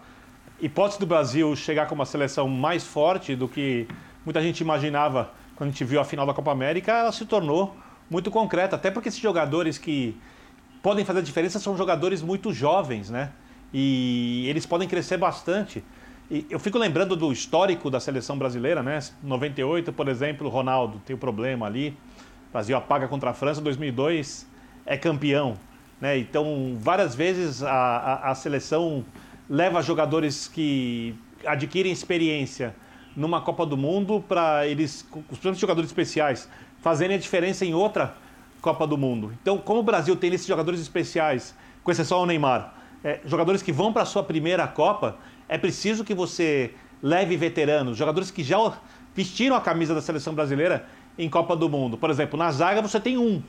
hipótese 0.60 0.98
do 0.98 1.06
Brasil 1.06 1.54
chegar 1.54 1.86
com 1.86 1.94
uma 1.94 2.04
seleção 2.04 2.48
mais 2.48 2.84
forte 2.84 3.36
do 3.36 3.46
que 3.46 3.86
muita 4.24 4.42
gente 4.42 4.62
imaginava 4.62 5.30
quando 5.54 5.68
a 5.68 5.72
gente 5.72 5.84
viu 5.84 6.00
a 6.00 6.04
final 6.04 6.26
da 6.26 6.34
Copa 6.34 6.50
América, 6.50 6.90
ela 6.90 7.12
se 7.12 7.24
tornou 7.24 7.76
muito 8.10 8.32
concreta. 8.32 8.74
Até 8.74 8.90
porque 8.90 9.10
esses 9.10 9.20
jogadores 9.20 9.78
que 9.78 10.20
podem 10.82 11.04
fazer 11.04 11.20
a 11.20 11.22
diferença 11.22 11.60
são 11.60 11.76
jogadores 11.76 12.20
muito 12.20 12.52
jovens, 12.52 13.10
né? 13.10 13.30
E 13.72 14.44
eles 14.48 14.66
podem 14.66 14.88
crescer 14.88 15.18
bastante. 15.18 15.84
E 16.30 16.46
eu 16.50 16.58
fico 16.58 16.78
lembrando 16.78 17.16
do 17.16 17.32
histórico 17.32 17.90
da 17.90 17.98
seleção 17.98 18.36
brasileira, 18.36 18.82
né? 18.82 18.98
98, 19.22 19.92
por 19.92 20.08
exemplo, 20.08 20.48
Ronaldo 20.48 21.00
tem 21.06 21.14
o 21.14 21.16
um 21.16 21.20
problema 21.20 21.64
ali. 21.66 21.96
O 22.48 22.52
Brasil 22.52 22.76
apaga 22.76 23.08
contra 23.08 23.30
a 23.30 23.34
França, 23.34 23.60
2002 23.62 24.46
é 24.84 24.96
campeão. 24.96 25.54
Né? 26.00 26.18
Então, 26.18 26.76
várias 26.78 27.14
vezes 27.14 27.62
a, 27.62 27.70
a, 27.70 28.30
a 28.30 28.34
seleção 28.34 29.04
leva 29.48 29.82
jogadores 29.82 30.48
que 30.48 31.14
adquirem 31.46 31.92
experiência 31.92 32.74
numa 33.16 33.40
Copa 33.40 33.64
do 33.64 33.76
Mundo 33.76 34.22
para 34.26 34.66
eles, 34.66 35.06
os 35.30 35.58
jogadores 35.58 35.90
especiais, 35.90 36.48
fazerem 36.80 37.16
a 37.16 37.18
diferença 37.18 37.64
em 37.64 37.74
outra 37.74 38.14
Copa 38.60 38.86
do 38.86 38.98
Mundo. 38.98 39.32
Então, 39.40 39.58
como 39.58 39.80
o 39.80 39.82
Brasil 39.82 40.14
tem 40.14 40.32
esses 40.32 40.46
jogadores 40.46 40.80
especiais, 40.80 41.54
com 41.82 41.90
exceção 41.90 42.18
ao 42.18 42.26
Neymar, 42.26 42.74
é, 43.02 43.20
jogadores 43.24 43.62
que 43.62 43.72
vão 43.72 43.92
para 43.92 44.02
a 44.02 44.06
sua 44.06 44.22
primeira 44.22 44.66
Copa, 44.66 45.16
é 45.48 45.56
preciso 45.56 46.04
que 46.04 46.14
você 46.14 46.72
leve 47.02 47.36
veteranos, 47.36 47.96
jogadores 47.96 48.30
que 48.30 48.42
já 48.42 48.58
vestiram 49.14 49.56
a 49.56 49.60
camisa 49.60 49.94
da 49.94 50.00
seleção 50.00 50.34
brasileira 50.34 50.86
em 51.18 51.28
Copa 51.28 51.56
do 51.56 51.68
Mundo. 51.68 51.96
Por 51.96 52.10
exemplo, 52.10 52.38
na 52.38 52.50
zaga 52.52 52.82
você 52.82 53.00
tem 53.00 53.16
um 53.16 53.42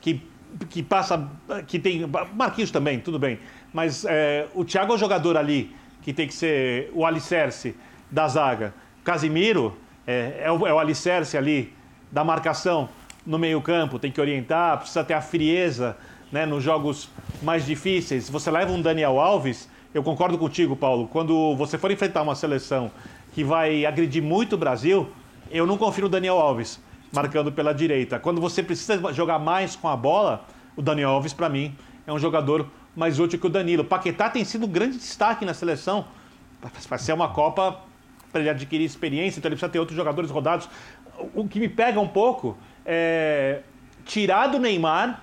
que, 0.00 0.22
que 0.68 0.82
passa, 0.82 1.28
que 1.66 1.78
tem 1.78 2.04
Marquinhos 2.34 2.70
também, 2.70 3.00
tudo 3.00 3.18
bem, 3.18 3.38
mas 3.72 4.04
é, 4.04 4.46
o 4.54 4.64
Thiago 4.64 4.92
é 4.92 4.94
o 4.94 4.98
jogador 4.98 5.36
ali 5.36 5.74
que 6.02 6.12
tem 6.12 6.26
que 6.26 6.34
ser 6.34 6.90
o 6.94 7.04
alicerce 7.04 7.74
da 8.10 8.28
zaga. 8.28 8.74
Casimiro 9.02 9.76
é, 10.06 10.42
é, 10.44 10.52
o, 10.52 10.66
é 10.66 10.72
o 10.72 10.78
alicerce 10.78 11.36
ali 11.36 11.72
da 12.10 12.24
marcação 12.24 12.88
no 13.26 13.38
meio 13.38 13.60
campo, 13.60 13.98
tem 13.98 14.10
que 14.10 14.20
orientar, 14.20 14.78
precisa 14.78 15.04
ter 15.04 15.14
a 15.14 15.20
frieza 15.20 15.96
né, 16.32 16.46
nos 16.46 16.62
jogos 16.62 17.10
mais 17.42 17.66
difíceis. 17.66 18.30
Você 18.30 18.50
leva 18.50 18.72
um 18.72 18.80
Daniel 18.80 19.20
Alves 19.20 19.68
eu 19.94 20.02
concordo 20.02 20.36
contigo, 20.36 20.76
Paulo. 20.76 21.08
Quando 21.08 21.54
você 21.56 21.78
for 21.78 21.90
enfrentar 21.90 22.22
uma 22.22 22.34
seleção 22.34 22.90
que 23.32 23.42
vai 23.42 23.86
agredir 23.86 24.22
muito 24.22 24.54
o 24.54 24.58
Brasil, 24.58 25.10
eu 25.50 25.66
não 25.66 25.78
confio 25.78 26.04
no 26.04 26.08
Daniel 26.08 26.38
Alves 26.38 26.80
marcando 27.12 27.50
pela 27.50 27.72
direita. 27.72 28.18
Quando 28.18 28.40
você 28.40 28.62
precisa 28.62 29.12
jogar 29.12 29.38
mais 29.38 29.74
com 29.74 29.88
a 29.88 29.96
bola, 29.96 30.44
o 30.76 30.82
Daniel 30.82 31.10
Alves, 31.10 31.32
para 31.32 31.48
mim, 31.48 31.74
é 32.06 32.12
um 32.12 32.18
jogador 32.18 32.66
mais 32.94 33.18
útil 33.18 33.38
que 33.38 33.46
o 33.46 33.50
Danilo. 33.50 33.84
Paquetá 33.84 34.28
tem 34.28 34.44
sido 34.44 34.66
um 34.66 34.68
grande 34.68 34.98
destaque 34.98 35.44
na 35.44 35.54
seleção. 35.54 36.04
Vai 36.88 36.98
ser 36.98 37.12
uma 37.12 37.28
Copa 37.28 37.80
para 38.30 38.40
ele 38.40 38.50
adquirir 38.50 38.84
experiência, 38.84 39.38
então 39.38 39.48
ele 39.48 39.56
precisa 39.56 39.70
ter 39.70 39.78
outros 39.78 39.96
jogadores 39.96 40.30
rodados. 40.30 40.68
O 41.34 41.48
que 41.48 41.58
me 41.58 41.68
pega 41.68 41.98
um 41.98 42.08
pouco 42.08 42.56
é 42.84 43.62
tirar 44.04 44.48
do 44.48 44.58
Neymar 44.58 45.22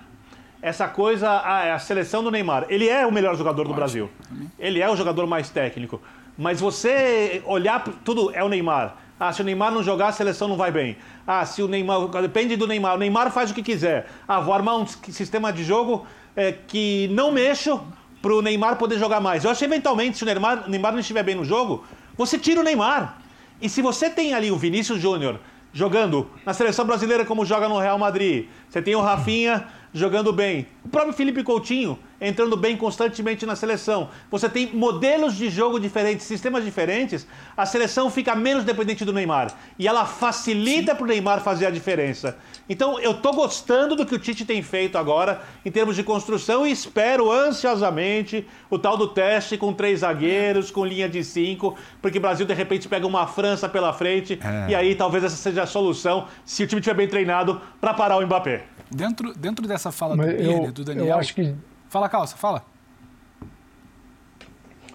essa 0.66 0.88
coisa, 0.88 1.30
a, 1.30 1.74
a, 1.74 1.78
seleção 1.78 2.24
do 2.24 2.30
Neymar. 2.30 2.66
Ele 2.68 2.88
é 2.88 3.06
o 3.06 3.12
melhor 3.12 3.36
jogador 3.36 3.68
do 3.68 3.72
Brasil. 3.72 4.10
Ele 4.58 4.80
é 4.80 4.90
o 4.90 4.96
jogador 4.96 5.24
mais 5.24 5.48
técnico. 5.48 6.02
Mas 6.36 6.60
você 6.60 7.40
olhar 7.46 7.84
tudo 8.04 8.32
é 8.34 8.42
o 8.42 8.48
Neymar. 8.48 8.96
Ah, 9.18 9.32
se 9.32 9.42
o 9.42 9.44
Neymar 9.44 9.70
não 9.70 9.80
jogar, 9.80 10.08
a 10.08 10.12
seleção 10.12 10.48
não 10.48 10.56
vai 10.56 10.72
bem. 10.72 10.96
Ah, 11.24 11.46
se 11.46 11.62
o 11.62 11.68
Neymar. 11.68 12.08
Depende 12.20 12.56
do 12.56 12.66
Neymar. 12.66 12.96
O 12.96 12.98
Neymar 12.98 13.30
faz 13.30 13.52
o 13.52 13.54
que 13.54 13.62
quiser. 13.62 14.08
Ah, 14.26 14.40
vou 14.40 14.52
armar 14.52 14.76
um 14.76 14.84
sistema 14.88 15.52
de 15.52 15.62
jogo 15.62 16.04
é, 16.34 16.50
que 16.50 17.08
não 17.12 17.30
mexo 17.30 17.80
para 18.20 18.34
o 18.34 18.42
Neymar 18.42 18.74
poder 18.74 18.98
jogar 18.98 19.20
mais. 19.20 19.44
Eu 19.44 19.52
acho 19.52 19.60
que 19.60 19.66
eventualmente, 19.66 20.18
se 20.18 20.24
o 20.24 20.26
Neymar, 20.26 20.64
o 20.66 20.70
Neymar 20.70 20.90
não 20.90 20.98
estiver 20.98 21.22
bem 21.22 21.36
no 21.36 21.44
jogo, 21.44 21.84
você 22.16 22.36
tira 22.36 22.60
o 22.60 22.64
Neymar. 22.64 23.18
E 23.62 23.68
se 23.68 23.80
você 23.80 24.10
tem 24.10 24.34
ali 24.34 24.50
o 24.50 24.56
Vinícius 24.56 25.00
Júnior 25.00 25.38
jogando 25.76 26.30
na 26.46 26.54
seleção 26.54 26.86
brasileira 26.86 27.22
como 27.22 27.44
joga 27.44 27.68
no 27.68 27.78
Real 27.78 27.98
Madrid, 27.98 28.46
você 28.66 28.80
tem 28.80 28.94
o 28.94 29.00
Rafinha 29.02 29.66
jogando 29.92 30.32
bem. 30.32 30.66
O 30.82 30.88
próprio 30.88 31.12
Felipe 31.12 31.42
Coutinho 31.42 31.98
entrando 32.18 32.56
bem 32.56 32.78
constantemente 32.78 33.44
na 33.44 33.54
seleção. 33.54 34.08
Você 34.30 34.48
tem 34.48 34.74
modelos 34.74 35.34
de 35.34 35.50
jogo 35.50 35.78
diferentes, 35.78 36.24
sistemas 36.24 36.64
diferentes, 36.64 37.26
a 37.54 37.66
seleção 37.66 38.10
fica 38.10 38.34
menos 38.34 38.64
dependente 38.64 39.04
do 39.04 39.12
Neymar. 39.12 39.52
E 39.78 39.86
ela 39.86 40.06
facilita 40.06 40.94
para 40.94 41.04
o 41.04 41.06
Neymar 41.06 41.42
fazer 41.42 41.66
a 41.66 41.70
diferença. 41.70 42.38
Então 42.68 42.98
eu 42.98 43.12
estou 43.12 43.32
gostando 43.32 43.94
do 43.94 44.04
que 44.04 44.14
o 44.14 44.18
Tite 44.18 44.44
tem 44.44 44.62
feito 44.62 44.98
agora 44.98 45.40
em 45.64 45.70
termos 45.70 45.94
de 45.94 46.02
construção 46.02 46.66
e 46.66 46.72
espero 46.72 47.30
ansiosamente 47.30 48.46
o 48.68 48.78
tal 48.78 48.96
do 48.96 49.08
teste 49.08 49.56
com 49.56 49.72
três 49.72 50.00
zagueiros, 50.00 50.70
com 50.70 50.84
linha 50.84 51.08
de 51.08 51.22
cinco, 51.22 51.76
porque 52.02 52.18
o 52.18 52.20
Brasil 52.20 52.44
de 52.44 52.54
repente 52.54 52.88
pega 52.88 53.06
uma 53.06 53.26
França 53.26 53.68
pela 53.68 53.92
frente 53.92 54.38
é. 54.42 54.70
e 54.70 54.74
aí 54.74 54.94
talvez 54.94 55.22
essa 55.22 55.36
seja 55.36 55.62
a 55.62 55.66
solução, 55.66 56.26
se 56.44 56.64
o 56.64 56.66
time 56.66 56.80
estiver 56.80 56.96
bem 56.96 57.08
treinado, 57.08 57.60
para 57.80 57.94
parar 57.94 58.16
o 58.18 58.26
Mbappé. 58.26 58.64
Dentro, 58.90 59.32
dentro 59.34 59.66
dessa 59.66 59.92
fala 59.92 60.16
Mas 60.16 60.26
do 60.26 60.36
Birner, 60.36 60.72
do 60.72 60.84
Daniel. 60.84 61.06
Eu 61.06 61.16
acho 61.16 61.34
que. 61.34 61.54
Fala, 61.88 62.08
Calça, 62.08 62.36
fala. 62.36 62.62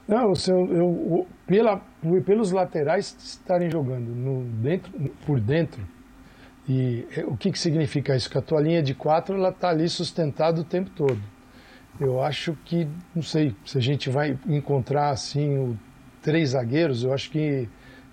Não, 0.08 0.34
eu, 0.48 0.68
eu, 0.76 1.28
pela, 1.48 1.82
pelos 2.26 2.52
laterais 2.52 3.16
estarem 3.24 3.70
jogando 3.70 4.10
no, 4.10 4.44
dentro, 4.44 4.92
por 5.26 5.40
dentro, 5.40 5.82
e 6.68 7.08
é, 7.16 7.26
o 7.26 7.36
que, 7.36 7.52
que 7.52 7.60
significa 7.60 8.16
isso? 8.16 8.30
Que 8.30 8.38
a 8.38 8.42
tua 8.42 8.62
linha 8.62 8.82
de 8.82 8.94
quatro 8.94 9.36
ela 9.36 9.50
está 9.50 9.70
ali 9.70 9.88
sustentada 9.90 10.62
o 10.62 10.64
tempo 10.64 10.90
todo. 10.92 11.22
Eu 12.00 12.22
acho 12.22 12.58
que, 12.66 12.88
não 13.14 13.22
sei, 13.22 13.56
se 13.66 13.78
a 13.78 13.82
gente 13.82 14.10
vai 14.10 14.38
encontrar 14.48 15.10
assim 15.10 15.58
o 15.58 15.78
três 16.22 16.50
zagueiros, 16.50 17.04
eu 17.04 17.14
acho 17.14 17.30
que 17.32 17.68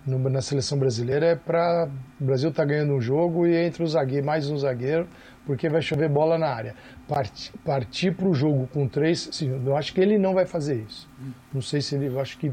no, 0.07 0.19
na 0.31 0.41
seleção 0.41 0.79
brasileira 0.79 1.27
é 1.27 1.37
para 1.37 1.89
o 2.21 2.25
Brasil 2.25 2.51
tá 2.51 2.65
ganhando 2.65 2.95
um 2.95 3.01
jogo 3.01 3.47
e 3.47 3.55
entre 3.55 3.83
os 3.83 3.93
zagueiros 3.93 4.27
mais 4.27 4.49
um 4.51 4.57
zagueiro 4.57 5.07
porque 5.49 5.67
vai 5.67 5.81
chover 5.81 6.11
bola 6.11 6.37
na 6.37 6.49
área. 6.49 6.75
Parti, 7.09 7.51
partir 7.65 8.15
para 8.15 8.29
o 8.29 8.35
jogo 8.35 8.67
com 8.67 8.87
três, 8.87 9.31
sim, 9.33 9.49
eu 9.65 9.75
acho 9.75 9.95
que 9.95 10.01
ele 10.01 10.19
não 10.19 10.35
vai 10.35 10.45
fazer 10.45 10.85
isso. 10.87 11.09
Não 11.51 11.63
sei 11.63 11.81
se 11.81 11.95
ele, 11.95 12.09
eu 12.09 12.21
acho 12.21 12.37
que 12.37 12.53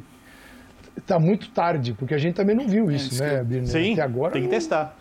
está 0.98 1.20
muito 1.20 1.50
tarde, 1.52 1.94
porque 1.94 2.14
a 2.14 2.18
gente 2.18 2.36
também 2.36 2.56
não 2.56 2.68
viu 2.68 2.90
isso, 2.92 3.24
é, 3.24 3.38
né, 3.38 3.44
Birner? 3.44 3.68
Sim, 3.68 3.94
Até 3.94 4.02
agora, 4.02 4.34
tem 4.34 4.44
que 4.44 4.50
testar. 4.50 4.98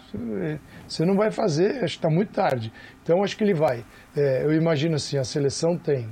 Você 0.86 1.04
não 1.04 1.16
vai 1.16 1.30
fazer, 1.30 1.84
acho 1.84 1.94
que 1.94 2.06
está 2.06 2.10
muito 2.10 2.32
tarde. 2.32 2.72
Então, 3.02 3.22
acho 3.22 3.36
que 3.36 3.44
ele 3.44 3.54
vai. 3.54 3.84
É, 4.16 4.44
eu 4.44 4.52
imagino 4.52 4.96
assim, 4.96 5.16
a 5.16 5.24
seleção 5.24 5.76
tem 5.76 6.08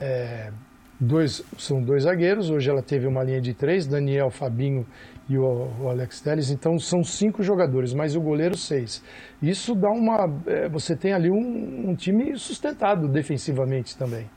é, 0.00 0.50
dois, 0.98 1.44
são 1.56 1.82
dois 1.82 2.04
zagueiros, 2.04 2.50
hoje 2.50 2.70
ela 2.70 2.82
teve 2.82 3.06
uma 3.06 3.22
linha 3.22 3.40
de 3.40 3.54
três, 3.54 3.86
Daniel, 3.86 4.30
Fabinho 4.30 4.86
e 5.28 5.36
o, 5.36 5.70
o 5.80 5.88
Alex 5.88 6.20
Telles, 6.20 6.50
então 6.50 6.78
são 6.78 7.04
cinco 7.04 7.42
jogadores, 7.42 7.92
mas 7.92 8.16
o 8.16 8.20
goleiro 8.20 8.56
seis. 8.56 9.02
Isso 9.42 9.74
dá 9.74 9.90
uma. 9.90 10.28
É, 10.46 10.68
você 10.68 10.96
tem 10.96 11.12
ali 11.12 11.30
um, 11.30 11.90
um 11.90 11.94
time 11.94 12.36
sustentado 12.36 13.06
defensivamente 13.08 13.96
também 13.96 14.28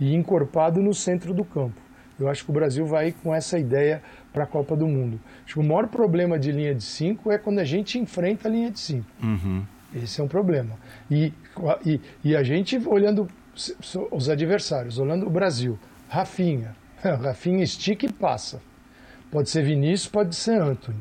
e 0.00 0.14
encorpado 0.14 0.82
no 0.82 0.92
centro 0.92 1.32
do 1.32 1.44
campo. 1.44 1.80
Eu 2.20 2.28
acho 2.28 2.44
que 2.44 2.50
o 2.50 2.54
Brasil 2.54 2.84
vai 2.86 3.12
com 3.22 3.34
essa 3.34 3.58
ideia 3.58 4.02
para 4.32 4.44
a 4.44 4.46
Copa 4.46 4.76
do 4.76 4.86
Mundo. 4.86 5.18
Acho 5.44 5.54
que 5.54 5.60
o 5.60 5.64
maior 5.64 5.88
problema 5.88 6.38
de 6.38 6.52
linha 6.52 6.74
de 6.74 6.84
cinco 6.84 7.32
é 7.32 7.38
quando 7.38 7.58
a 7.58 7.64
gente 7.64 7.98
enfrenta 7.98 8.48
a 8.48 8.50
linha 8.50 8.70
de 8.70 8.78
cinco. 8.78 9.06
Uhum. 9.22 9.64
Esse 9.94 10.20
é 10.20 10.24
um 10.24 10.28
problema. 10.28 10.76
E, 11.10 11.32
e, 11.84 12.00
e, 12.22 12.36
a 12.36 12.42
gente 12.42 12.76
olhando 12.86 13.28
os 14.10 14.28
adversários, 14.28 14.98
olhando 14.98 15.26
o 15.26 15.30
Brasil, 15.30 15.78
Rafinha, 16.08 16.76
Rafinha 17.02 17.64
estica 17.64 18.06
e 18.06 18.12
passa. 18.12 18.60
Pode 19.30 19.48
ser 19.50 19.64
Vinícius, 19.64 20.08
pode 20.08 20.36
ser 20.36 20.60
Anthony. 20.60 20.98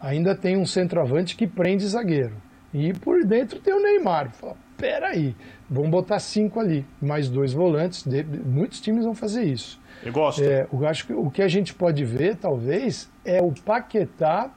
Ainda 0.00 0.34
tem 0.34 0.56
um 0.56 0.66
centroavante 0.66 1.36
que 1.36 1.46
prende 1.46 1.86
zagueiro. 1.86 2.34
E 2.72 2.92
por 2.92 3.24
dentro 3.24 3.58
tem 3.60 3.74
o 3.74 3.82
Neymar. 3.82 4.30
Fala, 4.32 4.56
peraí, 4.76 5.34
vamos 5.68 5.90
botar 5.90 6.18
cinco 6.18 6.60
ali, 6.60 6.84
mais 7.00 7.28
dois 7.28 7.52
volantes. 7.52 8.04
Muitos 8.44 8.80
times 8.80 9.04
vão 9.04 9.14
fazer 9.14 9.44
isso. 9.44 9.80
Eu 10.02 10.12
gosto. 10.12 10.42
É, 10.42 10.66
eu 10.72 10.86
acho 10.86 11.06
que 11.06 11.12
o 11.12 11.30
que 11.30 11.42
a 11.42 11.48
gente 11.48 11.74
pode 11.74 12.04
ver, 12.04 12.36
talvez, 12.36 13.10
é 13.24 13.42
o 13.42 13.52
Paquetá, 13.52 14.50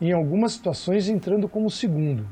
em 0.00 0.12
algumas 0.12 0.52
situações, 0.52 1.08
entrando 1.08 1.48
como 1.48 1.70
segundo 1.70 2.26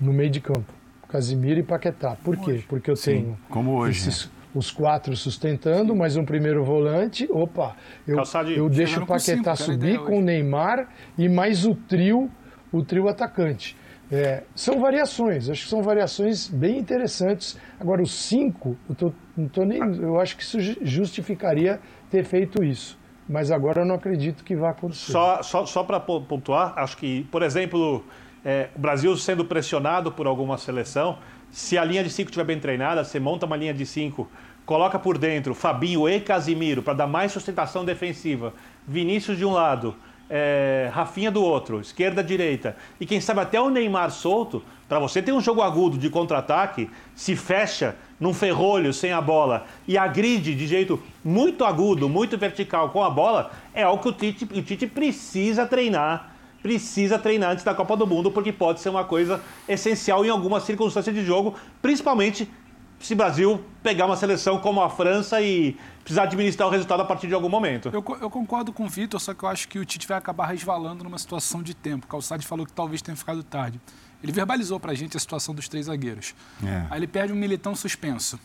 no 0.00 0.12
meio 0.12 0.30
de 0.30 0.40
campo. 0.40 0.72
Casimiro 1.08 1.60
e 1.60 1.62
Paquetá. 1.62 2.16
Por 2.22 2.36
quê? 2.36 2.52
Hoje. 2.52 2.66
Porque 2.68 2.90
eu 2.90 2.96
Sim, 2.96 3.10
tenho 3.10 3.38
como 3.48 3.76
hoje, 3.76 4.08
esses, 4.08 4.26
né? 4.26 4.32
os 4.54 4.70
quatro 4.70 5.16
sustentando, 5.16 5.96
mais 5.96 6.16
um 6.16 6.24
primeiro 6.24 6.62
volante. 6.62 7.26
Opa, 7.30 7.76
eu, 8.06 8.22
eu 8.54 8.68
deixo 8.68 9.02
o 9.02 9.06
Paquetá 9.06 9.56
subir 9.56 9.98
com 10.00 10.18
o 10.18 10.22
Neymar 10.22 10.88
e 11.16 11.28
mais 11.28 11.64
o 11.64 11.74
trio, 11.74 12.30
o 12.70 12.82
trio 12.82 13.08
atacante. 13.08 13.76
É, 14.10 14.42
são 14.54 14.80
variações, 14.80 15.50
acho 15.50 15.64
que 15.64 15.70
são 15.70 15.82
variações 15.82 16.48
bem 16.48 16.78
interessantes. 16.78 17.58
Agora, 17.78 18.02
os 18.02 18.12
cinco, 18.12 18.76
eu, 18.88 18.94
tô, 18.94 19.12
não 19.38 19.64
nem, 19.64 19.80
eu 20.02 20.20
acho 20.20 20.36
que 20.36 20.42
isso 20.42 20.58
justificaria 20.82 21.80
ter 22.10 22.24
feito 22.24 22.64
isso. 22.64 22.98
Mas 23.28 23.50
agora 23.50 23.82
eu 23.82 23.86
não 23.86 23.94
acredito 23.94 24.42
que 24.42 24.56
vá 24.56 24.70
acontecer. 24.70 25.12
Só, 25.12 25.42
só, 25.42 25.66
só 25.66 25.84
para 25.84 26.00
pontuar, 26.00 26.72
acho 26.76 26.96
que, 26.96 27.24
por 27.30 27.42
exemplo, 27.42 28.02
é, 28.44 28.70
o 28.74 28.78
Brasil 28.78 29.14
sendo 29.16 29.44
pressionado 29.44 30.10
por 30.10 30.26
alguma 30.26 30.56
seleção, 30.56 31.18
se 31.50 31.78
a 31.78 31.84
linha 31.84 32.02
de 32.02 32.10
cinco 32.10 32.30
estiver 32.30 32.44
bem 32.44 32.58
treinada, 32.58 33.04
você 33.04 33.20
monta 33.20 33.46
uma 33.46 33.56
linha 33.56 33.74
de 33.74 33.86
cinco, 33.86 34.28
coloca 34.66 34.98
por 34.98 35.18
dentro 35.18 35.54
Fabinho 35.54 36.08
e 36.08 36.20
Casimiro 36.20 36.82
para 36.82 36.94
dar 36.94 37.06
mais 37.06 37.30
sustentação 37.30 37.84
defensiva, 37.84 38.54
Vinícius 38.86 39.36
de 39.38 39.44
um 39.44 39.52
lado, 39.52 39.94
é, 40.28 40.90
Rafinha 40.92 41.30
do 41.30 41.42
outro, 41.42 41.80
esquerda, 41.80 42.24
direita, 42.24 42.76
e 42.98 43.06
quem 43.06 43.20
sabe 43.20 43.40
até 43.40 43.60
o 43.60 43.70
Neymar 43.70 44.10
solto, 44.10 44.62
para 44.88 44.98
você 44.98 45.22
ter 45.22 45.32
um 45.32 45.40
jogo 45.40 45.62
agudo 45.62 45.98
de 45.98 46.10
contra-ataque, 46.10 46.90
se 47.14 47.36
fecha 47.36 47.96
num 48.18 48.34
ferrolho 48.34 48.92
sem 48.92 49.12
a 49.12 49.20
bola 49.20 49.66
e 49.86 49.96
agride 49.96 50.54
de 50.54 50.66
jeito 50.66 51.00
muito 51.24 51.64
agudo, 51.64 52.08
muito 52.08 52.36
vertical 52.36 52.90
com 52.90 53.02
a 53.04 53.10
bola, 53.10 53.52
é 53.72 53.82
algo 53.82 54.02
que 54.02 54.08
o 54.08 54.12
Tite, 54.12 54.44
o 54.44 54.62
Tite 54.62 54.86
precisa 54.86 55.66
treinar. 55.66 56.34
Precisa 56.60 57.18
treinar 57.18 57.52
antes 57.52 57.64
da 57.64 57.72
Copa 57.72 57.96
do 57.96 58.04
Mundo, 58.04 58.32
porque 58.32 58.52
pode 58.52 58.80
ser 58.80 58.88
uma 58.88 59.04
coisa 59.04 59.40
essencial 59.68 60.24
em 60.24 60.28
algumas 60.28 60.64
circunstâncias 60.64 61.14
de 61.14 61.24
jogo, 61.24 61.54
principalmente 61.80 62.50
se 62.98 63.14
o 63.14 63.16
Brasil 63.16 63.64
pegar 63.82 64.06
uma 64.06 64.16
seleção 64.16 64.58
como 64.58 64.82
a 64.82 64.90
França 64.90 65.40
e 65.40 65.76
precisar 66.02 66.24
administrar 66.24 66.68
o 66.68 66.70
resultado 66.70 67.00
a 67.00 67.04
partir 67.04 67.28
de 67.28 67.34
algum 67.34 67.48
momento. 67.48 67.90
Eu, 67.92 68.04
eu 68.20 68.28
concordo 68.28 68.72
com 68.72 68.84
o 68.84 68.88
Vitor, 68.88 69.20
só 69.20 69.32
que 69.32 69.44
eu 69.44 69.48
acho 69.48 69.68
que 69.68 69.78
o 69.78 69.84
Tite 69.84 70.06
vai 70.06 70.18
acabar 70.18 70.46
resvalando 70.46 71.04
numa 71.04 71.18
situação 71.18 71.62
de 71.62 71.74
tempo. 71.74 72.06
O 72.06 72.08
Calçade 72.08 72.46
falou 72.46 72.66
que 72.66 72.72
talvez 72.72 73.00
tenha 73.00 73.16
ficado 73.16 73.42
tarde. 73.42 73.80
Ele 74.22 74.32
verbalizou 74.32 74.80
para 74.80 74.92
a 74.92 74.94
gente 74.94 75.16
a 75.16 75.20
situação 75.20 75.54
dos 75.54 75.68
três 75.68 75.86
zagueiros. 75.86 76.34
É. 76.64 76.86
Aí 76.90 76.98
ele 76.98 77.06
perde 77.06 77.32
um 77.32 77.36
militão 77.36 77.74
suspenso. 77.74 78.38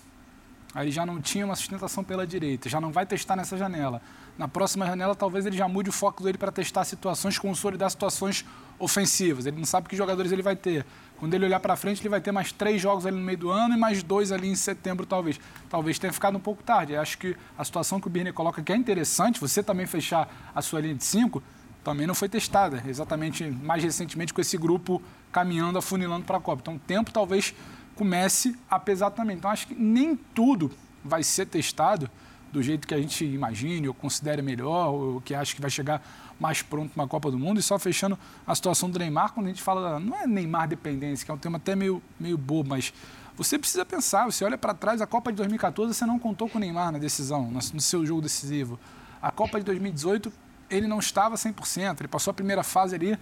Aí 0.73 0.85
ele 0.85 0.91
já 0.91 1.05
não 1.05 1.21
tinha 1.21 1.45
uma 1.45 1.55
sustentação 1.55 2.03
pela 2.03 2.25
direita, 2.25 2.67
já 2.67 2.81
não 2.81 2.91
vai 2.91 3.05
testar 3.05 3.35
nessa 3.35 3.55
janela. 3.55 4.01
Na 4.37 4.47
próxima 4.47 4.87
janela, 4.87 5.13
talvez 5.13 5.45
ele 5.45 5.55
já 5.55 5.67
mude 5.67 5.89
o 5.89 5.93
foco 5.93 6.23
dele 6.23 6.37
para 6.37 6.51
testar 6.51 6.83
situações, 6.83 7.37
consolidar 7.37 7.89
situações 7.91 8.43
ofensivas. 8.79 9.45
Ele 9.45 9.57
não 9.57 9.65
sabe 9.65 9.87
que 9.87 9.95
jogadores 9.95 10.31
ele 10.31 10.41
vai 10.41 10.55
ter. 10.55 10.83
Quando 11.17 11.35
ele 11.35 11.45
olhar 11.45 11.59
para 11.59 11.75
frente, 11.75 12.01
ele 12.01 12.09
vai 12.09 12.19
ter 12.19 12.31
mais 12.31 12.51
três 12.51 12.81
jogos 12.81 13.05
ali 13.05 13.15
no 13.15 13.21
meio 13.21 13.37
do 13.37 13.51
ano 13.51 13.75
e 13.75 13.77
mais 13.77 14.01
dois 14.01 14.31
ali 14.31 14.49
em 14.49 14.55
setembro, 14.55 15.05
talvez. 15.05 15.39
Talvez 15.69 15.99
tenha 15.99 16.11
ficado 16.11 16.35
um 16.35 16.39
pouco 16.39 16.63
tarde. 16.63 16.93
Eu 16.93 17.01
acho 17.01 17.19
que 17.19 17.37
a 17.55 17.63
situação 17.63 17.99
que 17.99 18.07
o 18.07 18.09
Birne 18.09 18.33
coloca, 18.33 18.61
que 18.63 18.73
é 18.73 18.75
interessante, 18.75 19.39
você 19.39 19.61
também 19.61 19.85
fechar 19.85 20.27
a 20.55 20.61
sua 20.61 20.81
linha 20.81 20.95
de 20.95 21.03
cinco, 21.03 21.43
também 21.83 22.07
não 22.07 22.15
foi 22.15 22.29
testada. 22.29 22.83
Exatamente 22.87 23.43
mais 23.43 23.83
recentemente 23.83 24.33
com 24.33 24.41
esse 24.41 24.57
grupo 24.57 25.01
caminhando, 25.31 25.77
afunilando 25.77 26.25
para 26.25 26.37
a 26.37 26.41
Copa. 26.41 26.61
Então, 26.61 26.75
o 26.75 26.79
tempo 26.79 27.11
talvez 27.11 27.53
comece 27.95 28.55
a 28.69 28.79
pesar 28.79 29.11
também. 29.11 29.37
Então, 29.37 29.49
acho 29.49 29.67
que 29.67 29.75
nem 29.75 30.15
tudo 30.15 30.71
vai 31.03 31.23
ser 31.23 31.45
testado 31.45 32.09
do 32.51 32.61
jeito 32.61 32.87
que 32.87 32.93
a 32.93 33.01
gente 33.01 33.25
imagine, 33.25 33.87
ou 33.87 33.93
considere 33.95 34.41
melhor, 34.41 34.89
ou 34.89 35.21
que 35.21 35.33
acha 35.33 35.55
que 35.55 35.61
vai 35.61 35.71
chegar 35.71 36.05
mais 36.39 36.61
pronto 36.61 36.91
uma 36.95 37.07
Copa 37.07 37.31
do 37.31 37.39
Mundo. 37.39 37.59
E 37.59 37.63
só 37.63 37.79
fechando 37.79 38.17
a 38.45 38.53
situação 38.53 38.89
do 38.89 38.99
Neymar, 38.99 39.33
quando 39.33 39.47
a 39.47 39.49
gente 39.49 39.61
fala, 39.61 39.99
não 39.99 40.15
é 40.15 40.27
Neymar 40.27 40.67
dependência, 40.67 41.25
que 41.25 41.31
é 41.31 41.33
um 41.33 41.37
tema 41.37 41.57
até 41.57 41.75
meio, 41.75 42.01
meio 42.19 42.37
bobo, 42.37 42.69
mas 42.69 42.93
você 43.35 43.57
precisa 43.57 43.83
pensar, 43.83 44.25
você 44.25 44.45
olha 44.45 44.57
para 44.57 44.75
trás, 44.75 45.01
a 45.01 45.07
Copa 45.07 45.31
de 45.31 45.37
2014 45.37 45.93
você 45.95 46.05
não 46.05 46.19
contou 46.19 46.47
com 46.47 46.59
o 46.59 46.61
Neymar 46.61 46.91
na 46.91 46.99
decisão, 46.99 47.49
no 47.49 47.81
seu 47.81 48.05
jogo 48.05 48.21
decisivo. 48.21 48.79
A 49.19 49.31
Copa 49.31 49.57
de 49.57 49.65
2018 49.65 50.31
ele 50.69 50.87
não 50.87 50.99
estava 50.99 51.35
100%, 51.35 51.99
ele 51.99 52.07
passou 52.07 52.31
a 52.31 52.33
primeira 52.33 52.63
fase 52.63 52.95
ali, 52.95 53.17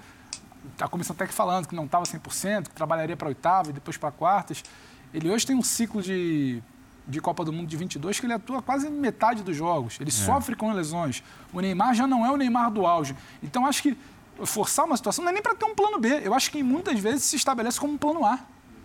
a 0.79 0.87
comissão 0.87 1.15
técnica 1.15 1.35
falando 1.35 1.67
que 1.67 1.75
não 1.75 1.85
estava 1.85 2.05
100%, 2.05 2.69
que 2.69 2.75
trabalharia 2.75 3.17
para 3.17 3.27
oitava 3.27 3.69
e 3.69 3.73
depois 3.73 3.97
para 3.97 4.11
quartas. 4.11 4.63
Ele 5.13 5.29
hoje 5.29 5.45
tem 5.45 5.55
um 5.55 5.63
ciclo 5.63 6.01
de 6.01 6.63
de 7.07 7.19
Copa 7.19 7.43
do 7.43 7.51
Mundo 7.51 7.67
de 7.67 7.77
22 7.77 8.19
que 8.19 8.25
ele 8.25 8.33
atua 8.33 8.61
quase 8.61 8.89
metade 8.89 9.43
dos 9.43 9.55
jogos. 9.55 9.97
Ele 9.99 10.09
é. 10.09 10.13
sofre 10.13 10.55
com 10.55 10.71
lesões. 10.71 11.23
O 11.51 11.59
Neymar 11.59 11.93
já 11.93 12.07
não 12.07 12.25
é 12.25 12.31
o 12.31 12.37
Neymar 12.37 12.71
do 12.71 12.85
auge. 12.85 13.15
Então, 13.41 13.65
acho 13.65 13.81
que 13.83 13.97
forçar 14.45 14.85
uma 14.85 14.97
situação 14.97 15.23
não 15.23 15.29
é 15.29 15.33
nem 15.33 15.41
para 15.41 15.55
ter 15.55 15.65
um 15.65 15.75
plano 15.75 15.99
B. 15.99 16.21
Eu 16.23 16.33
acho 16.33 16.49
que 16.51 16.63
muitas 16.63 16.99
vezes 16.99 17.25
se 17.25 17.35
estabelece 17.35 17.79
como 17.79 17.93
um 17.93 17.97
plano 17.97 18.25
A. 18.25 18.39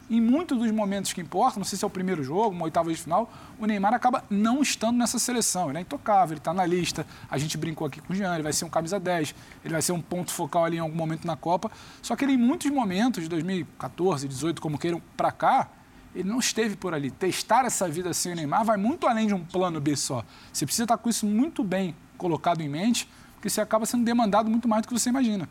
Em 0.09 0.21
muitos 0.21 0.57
dos 0.57 0.71
momentos 0.71 1.13
que 1.13 1.21
importam, 1.21 1.59
não 1.59 1.65
sei 1.65 1.77
se 1.77 1.85
é 1.85 1.87
o 1.87 1.91
primeiro 1.91 2.23
jogo, 2.23 2.51
uma 2.51 2.65
oitava 2.65 2.93
de 2.93 2.97
final, 2.97 3.29
o 3.59 3.67
Neymar 3.67 3.93
acaba 3.93 4.23
não 4.31 4.63
estando 4.63 4.97
nessa 4.97 5.19
seleção. 5.19 5.69
Ele 5.69 5.79
é 5.79 5.81
intocável, 5.81 6.35
ele 6.35 6.39
está 6.39 6.55
na 6.55 6.65
lista. 6.65 7.05
A 7.29 7.37
gente 7.37 7.59
brincou 7.59 7.89
aqui 7.89 8.01
com 8.01 8.13
o 8.13 8.17
Jean, 8.17 8.33
ele 8.35 8.45
vai 8.45 8.53
ser 8.53 8.65
um 8.65 8.69
camisa 8.69 9.01
10, 9.01 9.35
ele 9.65 9.73
vai 9.73 9.83
ser 9.83 9.91
um 9.91 10.01
ponto 10.01 10.31
focal 10.31 10.65
ali 10.65 10.77
em 10.77 10.81
algum 10.81 10.95
momento 10.95 11.27
na 11.27 11.35
Copa. 11.35 11.73
Só 12.01 12.15
que 12.15 12.25
ele, 12.25 12.35
em 12.35 12.39
muitos 12.39 12.71
momentos, 12.71 13.25
de 13.25 13.29
2014, 13.29 14.29
2018, 14.29 14.63
como 14.63 14.79
queiram, 14.79 15.03
para 15.17 15.33
cá, 15.33 15.69
ele 16.15 16.29
não 16.29 16.39
esteve 16.39 16.77
por 16.77 16.95
ali. 16.95 17.11
Testar 17.11 17.65
essa 17.65 17.89
vida 17.89 18.15
sem 18.15 18.33
o 18.33 18.37
Neymar 18.37 18.65
vai 18.65 18.77
muito 18.77 19.09
além 19.09 19.27
de 19.27 19.35
um 19.35 19.45
plano 19.45 19.81
B 19.81 19.97
só. 19.97 20.25
Você 20.53 20.65
precisa 20.65 20.85
estar 20.85 20.99
com 20.99 21.11
isso 21.11 21.27
muito 21.27 21.65
bem 21.65 21.97
colocado 22.17 22.61
em 22.61 22.69
mente, 22.69 23.09
porque 23.35 23.51
você 23.51 23.61
acaba 23.61 23.85
sendo 23.85 24.05
demandado 24.05 24.49
muito 24.49 24.69
mais 24.69 24.83
do 24.83 24.89
que 24.89 24.95
você 24.95 25.09
imagina. 25.09 25.49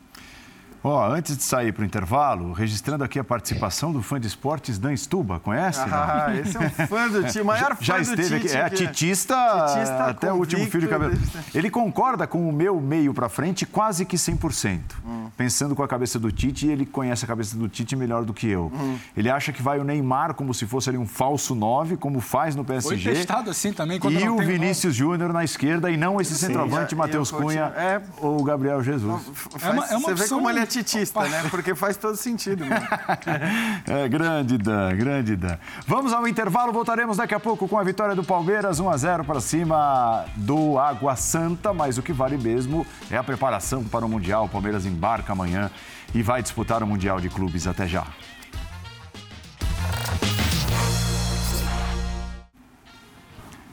Ó, 0.88 1.00
oh, 1.00 1.12
antes 1.12 1.36
de 1.36 1.42
sair 1.42 1.74
para 1.74 1.82
o 1.82 1.86
intervalo, 1.86 2.54
registrando 2.54 3.04
aqui 3.04 3.18
a 3.18 3.24
participação 3.24 3.92
do 3.92 4.04
fã 4.04 4.20
de 4.20 4.28
esportes 4.28 4.78
Dan 4.78 4.96
Stuba, 4.96 5.40
conhece? 5.40 5.80
Ah, 5.80 6.28
não? 6.28 6.36
esse 6.36 6.56
é 6.56 6.60
um 6.60 6.70
fã 6.70 7.08
do 7.10 7.24
time, 7.24 7.44
maior 7.44 7.74
fã 7.76 7.84
Já 7.84 8.00
esteve 8.00 8.36
aqui, 8.36 8.56
é 8.56 8.70
titista, 8.70 9.36
titista 9.74 10.06
até 10.06 10.32
o 10.32 10.36
último 10.36 10.64
fio 10.68 10.80
de 10.80 10.88
cabelo. 10.88 11.18
Ele 11.56 11.72
concorda 11.72 12.28
com 12.28 12.48
o 12.48 12.54
meu 12.54 12.80
meio 12.80 13.16
para 13.16 13.28
frente 13.28 13.66
quase 13.66 14.06
que 14.06 14.16
100%. 14.16 14.80
Hum. 15.04 15.26
Pensando 15.36 15.76
com 15.76 15.82
a 15.82 15.88
cabeça 15.88 16.20
do 16.20 16.32
Tite, 16.32 16.68
ele 16.68 16.86
conhece 16.86 17.26
a 17.26 17.28
cabeça 17.28 17.58
do 17.58 17.68
Tite 17.68 17.96
melhor 17.96 18.24
do 18.24 18.32
que 18.32 18.48
eu. 18.48 18.72
Hum. 18.72 19.00
Ele 19.18 19.32
acha 19.32 19.52
que 19.52 19.64
vai 19.64 19.80
o 19.80 19.84
Neymar 19.84 20.36
como 20.36 20.54
se 20.54 20.68
fosse 20.68 20.90
ali 20.90 21.00
um 21.00 21.08
falso 21.08 21.56
9, 21.56 21.98
como 21.98 22.22
faz 22.22 22.56
no 22.56 22.64
PSG. 22.64 23.04
Foi 23.04 23.14
testado 23.14 23.50
assim 23.50 23.74
também. 23.74 24.00
Quando 24.00 24.20
e 24.20 24.30
o 24.30 24.38
Vinícius 24.38 24.94
Júnior 24.94 25.34
na 25.34 25.44
esquerda 25.44 25.90
e 25.90 25.98
não 25.98 26.22
esse 26.22 26.36
Sim, 26.36 26.46
centroavante 26.46 26.96
Matheus 26.96 27.32
Cunha 27.32 27.74
é... 27.76 28.02
ou 28.20 28.40
o 28.40 28.44
Gabriel 28.44 28.84
Jesus. 28.84 29.24
É 29.62 29.70
uma, 29.72 29.86
é 29.88 29.98
uma 29.98 30.10
Você 30.10 30.12
opção... 30.12 30.16
vê 30.16 30.28
como 30.30 30.50
ele 30.50 30.60
é 30.60 30.66
petitista, 30.76 31.28
né? 31.28 31.44
Porque 31.50 31.74
faz 31.74 31.96
todo 31.96 32.18
sentido. 32.18 32.66
Mesmo. 32.66 32.88
é, 33.88 34.08
grande 34.10 34.58
Dan, 34.58 34.96
grande 34.96 35.36
Dan. 35.36 35.58
Vamos 35.88 36.12
ao 36.12 36.28
intervalo, 36.28 36.74
voltaremos 36.74 37.18
daqui 37.18 37.34
a 37.34 37.40
pouco 37.40 37.68
com 37.68 37.80
a 37.80 37.84
vitória 37.84 38.16
do 38.16 38.24
Palmeiras, 38.24 38.80
1 38.80 38.90
a 38.90 38.98
0 38.98 39.24
para 39.24 39.40
cima 39.40 40.26
do 40.36 40.78
Água 40.78 41.16
Santa, 41.16 41.74
mas 41.74 41.98
o 41.98 42.02
que 42.02 42.12
vale 42.12 42.38
mesmo 42.38 42.86
é 43.10 43.18
a 43.18 43.24
preparação 43.24 43.84
para 43.84 44.06
o 44.06 44.10
Mundial. 44.10 44.46
O 44.46 44.50
Palmeiras 44.50 44.86
embarca 44.86 45.32
amanhã 45.32 45.72
e 46.14 46.22
vai 46.22 46.42
disputar 46.42 46.84
o 46.84 46.88
Mundial 46.88 47.22
de 47.22 47.30
Clubes. 47.30 47.68
Até 47.68 47.88
já. 47.88 48.06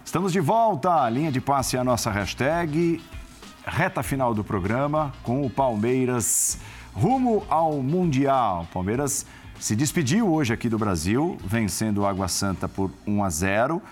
Estamos 0.05 0.33
de 0.33 0.41
volta. 0.41 1.05
A 1.05 1.11
linha 1.11 1.33
de 1.33 1.41
passe 1.41 1.77
é 1.77 1.81
a 1.81 1.85
nossa 1.85 2.11
hashtag. 2.11 3.03
Reta 3.65 4.03
final 4.03 4.35
do 4.35 4.43
programa 4.43 5.13
com 5.23 5.47
o 5.47 5.49
Palmeiras 5.49 6.59
rumo 6.95 7.45
ao 7.49 7.83
Mundial. 7.83 8.67
O 8.69 8.73
Palmeiras 8.73 9.27
se 9.59 9.75
despediu 9.75 10.33
hoje 10.33 10.53
aqui 10.53 10.69
do 10.69 10.79
Brasil, 10.79 11.37
vencendo 11.45 11.99
o 11.99 12.07
Água 12.07 12.29
Santa 12.29 12.69
por 12.69 12.91
1 13.07 13.25
a 13.25 13.31
0. 13.31 13.83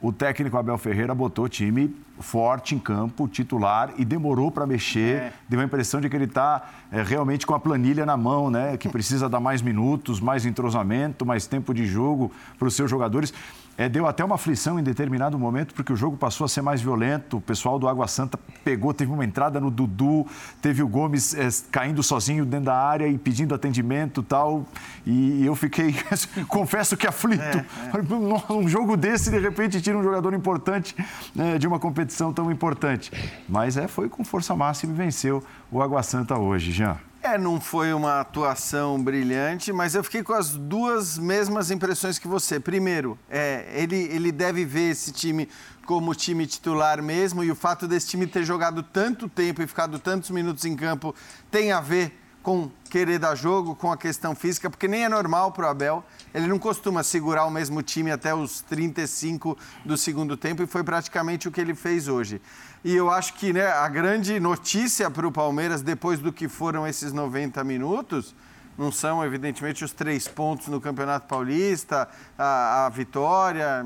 O 0.00 0.12
técnico 0.12 0.56
Abel 0.56 0.76
Ferreira 0.76 1.14
botou 1.14 1.44
o 1.44 1.48
time 1.48 1.94
forte 2.18 2.74
em 2.74 2.78
campo, 2.78 3.28
titular, 3.28 3.92
e 3.96 4.04
demorou 4.04 4.50
para 4.50 4.66
mexer. 4.66 5.16
É. 5.16 5.32
Deu 5.48 5.60
a 5.60 5.64
impressão 5.64 6.00
de 6.00 6.08
que 6.08 6.16
ele 6.16 6.24
está 6.24 6.70
é, 6.90 7.02
realmente 7.02 7.46
com 7.46 7.54
a 7.54 7.60
planilha 7.60 8.04
na 8.04 8.16
mão, 8.16 8.50
né? 8.50 8.76
Que 8.76 8.88
precisa 8.88 9.28
dar 9.28 9.40
mais 9.40 9.62
minutos, 9.62 10.20
mais 10.20 10.44
entrosamento, 10.44 11.24
mais 11.24 11.46
tempo 11.46 11.72
de 11.72 11.86
jogo 11.86 12.32
para 12.58 12.68
os 12.68 12.74
seus 12.74 12.90
jogadores. 12.90 13.32
É, 13.76 13.88
deu 13.88 14.06
até 14.06 14.22
uma 14.24 14.34
aflição 14.34 14.78
em 14.78 14.82
determinado 14.82 15.38
momento, 15.38 15.74
porque 15.74 15.92
o 15.92 15.96
jogo 15.96 16.16
passou 16.16 16.44
a 16.44 16.48
ser 16.48 16.60
mais 16.60 16.82
violento. 16.82 17.38
O 17.38 17.40
pessoal 17.40 17.78
do 17.78 17.88
Água 17.88 18.06
Santa 18.06 18.38
pegou, 18.62 18.92
teve 18.92 19.10
uma 19.10 19.24
entrada 19.24 19.58
no 19.58 19.70
Dudu, 19.70 20.26
teve 20.60 20.82
o 20.82 20.88
Gomes 20.88 21.34
é, 21.34 21.48
caindo 21.70 22.02
sozinho 22.02 22.44
dentro 22.44 22.66
da 22.66 22.76
área 22.76 23.06
e 23.08 23.16
pedindo 23.16 23.54
atendimento 23.54 24.22
tal. 24.22 24.66
E 25.06 25.44
eu 25.44 25.54
fiquei, 25.56 25.94
confesso 26.48 26.96
que 26.96 27.06
aflito. 27.06 27.42
É, 27.42 27.58
é. 27.58 28.52
Um 28.52 28.68
jogo 28.68 28.96
desse, 28.96 29.30
de 29.30 29.38
repente, 29.38 29.80
tira 29.80 29.96
um 29.96 30.02
jogador 30.02 30.34
importante 30.34 30.94
né, 31.34 31.58
de 31.58 31.66
uma 31.66 31.78
competição 31.78 32.32
tão 32.32 32.50
importante. 32.50 33.10
Mas 33.48 33.76
é, 33.76 33.88
foi 33.88 34.08
com 34.08 34.22
força 34.22 34.54
máxima 34.54 34.92
e 34.92 34.96
venceu 34.96 35.42
o 35.70 35.82
Água 35.82 36.02
Santa 36.02 36.38
hoje, 36.38 36.72
Jean. 36.72 36.98
É, 37.24 37.38
não 37.38 37.60
foi 37.60 37.92
uma 37.92 38.20
atuação 38.20 39.00
brilhante, 39.00 39.72
mas 39.72 39.94
eu 39.94 40.02
fiquei 40.02 40.24
com 40.24 40.32
as 40.32 40.50
duas 40.50 41.16
mesmas 41.16 41.70
impressões 41.70 42.18
que 42.18 42.26
você. 42.26 42.58
Primeiro, 42.58 43.16
é, 43.30 43.64
ele, 43.74 43.94
ele 43.94 44.32
deve 44.32 44.64
ver 44.64 44.90
esse 44.90 45.12
time 45.12 45.48
como 45.86 46.16
time 46.16 46.44
titular 46.48 47.00
mesmo, 47.00 47.44
e 47.44 47.50
o 47.50 47.54
fato 47.54 47.86
desse 47.86 48.08
time 48.08 48.26
ter 48.26 48.42
jogado 48.44 48.82
tanto 48.82 49.28
tempo 49.28 49.62
e 49.62 49.68
ficado 49.68 50.00
tantos 50.00 50.30
minutos 50.30 50.64
em 50.64 50.74
campo 50.74 51.14
tem 51.48 51.70
a 51.70 51.80
ver 51.80 52.18
com 52.42 52.68
querer 52.90 53.20
dar 53.20 53.36
jogo, 53.36 53.76
com 53.76 53.92
a 53.92 53.96
questão 53.96 54.34
física, 54.34 54.68
porque 54.68 54.88
nem 54.88 55.04
é 55.04 55.08
normal 55.08 55.52
para 55.52 55.66
o 55.66 55.70
Abel. 55.70 56.04
Ele 56.34 56.48
não 56.48 56.58
costuma 56.58 57.04
segurar 57.04 57.44
o 57.44 57.50
mesmo 57.50 57.82
time 57.82 58.10
até 58.10 58.34
os 58.34 58.60
35 58.62 59.56
do 59.84 59.96
segundo 59.96 60.36
tempo, 60.36 60.62
e 60.62 60.66
foi 60.66 60.82
praticamente 60.82 61.46
o 61.46 61.52
que 61.52 61.60
ele 61.60 61.74
fez 61.74 62.08
hoje. 62.08 62.42
E 62.84 62.96
eu 62.96 63.08
acho 63.10 63.34
que 63.34 63.52
né, 63.52 63.66
a 63.66 63.88
grande 63.88 64.40
notícia 64.40 65.08
para 65.08 65.26
o 65.26 65.30
Palmeiras, 65.30 65.82
depois 65.82 66.18
do 66.18 66.32
que 66.32 66.48
foram 66.48 66.84
esses 66.84 67.12
90 67.12 67.62
minutos, 67.62 68.34
não 68.76 68.90
são, 68.90 69.24
evidentemente, 69.24 69.84
os 69.84 69.92
três 69.92 70.26
pontos 70.26 70.66
no 70.66 70.80
Campeonato 70.80 71.28
Paulista, 71.28 72.08
a, 72.36 72.86
a 72.86 72.88
vitória, 72.88 73.84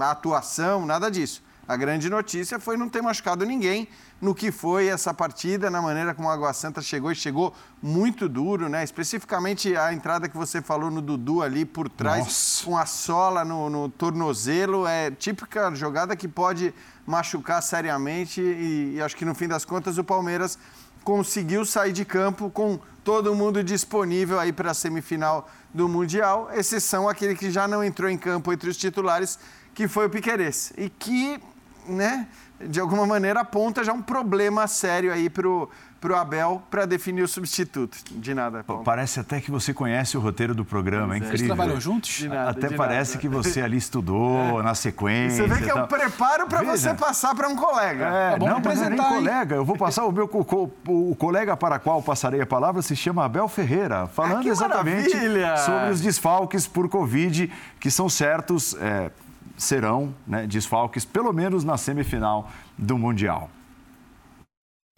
a 0.00 0.10
atuação, 0.10 0.86
nada 0.86 1.10
disso. 1.10 1.42
A 1.66 1.76
grande 1.76 2.08
notícia 2.08 2.60
foi 2.60 2.76
não 2.76 2.88
ter 2.88 3.02
machucado 3.02 3.44
ninguém 3.44 3.88
no 4.20 4.34
que 4.34 4.50
foi 4.50 4.88
essa 4.88 5.14
partida, 5.14 5.70
na 5.70 5.80
maneira 5.80 6.14
como 6.14 6.28
a 6.28 6.34
Água 6.34 6.52
Santa 6.52 6.82
chegou 6.82 7.12
e 7.12 7.14
chegou 7.14 7.54
muito 7.82 8.28
duro, 8.28 8.68
né? 8.68 8.82
Especificamente 8.82 9.76
a 9.76 9.92
entrada 9.92 10.28
que 10.28 10.36
você 10.36 10.60
falou 10.60 10.90
no 10.90 11.00
Dudu 11.00 11.42
ali 11.42 11.64
por 11.64 11.88
trás, 11.88 12.24
Nossa. 12.24 12.64
com 12.64 12.76
a 12.76 12.86
sola 12.86 13.44
no, 13.44 13.70
no 13.70 13.88
tornozelo, 13.88 14.86
é 14.86 15.10
típica 15.10 15.72
jogada 15.74 16.16
que 16.16 16.26
pode 16.26 16.74
machucar 17.06 17.62
seriamente 17.62 18.40
e, 18.40 18.94
e 18.96 19.02
acho 19.02 19.16
que 19.16 19.24
no 19.24 19.34
fim 19.34 19.46
das 19.46 19.64
contas 19.64 19.98
o 19.98 20.04
Palmeiras 20.04 20.58
conseguiu 21.04 21.64
sair 21.64 21.92
de 21.92 22.04
campo 22.04 22.50
com 22.50 22.78
todo 23.02 23.34
mundo 23.34 23.64
disponível 23.64 24.38
aí 24.38 24.52
para 24.52 24.72
a 24.72 24.74
semifinal 24.74 25.48
do 25.72 25.88
Mundial, 25.88 26.50
exceção 26.52 27.08
aquele 27.08 27.34
que 27.34 27.50
já 27.50 27.66
não 27.66 27.82
entrou 27.82 28.10
em 28.10 28.18
campo 28.18 28.52
entre 28.52 28.68
os 28.68 28.76
titulares, 28.76 29.38
que 29.74 29.88
foi 29.88 30.06
o 30.06 30.10
Piquerez. 30.10 30.72
E 30.76 30.90
que, 30.90 31.40
né, 31.88 32.26
de 32.60 32.80
alguma 32.80 33.06
maneira 33.06 33.40
aponta 33.40 33.82
já 33.82 33.92
um 33.92 34.02
problema 34.02 34.66
sério 34.66 35.12
aí 35.12 35.30
para 35.30 35.48
o 35.48 35.68
para 36.00 36.12
o 36.12 36.16
Abel 36.16 36.62
para 36.70 36.86
definir 36.86 37.22
o 37.22 37.28
substituto. 37.28 37.98
De 38.10 38.34
nada. 38.34 38.62
Paulo. 38.62 38.84
Parece 38.84 39.20
até 39.20 39.40
que 39.40 39.50
você 39.50 39.74
conhece 39.74 40.16
o 40.16 40.20
roteiro 40.20 40.54
do 40.54 40.64
programa, 40.64 41.14
é 41.14 41.16
incrível. 41.18 41.36
Eles 41.36 41.46
trabalham 41.46 41.80
juntos? 41.80 42.10
De 42.10 42.28
nada, 42.28 42.50
até 42.50 42.68
de 42.68 42.76
parece 42.76 43.12
nada. 43.12 43.20
que 43.20 43.28
você 43.28 43.60
ali 43.60 43.76
estudou 43.76 44.38
é. 44.60 44.62
na 44.62 44.74
sequência. 44.74 45.46
Você 45.46 45.54
vê 45.54 45.64
que 45.64 45.70
é 45.70 45.74
um 45.74 45.86
preparo 45.86 46.46
para 46.46 46.62
você 46.62 46.94
passar 46.94 47.34
para 47.34 47.48
um 47.48 47.56
colega. 47.56 48.04
É, 48.04 48.34
é 48.34 48.38
não, 48.38 48.60
mas 48.64 48.78
não 48.78 48.86
é 48.86 48.90
nem 48.90 48.98
colega. 48.98 49.56
Eu 49.56 49.64
vou 49.64 49.76
passar 49.76 50.04
o 50.04 50.12
meu 50.12 50.30
o, 50.32 51.10
o 51.10 51.16
colega 51.16 51.56
para 51.56 51.78
qual 51.78 52.02
passarei 52.02 52.40
a 52.40 52.46
palavra 52.46 52.80
se 52.80 52.94
chama 52.94 53.24
Abel 53.24 53.48
Ferreira, 53.48 54.06
falando 54.06 54.46
ah, 54.46 54.50
exatamente 54.50 55.14
maravilha. 55.14 55.56
sobre 55.58 55.90
os 55.90 56.00
desfalques 56.00 56.66
por 56.66 56.88
Covid 56.88 57.52
que 57.80 57.90
são 57.90 58.08
certos. 58.08 58.76
É, 58.80 59.10
serão 59.58 60.14
né, 60.26 60.46
desfalques, 60.46 61.04
pelo 61.04 61.32
menos 61.32 61.64
na 61.64 61.76
semifinal 61.76 62.50
do 62.78 62.96
Mundial. 62.96 63.50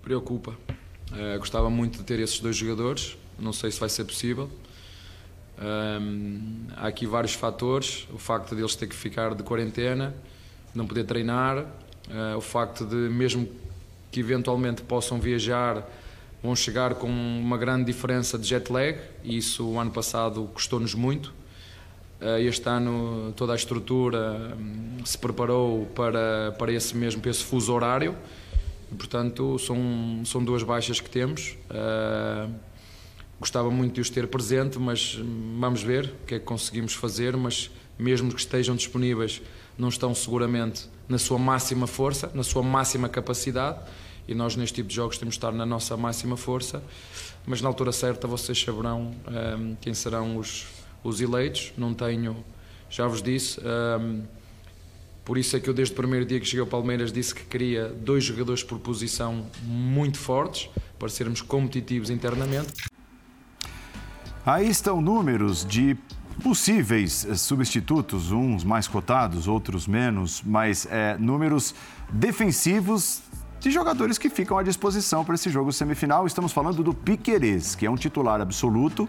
Preocupa. 0.02 0.52
Uh, 1.10 1.38
gostava 1.38 1.68
muito 1.68 1.98
de 1.98 2.04
ter 2.04 2.20
esses 2.20 2.38
dois 2.38 2.56
jogadores, 2.56 3.16
não 3.38 3.52
sei 3.52 3.70
se 3.70 3.80
vai 3.80 3.88
ser 3.88 4.04
possível. 4.04 4.48
Um, 5.60 6.66
há 6.76 6.86
aqui 6.86 7.06
vários 7.06 7.34
fatores: 7.34 8.06
o 8.12 8.18
facto 8.18 8.54
de 8.54 8.62
eles 8.62 8.76
ter 8.76 8.86
que 8.86 8.94
ficar 8.94 9.34
de 9.34 9.42
quarentena, 9.42 10.14
não 10.74 10.86
poder 10.86 11.04
treinar, 11.04 11.58
uh, 11.58 12.36
o 12.36 12.40
facto 12.40 12.84
de, 12.86 12.94
mesmo 12.94 13.48
que 14.10 14.20
eventualmente 14.20 14.82
possam 14.82 15.20
viajar, 15.20 15.86
vão 16.42 16.54
chegar 16.54 16.94
com 16.94 17.08
uma 17.08 17.58
grande 17.58 17.84
diferença 17.84 18.38
de 18.38 18.46
jet 18.46 18.72
lag, 18.72 18.98
e 19.22 19.36
isso 19.36 19.66
o 19.66 19.78
ano 19.78 19.90
passado 19.90 20.48
custou-nos 20.54 20.94
muito. 20.94 21.39
Uh, 22.20 22.38
este 22.40 22.68
ano 22.68 23.32
toda 23.34 23.54
a 23.54 23.56
estrutura 23.56 24.54
um, 24.58 25.04
se 25.06 25.16
preparou 25.16 25.86
para, 25.94 26.54
para 26.58 26.70
esse 26.70 26.94
mesmo 26.94 27.22
para 27.22 27.30
esse 27.30 27.42
fuso 27.42 27.72
horário 27.72 28.14
portanto, 28.96 29.58
são, 29.58 30.22
são 30.24 30.44
duas 30.44 30.62
baixas 30.62 31.00
que 31.00 31.08
temos. 31.08 31.56
Uh, 31.70 32.52
gostava 33.38 33.70
muito 33.70 33.94
de 33.94 34.00
os 34.00 34.10
ter 34.10 34.26
presente, 34.28 34.78
mas 34.78 35.18
vamos 35.58 35.82
ver 35.82 36.12
o 36.22 36.26
que 36.26 36.34
é 36.34 36.38
que 36.38 36.44
conseguimos 36.44 36.94
fazer. 36.94 37.36
Mas, 37.36 37.70
mesmo 37.98 38.32
que 38.32 38.40
estejam 38.40 38.74
disponíveis, 38.74 39.42
não 39.76 39.88
estão 39.88 40.14
seguramente 40.14 40.88
na 41.08 41.18
sua 41.18 41.38
máxima 41.38 41.86
força, 41.86 42.30
na 42.34 42.42
sua 42.42 42.62
máxima 42.62 43.08
capacidade. 43.08 43.78
E 44.26 44.34
nós, 44.34 44.54
neste 44.56 44.76
tipo 44.76 44.88
de 44.88 44.94
jogos, 44.94 45.18
temos 45.18 45.34
de 45.34 45.38
estar 45.38 45.52
na 45.52 45.66
nossa 45.66 45.96
máxima 45.96 46.36
força. 46.36 46.82
Mas, 47.46 47.60
na 47.60 47.68
altura 47.68 47.92
certa, 47.92 48.26
vocês 48.26 48.60
saberão 48.60 49.02
um, 49.02 49.14
ah, 49.26 49.76
quem 49.80 49.94
serão 49.94 50.36
os, 50.36 50.66
os 51.02 51.20
eleitos. 51.20 51.72
Não 51.76 51.94
tenho, 51.94 52.36
já 52.88 53.06
vos 53.06 53.22
disse. 53.22 53.60
Um, 53.60 53.64
ah, 53.64 54.40
por 55.24 55.38
isso 55.38 55.56
é 55.56 55.60
que 55.60 55.68
eu, 55.68 55.74
desde 55.74 55.92
o 55.92 55.96
primeiro 55.96 56.26
dia 56.26 56.40
que 56.40 56.46
cheguei 56.46 56.60
ao 56.60 56.66
Palmeiras, 56.66 57.12
disse 57.12 57.34
que 57.34 57.44
queria 57.44 57.88
dois 57.88 58.24
jogadores 58.24 58.64
por 58.64 58.78
posição 58.78 59.46
muito 59.62 60.18
fortes 60.18 60.68
para 60.98 61.08
sermos 61.08 61.40
competitivos 61.40 62.10
internamente. 62.10 62.72
Aí 64.44 64.68
estão 64.68 65.00
números 65.00 65.64
de 65.64 65.96
possíveis 66.42 67.26
substitutos, 67.36 68.32
uns 68.32 68.64
mais 68.64 68.88
cotados, 68.88 69.46
outros 69.46 69.86
menos, 69.86 70.42
mas 70.44 70.86
é, 70.90 71.16
números 71.18 71.74
defensivos 72.10 73.22
de 73.60 73.70
jogadores 73.70 74.16
que 74.16 74.30
ficam 74.30 74.56
à 74.56 74.62
disposição 74.62 75.22
para 75.22 75.34
esse 75.34 75.50
jogo 75.50 75.70
semifinal. 75.70 76.26
Estamos 76.26 76.50
falando 76.50 76.82
do 76.82 76.94
Piquerez, 76.94 77.74
que 77.74 77.84
é 77.84 77.90
um 77.90 77.94
titular 77.94 78.40
absoluto, 78.40 79.08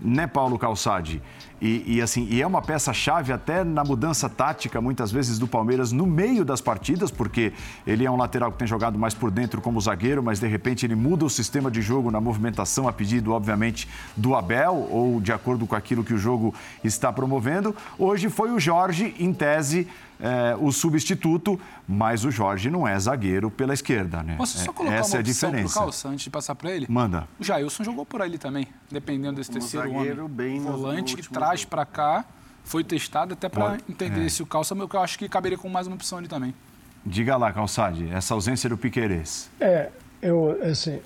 né, 0.00 0.26
Paulo 0.26 0.58
Calçade? 0.58 1.22
E, 1.62 1.96
e, 1.96 2.02
assim, 2.02 2.26
e 2.28 2.42
é 2.42 2.46
uma 2.46 2.60
peça-chave 2.60 3.32
até 3.32 3.62
na 3.62 3.84
mudança 3.84 4.28
tática, 4.28 4.80
muitas 4.80 5.10
vezes, 5.12 5.38
do 5.38 5.46
Palmeiras 5.46 5.92
no 5.92 6.04
meio 6.04 6.44
das 6.44 6.60
partidas, 6.60 7.10
porque 7.10 7.52
ele 7.86 8.04
é 8.04 8.10
um 8.10 8.16
lateral 8.16 8.50
que 8.52 8.58
tem 8.58 8.66
jogado 8.66 8.98
mais 8.98 9.14
por 9.14 9.30
dentro 9.30 9.62
como 9.62 9.80
zagueiro, 9.80 10.22
mas 10.22 10.40
de 10.40 10.48
repente 10.48 10.84
ele 10.84 10.96
muda 10.96 11.24
o 11.24 11.30
sistema 11.30 11.70
de 11.70 11.80
jogo 11.80 12.10
na 12.10 12.20
movimentação, 12.20 12.88
a 12.88 12.92
pedido, 12.92 13.32
obviamente, 13.32 13.88
do 14.16 14.34
Abel, 14.34 14.88
ou 14.90 15.20
de 15.20 15.32
acordo 15.32 15.66
com 15.66 15.76
aquilo 15.76 16.04
que 16.04 16.12
o 16.12 16.18
jogo 16.18 16.52
está 16.82 17.12
promovendo. 17.12 17.74
Hoje 17.98 18.28
foi 18.28 18.50
o 18.50 18.58
Jorge, 18.58 19.14
em 19.18 19.32
tese, 19.32 19.88
é, 20.20 20.56
o 20.58 20.70
substituto, 20.72 21.58
mas 21.86 22.24
o 22.24 22.30
Jorge 22.30 22.70
não 22.70 22.86
é 22.86 22.98
zagueiro 22.98 23.50
pela 23.50 23.74
esquerda, 23.74 24.22
né? 24.22 24.36
Posso 24.36 24.58
só 24.58 24.72
colocar 24.72 24.96
Essa 24.96 25.10
uma 25.10 25.16
é 25.16 25.20
a 25.20 25.22
diferença. 25.22 25.80
Calça, 25.80 26.08
antes 26.08 26.24
de 26.24 26.30
passar 26.30 26.54
para 26.54 26.70
ele? 26.70 26.86
Manda. 26.88 27.28
O 27.38 27.44
Jailson 27.44 27.84
jogou 27.84 28.06
por 28.06 28.22
ali 28.22 28.38
também, 28.38 28.66
dependendo 28.90 29.36
desse 29.36 29.50
um 29.50 29.54
terceiro 29.54 29.90
homem. 29.90 30.28
Bem 30.28 30.60
Volante 30.60 31.16
que 31.16 31.22
traz 31.22 31.44
traz 31.44 31.64
para 31.64 31.84
cá, 31.84 32.24
foi 32.64 32.82
testado 32.82 33.34
até 33.34 33.48
para 33.48 33.78
entender 33.88 34.26
é. 34.26 34.28
se 34.28 34.42
o 34.42 34.46
Calça, 34.46 34.74
eu 34.74 35.00
acho 35.00 35.18
que 35.18 35.28
caberia 35.28 35.58
com 35.58 35.68
mais 35.68 35.86
uma 35.86 35.96
opção 35.96 36.18
ali 36.18 36.28
também. 36.28 36.54
Diga 37.04 37.36
lá, 37.36 37.52
Calçade, 37.52 38.08
essa 38.10 38.32
ausência 38.32 38.68
do 38.68 38.78
Piquerez. 38.78 39.50
É, 39.60 39.90
eu, 40.22 40.58
assim, 40.62 41.00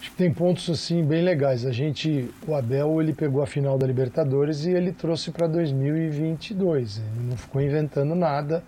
Acho 0.00 0.10
que 0.12 0.16
tem 0.16 0.32
pontos 0.32 0.70
assim 0.70 1.04
bem 1.04 1.22
legais. 1.22 1.66
A 1.66 1.72
gente, 1.72 2.30
o 2.46 2.54
Abel, 2.54 3.02
ele 3.02 3.12
pegou 3.12 3.42
a 3.42 3.46
final 3.46 3.76
da 3.76 3.86
Libertadores 3.86 4.64
e 4.64 4.70
ele 4.70 4.92
trouxe 4.92 5.30
para 5.30 5.46
2022. 5.46 6.98
Ele 6.98 7.28
não 7.28 7.36
ficou 7.36 7.60
inventando 7.60 8.14
nada. 8.14 8.64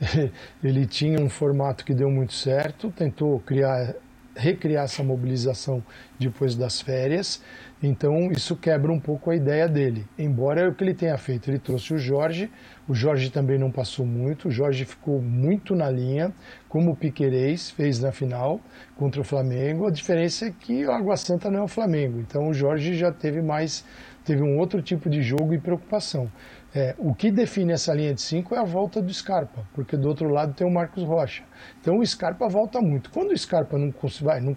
Ele 0.62 0.86
tinha 0.86 1.18
um 1.18 1.28
formato 1.28 1.84
que 1.84 1.94
deu 1.94 2.10
muito 2.10 2.34
certo, 2.34 2.90
tentou 2.90 3.40
criar, 3.40 3.94
recriar 4.36 4.84
essa 4.84 5.02
mobilização 5.02 5.82
depois 6.18 6.54
das 6.54 6.80
férias. 6.80 7.42
Então 7.82 8.30
isso 8.30 8.54
quebra 8.56 8.92
um 8.92 9.00
pouco 9.00 9.30
a 9.30 9.36
ideia 9.36 9.66
dele. 9.66 10.06
Embora 10.18 10.60
é 10.60 10.68
o 10.68 10.74
que 10.74 10.84
ele 10.84 10.94
tenha 10.94 11.16
feito, 11.18 11.50
ele 11.50 11.58
trouxe 11.58 11.94
o 11.94 11.98
Jorge. 11.98 12.50
O 12.88 12.94
Jorge 12.94 13.30
também 13.30 13.58
não 13.58 13.70
passou 13.70 14.06
muito. 14.06 14.46
O 14.46 14.50
Jorge 14.50 14.84
ficou 14.84 15.20
muito 15.20 15.74
na 15.74 15.90
linha, 15.90 16.32
como 16.68 16.92
o 16.92 16.96
Piquerez 16.96 17.70
fez 17.70 18.00
na 18.00 18.12
final 18.12 18.60
contra 18.96 19.20
o 19.20 19.24
Flamengo. 19.24 19.86
A 19.86 19.90
diferença 19.90 20.46
é 20.46 20.52
que 20.52 20.86
o 20.86 20.92
Água 20.92 21.16
Santa 21.16 21.50
não 21.50 21.60
é 21.60 21.62
o 21.62 21.68
Flamengo. 21.68 22.20
Então 22.20 22.48
o 22.48 22.54
Jorge 22.54 22.94
já 22.94 23.10
teve 23.10 23.42
mais, 23.42 23.84
teve 24.24 24.42
um 24.42 24.56
outro 24.58 24.80
tipo 24.80 25.10
de 25.10 25.20
jogo 25.20 25.52
e 25.52 25.58
preocupação. 25.58 26.30
É, 26.76 26.94
o 26.98 27.14
que 27.14 27.30
define 27.30 27.72
essa 27.72 27.94
linha 27.94 28.12
de 28.12 28.20
cinco 28.20 28.54
é 28.54 28.58
a 28.58 28.62
volta 28.62 29.00
do 29.00 29.10
Scarpa, 29.10 29.66
porque 29.72 29.96
do 29.96 30.06
outro 30.08 30.28
lado 30.28 30.52
tem 30.52 30.66
o 30.66 30.70
Marcos 30.70 31.04
Rocha. 31.04 31.42
Então 31.80 32.00
o 32.00 32.06
Scarpa 32.06 32.46
volta 32.50 32.82
muito. 32.82 33.08
Quando 33.08 33.30
o 33.30 33.38
Scarpa 33.38 33.78
não, 33.78 33.94
vai, 34.20 34.42
não 34.42 34.54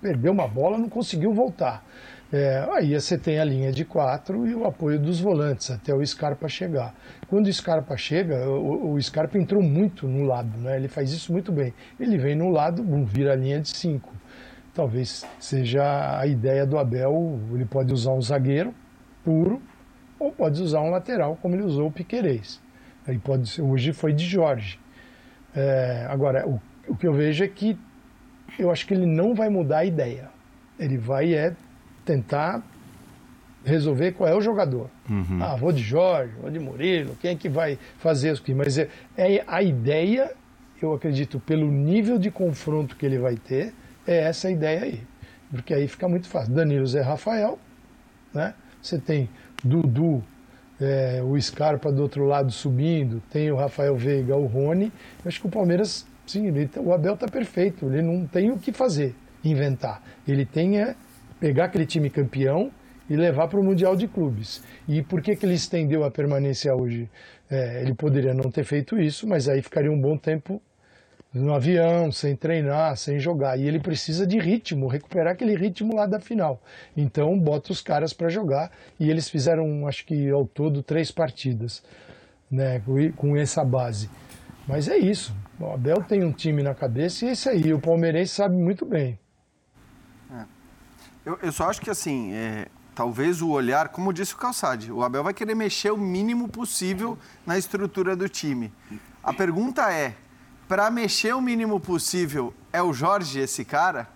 perdeu 0.00 0.32
uma 0.32 0.48
bola, 0.48 0.78
não 0.78 0.88
conseguiu 0.88 1.34
voltar. 1.34 1.84
É, 2.32 2.66
aí 2.72 2.98
você 2.98 3.18
tem 3.18 3.38
a 3.38 3.44
linha 3.44 3.70
de 3.70 3.84
quatro 3.84 4.46
e 4.46 4.54
o 4.54 4.66
apoio 4.66 4.98
dos 4.98 5.20
volantes 5.20 5.70
até 5.70 5.94
o 5.94 6.04
Scarpa 6.06 6.48
chegar. 6.48 6.94
Quando 7.28 7.46
o 7.46 7.52
Scarpa 7.52 7.94
chega, 7.94 8.48
o, 8.48 8.94
o 8.94 9.02
Scarpa 9.02 9.36
entrou 9.36 9.62
muito 9.62 10.08
no 10.08 10.24
lado, 10.24 10.56
né? 10.56 10.76
ele 10.76 10.88
faz 10.88 11.12
isso 11.12 11.30
muito 11.30 11.52
bem. 11.52 11.74
Ele 12.00 12.16
vem 12.16 12.34
no 12.34 12.48
lado, 12.48 12.82
vira 13.04 13.34
a 13.34 13.36
linha 13.36 13.60
de 13.60 13.68
cinco. 13.68 14.14
Talvez 14.72 15.26
seja 15.38 16.18
a 16.18 16.26
ideia 16.26 16.64
do 16.64 16.78
Abel, 16.78 17.38
ele 17.52 17.66
pode 17.66 17.92
usar 17.92 18.12
um 18.12 18.22
zagueiro 18.22 18.74
puro 19.22 19.60
ou 20.24 20.32
pode 20.32 20.62
usar 20.62 20.80
um 20.80 20.90
lateral, 20.90 21.38
como 21.40 21.54
ele 21.54 21.62
usou 21.62 21.88
o 21.88 21.92
Piquerez. 21.92 22.60
Aí 23.06 23.18
pode 23.18 23.48
ser, 23.48 23.62
hoje 23.62 23.92
foi 23.92 24.12
de 24.12 24.24
Jorge. 24.24 24.78
É, 25.54 26.06
agora, 26.08 26.48
o, 26.48 26.60
o 26.88 26.96
que 26.96 27.06
eu 27.06 27.12
vejo 27.12 27.44
é 27.44 27.48
que 27.48 27.78
eu 28.58 28.70
acho 28.70 28.86
que 28.86 28.94
ele 28.94 29.06
não 29.06 29.34
vai 29.34 29.48
mudar 29.48 29.78
a 29.78 29.84
ideia. 29.84 30.28
Ele 30.78 30.96
vai 30.96 31.34
é 31.34 31.54
tentar 32.04 32.62
resolver 33.64 34.12
qual 34.12 34.28
é 34.28 34.34
o 34.34 34.40
jogador. 34.40 34.90
Uhum. 35.08 35.38
Ah, 35.40 35.56
vou 35.56 35.72
de 35.72 35.82
Jorge, 35.82 36.32
vou 36.40 36.50
de 36.50 36.58
Murilo, 36.58 37.16
quem 37.20 37.32
é 37.32 37.34
que 37.34 37.48
vai 37.48 37.78
fazer 37.98 38.32
isso 38.32 38.42
aqui? 38.42 38.54
Mas 38.54 38.76
é, 38.76 38.88
é, 39.16 39.42
a 39.46 39.62
ideia, 39.62 40.32
eu 40.80 40.92
acredito, 40.92 41.40
pelo 41.40 41.70
nível 41.70 42.18
de 42.18 42.30
confronto 42.30 42.96
que 42.96 43.06
ele 43.06 43.18
vai 43.18 43.36
ter, 43.36 43.72
é 44.06 44.24
essa 44.24 44.50
ideia 44.50 44.82
aí. 44.82 45.00
Porque 45.50 45.72
aí 45.72 45.88
fica 45.88 46.08
muito 46.08 46.28
fácil. 46.28 46.52
Danilo 46.52 46.86
Zé 46.86 47.00
Rafael, 47.00 47.58
né? 48.32 48.54
Você 48.82 48.98
tem 48.98 49.30
Dudu, 49.64 50.22
é, 50.80 51.22
o 51.22 51.40
Scarpa 51.40 51.90
do 51.90 52.02
outro 52.02 52.26
lado 52.26 52.52
subindo, 52.52 53.22
tem 53.30 53.50
o 53.50 53.56
Rafael 53.56 53.96
Veiga, 53.96 54.36
o 54.36 54.46
Rony. 54.46 54.92
Eu 55.24 55.28
acho 55.28 55.40
que 55.40 55.46
o 55.46 55.50
Palmeiras, 55.50 56.06
sim, 56.26 56.46
ele, 56.46 56.68
o 56.76 56.92
Abel 56.92 57.14
está 57.14 57.26
perfeito, 57.26 57.86
ele 57.86 58.02
não 58.02 58.26
tem 58.26 58.50
o 58.50 58.58
que 58.58 58.72
fazer, 58.72 59.14
inventar. 59.42 60.02
Ele 60.26 60.44
tem 60.44 60.80
é 60.80 60.94
pegar 61.40 61.64
aquele 61.64 61.86
time 61.86 62.10
campeão 62.10 62.70
e 63.08 63.16
levar 63.16 63.48
para 63.48 63.60
o 63.60 63.64
Mundial 63.64 63.96
de 63.96 64.08
Clubes. 64.08 64.62
E 64.88 65.02
por 65.02 65.20
que, 65.20 65.36
que 65.36 65.44
ele 65.44 65.54
estendeu 65.54 66.04
a 66.04 66.10
permanência 66.10 66.74
hoje? 66.74 67.08
É, 67.50 67.82
ele 67.82 67.94
poderia 67.94 68.32
não 68.32 68.50
ter 68.50 68.64
feito 68.64 68.98
isso, 68.98 69.26
mas 69.26 69.48
aí 69.48 69.60
ficaria 69.62 69.90
um 69.90 70.00
bom 70.00 70.16
tempo 70.16 70.60
no 71.34 71.52
avião, 71.52 72.12
sem 72.12 72.36
treinar, 72.36 72.96
sem 72.96 73.18
jogar. 73.18 73.58
E 73.58 73.66
ele 73.66 73.80
precisa 73.80 74.24
de 74.24 74.38
ritmo, 74.38 74.86
recuperar 74.86 75.32
aquele 75.32 75.56
ritmo 75.56 75.96
lá 75.96 76.06
da 76.06 76.20
final. 76.20 76.62
Então, 76.96 77.36
bota 77.36 77.72
os 77.72 77.80
caras 77.80 78.12
para 78.12 78.28
jogar. 78.28 78.70
E 79.00 79.10
eles 79.10 79.28
fizeram, 79.28 79.88
acho 79.88 80.06
que 80.06 80.30
ao 80.30 80.46
todo, 80.46 80.82
três 80.82 81.10
partidas 81.10 81.82
né, 82.48 82.80
com 83.16 83.36
essa 83.36 83.64
base. 83.64 84.08
Mas 84.66 84.88
é 84.88 84.96
isso. 84.96 85.34
O 85.58 85.72
Abel 85.72 86.02
tem 86.04 86.24
um 86.24 86.32
time 86.32 86.62
na 86.62 86.74
cabeça 86.74 87.24
e 87.24 87.28
é 87.28 87.32
isso 87.32 87.48
aí. 87.48 87.74
O 87.74 87.80
palmeirense 87.80 88.34
sabe 88.34 88.54
muito 88.54 88.86
bem. 88.86 89.18
É. 90.32 90.44
Eu, 91.26 91.38
eu, 91.42 91.52
só 91.52 91.68
acho 91.68 91.80
que, 91.80 91.90
assim, 91.90 92.32
é, 92.32 92.66
talvez 92.94 93.42
o 93.42 93.50
olhar, 93.50 93.88
como 93.88 94.12
disse 94.12 94.34
o 94.34 94.36
Calçade, 94.36 94.92
o 94.92 95.02
Abel 95.02 95.24
vai 95.24 95.34
querer 95.34 95.56
mexer 95.56 95.90
o 95.90 95.98
mínimo 95.98 96.48
possível 96.48 97.18
na 97.44 97.58
estrutura 97.58 98.14
do 98.14 98.28
time. 98.28 98.72
A 99.22 99.32
pergunta 99.32 99.92
é, 99.92 100.14
para 100.68 100.90
mexer 100.90 101.34
o 101.34 101.40
mínimo 101.40 101.78
possível, 101.78 102.54
é 102.72 102.82
o 102.82 102.92
Jorge 102.92 103.38
esse 103.38 103.64
cara? 103.64 104.08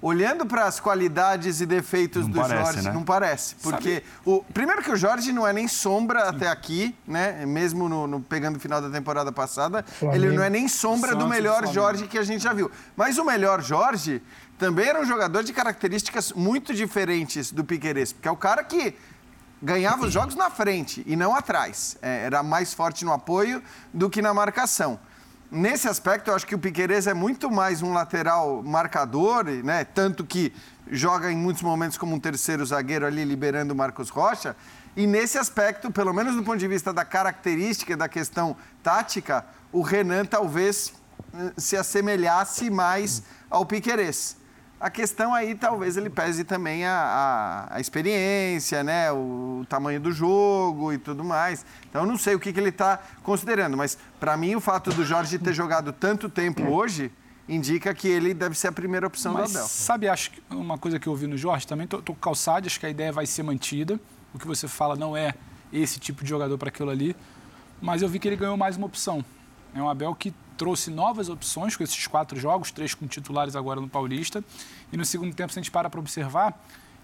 Olhando 0.00 0.46
para 0.46 0.64
as 0.64 0.78
qualidades 0.78 1.60
e 1.60 1.66
defeitos 1.66 2.22
não 2.22 2.30
do 2.30 2.40
parece, 2.40 2.62
Jorge, 2.62 2.82
né? 2.82 2.92
não 2.92 3.02
parece. 3.02 3.56
Porque, 3.56 4.04
o, 4.24 4.44
primeiro 4.44 4.80
que 4.80 4.92
o 4.92 4.96
Jorge 4.96 5.32
não 5.32 5.44
é 5.44 5.52
nem 5.52 5.66
sombra 5.66 6.28
até 6.28 6.48
aqui, 6.48 6.94
né? 7.04 7.44
Mesmo 7.44 7.88
no, 7.88 8.06
no, 8.06 8.20
pegando 8.20 8.56
o 8.56 8.60
final 8.60 8.80
da 8.80 8.88
temporada 8.90 9.32
passada, 9.32 9.82
Flamengo. 9.82 10.24
ele 10.24 10.36
não 10.36 10.44
é 10.44 10.48
nem 10.48 10.68
sombra 10.68 11.10
Santos, 11.10 11.24
do 11.24 11.28
melhor 11.28 11.66
Jorge 11.66 12.06
que 12.06 12.16
a 12.16 12.22
gente 12.22 12.44
já 12.44 12.52
viu. 12.52 12.70
Mas 12.96 13.18
o 13.18 13.24
melhor 13.24 13.60
Jorge 13.60 14.22
também 14.56 14.86
era 14.86 15.00
um 15.00 15.04
jogador 15.04 15.42
de 15.42 15.52
características 15.52 16.32
muito 16.32 16.72
diferentes 16.72 17.50
do 17.50 17.64
Piqueires, 17.64 18.12
porque 18.12 18.28
é 18.28 18.30
o 18.30 18.36
cara 18.36 18.62
que 18.62 18.94
ganhava 19.60 20.06
os 20.06 20.12
jogos 20.12 20.36
na 20.36 20.48
frente 20.48 21.02
e 21.06 21.16
não 21.16 21.34
atrás. 21.34 21.96
É, 22.00 22.24
era 22.24 22.42
mais 22.44 22.72
forte 22.72 23.04
no 23.04 23.12
apoio 23.12 23.60
do 23.92 24.08
que 24.08 24.22
na 24.22 24.32
marcação. 24.32 24.98
Nesse 25.50 25.88
aspecto, 25.88 26.28
eu 26.28 26.34
acho 26.34 26.46
que 26.46 26.54
o 26.54 26.58
Piqueires 26.58 27.06
é 27.06 27.14
muito 27.14 27.50
mais 27.50 27.80
um 27.80 27.94
lateral 27.94 28.62
marcador, 28.62 29.44
né? 29.44 29.82
tanto 29.82 30.22
que 30.22 30.52
joga 30.90 31.32
em 31.32 31.36
muitos 31.36 31.62
momentos 31.62 31.96
como 31.96 32.14
um 32.14 32.20
terceiro 32.20 32.64
zagueiro 32.66 33.06
ali, 33.06 33.24
liberando 33.24 33.72
o 33.72 33.76
Marcos 33.76 34.10
Rocha. 34.10 34.54
E 34.94 35.06
nesse 35.06 35.38
aspecto, 35.38 35.90
pelo 35.90 36.12
menos 36.12 36.36
do 36.36 36.42
ponto 36.42 36.58
de 36.58 36.68
vista 36.68 36.92
da 36.92 37.02
característica 37.02 37.96
da 37.96 38.06
questão 38.10 38.54
tática, 38.82 39.42
o 39.72 39.80
Renan 39.80 40.26
talvez 40.26 40.92
eh, 41.32 41.52
se 41.56 41.78
assemelhasse 41.78 42.68
mais 42.68 43.22
ao 43.48 43.64
Piqueires. 43.64 44.36
A 44.80 44.88
questão 44.88 45.34
aí, 45.34 45.56
talvez 45.56 45.96
ele 45.96 46.08
pese 46.08 46.44
também 46.44 46.84
a, 46.84 46.92
a, 46.92 47.76
a, 47.76 47.80
experiência, 47.80 48.84
né? 48.84 49.10
o 49.10 49.66
tamanho 49.68 50.00
do 50.00 50.12
jogo 50.12 50.92
e 50.92 50.98
tudo 50.98 51.24
mais. 51.24 51.66
Então, 51.90 52.02
eu 52.02 52.06
não 52.06 52.16
sei 52.16 52.36
o 52.36 52.40
que, 52.40 52.52
que 52.52 52.60
ele 52.60 52.68
está 52.68 53.00
considerando, 53.24 53.76
mas 53.76 53.98
para 54.20 54.36
mim, 54.36 54.54
o 54.54 54.60
fato 54.60 54.90
do 54.92 55.04
Jorge 55.04 55.36
ter 55.36 55.52
jogado 55.52 55.92
tanto 55.92 56.28
tempo 56.28 56.62
hoje 56.62 57.10
indica 57.48 57.92
que 57.92 58.06
ele 58.06 58.32
deve 58.32 58.56
ser 58.56 58.68
a 58.68 58.72
primeira 58.72 59.04
opção 59.04 59.32
mas, 59.32 59.52
do 59.52 59.58
Abel. 59.58 59.68
Sabe, 59.68 60.08
acho 60.08 60.30
que 60.30 60.42
uma 60.50 60.78
coisa 60.78 60.98
que 61.00 61.08
eu 61.08 61.12
ouvi 61.12 61.26
no 61.26 61.36
Jorge 61.36 61.66
também, 61.66 61.86
tô, 61.86 62.00
tô 62.00 62.14
calçado, 62.14 62.66
acho 62.66 62.78
que 62.78 62.86
a 62.86 62.90
ideia 62.90 63.10
vai 63.10 63.26
ser 63.26 63.42
mantida. 63.42 63.98
O 64.32 64.38
que 64.38 64.46
você 64.46 64.68
fala 64.68 64.94
não 64.94 65.16
é 65.16 65.34
esse 65.72 65.98
tipo 65.98 66.22
de 66.22 66.30
jogador 66.30 66.56
para 66.56 66.68
aquilo 66.68 66.90
ali, 66.90 67.16
mas 67.80 68.00
eu 68.00 68.08
vi 68.08 68.20
que 68.20 68.28
ele 68.28 68.36
ganhou 68.36 68.56
mais 68.56 68.76
uma 68.76 68.86
opção. 68.86 69.24
É 69.74 69.82
um 69.82 69.88
Abel 69.88 70.14
que 70.14 70.32
trouxe 70.58 70.90
novas 70.90 71.28
opções 71.28 71.76
com 71.76 71.84
esses 71.84 72.06
quatro 72.06 72.38
jogos, 72.38 72.72
três 72.72 72.92
com 72.92 73.06
titulares 73.06 73.54
agora 73.54 73.80
no 73.80 73.88
Paulista. 73.88 74.44
E 74.92 74.96
no 74.96 75.04
segundo 75.04 75.34
tempo, 75.34 75.52
se 75.52 75.58
a 75.58 75.62
gente 75.62 75.70
para 75.70 75.88
para 75.88 76.00
observar, 76.00 76.60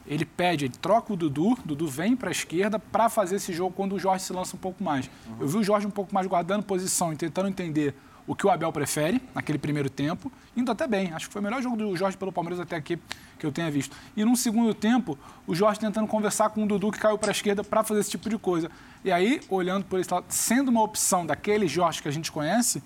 ele 0.07 0.25
pede, 0.25 0.67
ele 0.67 0.75
troca 0.75 1.13
o 1.13 1.17
Dudu, 1.17 1.57
Dudu 1.65 1.87
vem 1.89 2.15
para 2.15 2.29
a 2.29 2.33
esquerda 2.33 2.79
para 2.79 3.09
fazer 3.09 3.37
esse 3.37 3.53
jogo 3.53 3.73
quando 3.75 3.95
o 3.95 3.99
Jorge 3.99 4.25
se 4.25 4.33
lança 4.33 4.57
um 4.57 4.59
pouco 4.59 4.83
mais. 4.83 5.09
Uhum. 5.27 5.37
Eu 5.41 5.49
vi 5.49 5.57
o 5.59 5.65
Jorge 5.65 5.87
um 5.87 5.91
pouco 5.91 6.13
mais 6.13 6.27
guardando 6.27 6.65
posição 6.65 7.13
e 7.13 7.17
tentando 7.17 7.49
entender 7.49 7.95
o 8.27 8.35
que 8.35 8.47
o 8.47 8.51
Abel 8.51 8.73
prefere 8.73 9.21
naquele 9.35 9.59
primeiro 9.59 9.91
tempo, 9.91 10.33
indo 10.57 10.71
até 10.71 10.87
bem. 10.87 11.13
Acho 11.13 11.27
que 11.27 11.33
foi 11.33 11.41
o 11.41 11.45
melhor 11.45 11.63
jogo 11.63 11.77
do 11.77 11.97
Jorge 11.97 12.17
pelo 12.17 12.33
Palmeiras 12.33 12.59
até 12.59 12.77
aqui 12.77 12.99
que 13.39 13.45
eu 13.45 13.53
tenha 13.53 13.71
visto. 13.71 13.95
E 14.17 14.25
num 14.25 14.37
segundo 14.37 14.73
tempo, 14.75 15.19
o 15.47 15.55
Jorge 15.55 15.79
tentando 15.79 16.07
conversar 16.07 16.51
com 16.51 16.65
o 16.65 16.67
Dudu 16.67 16.91
que 16.91 16.99
caiu 16.99 17.19
para 17.19 17.31
a 17.31 17.33
esquerda 17.33 17.63
para 17.63 17.85
fazer 17.85 18.01
esse 18.01 18.11
tipo 18.11 18.29
de 18.29 18.39
coisa. 18.39 18.71
E 19.05 19.13
aí, 19.13 19.41
olhando 19.49 19.85
por 19.85 20.01
esse 20.01 20.13
lado, 20.13 20.25
sendo 20.29 20.71
uma 20.71 20.83
opção 20.83 21.27
daquele 21.27 21.69
Jorge 21.69 22.01
que 22.01 22.09
a 22.09 22.11
gente 22.11 22.33
conhece, 22.33 22.83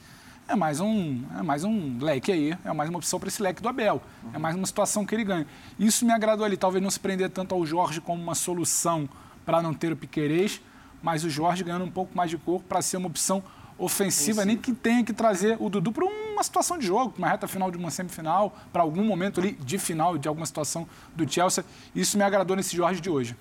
é 0.49 0.57
mais 0.57 0.81
um, 0.81 1.23
é 1.39 1.43
mais 1.43 1.63
um 1.63 1.99
leque 2.01 2.33
aí, 2.33 2.59
é 2.65 2.73
mais 2.73 2.89
uma 2.89 2.99
opção 2.99 3.21
para 3.21 3.29
esse 3.29 3.43
leque 3.43 3.63
do 3.63 3.69
Abel. 3.69 4.01
É 4.33 4.39
mais 4.39 4.57
uma 4.57 4.67
situação 4.67 5.05
que 5.05 5.15
ele 5.15 5.23
ganha. 5.23 5.47
Isso 5.79 6.07
me 6.07 6.13
agradou 6.13 6.45
ali, 6.45 6.57
talvez 6.57 6.83
não 6.83 6.91
se 6.91 6.99
prender 6.99 7.29
tanto 7.31 7.55
ao 7.55 7.65
Jorge 7.67 8.01
como 8.01 8.23
uma 8.23 8.35
solução 8.35 9.09
para 9.45 9.61
não 9.61 9.75
ter 9.75 9.93
o 9.93 9.97
Piquerez, 9.97 10.61
mas 11.03 11.23
o 11.23 11.31
Jorge 11.31 11.63
ganhando 11.63 11.85
um 11.85 11.91
pouco 11.91 12.17
mais 12.17 12.31
de 12.31 12.39
corpo 12.39 12.67
para 12.67 12.81
ser 12.81 12.97
uma 12.97 13.09
opção 13.09 13.43
ofensiva, 13.77 14.45
nem 14.45 14.57
que 14.57 14.73
tenha 14.73 15.05
que 15.05 15.13
trazer 15.13 15.57
o 15.61 15.69
Dudu 15.69 15.93
para 15.93 16.05
uma 16.05 16.43
situação 16.43 16.77
de 16.79 16.87
jogo, 16.87 17.15
uma 17.17 17.29
reta 17.29 17.47
final 17.47 17.71
de 17.71 17.77
uma 17.77 17.91
semifinal, 17.91 18.57
para 18.73 18.83
algum 18.83 19.05
momento 19.05 19.41
ali 19.41 19.53
de 19.53 19.79
final 19.79 20.19
de 20.19 20.27
alguma 20.27 20.47
situação 20.47 20.89
do 21.15 21.31
Chelsea. 21.31 21.65
Isso 21.95 22.17
me 22.17 22.25
agradou 22.25 22.57
nesse 22.57 22.75
Jorge 22.75 23.01
de 23.01 23.09
hoje. 23.09 23.37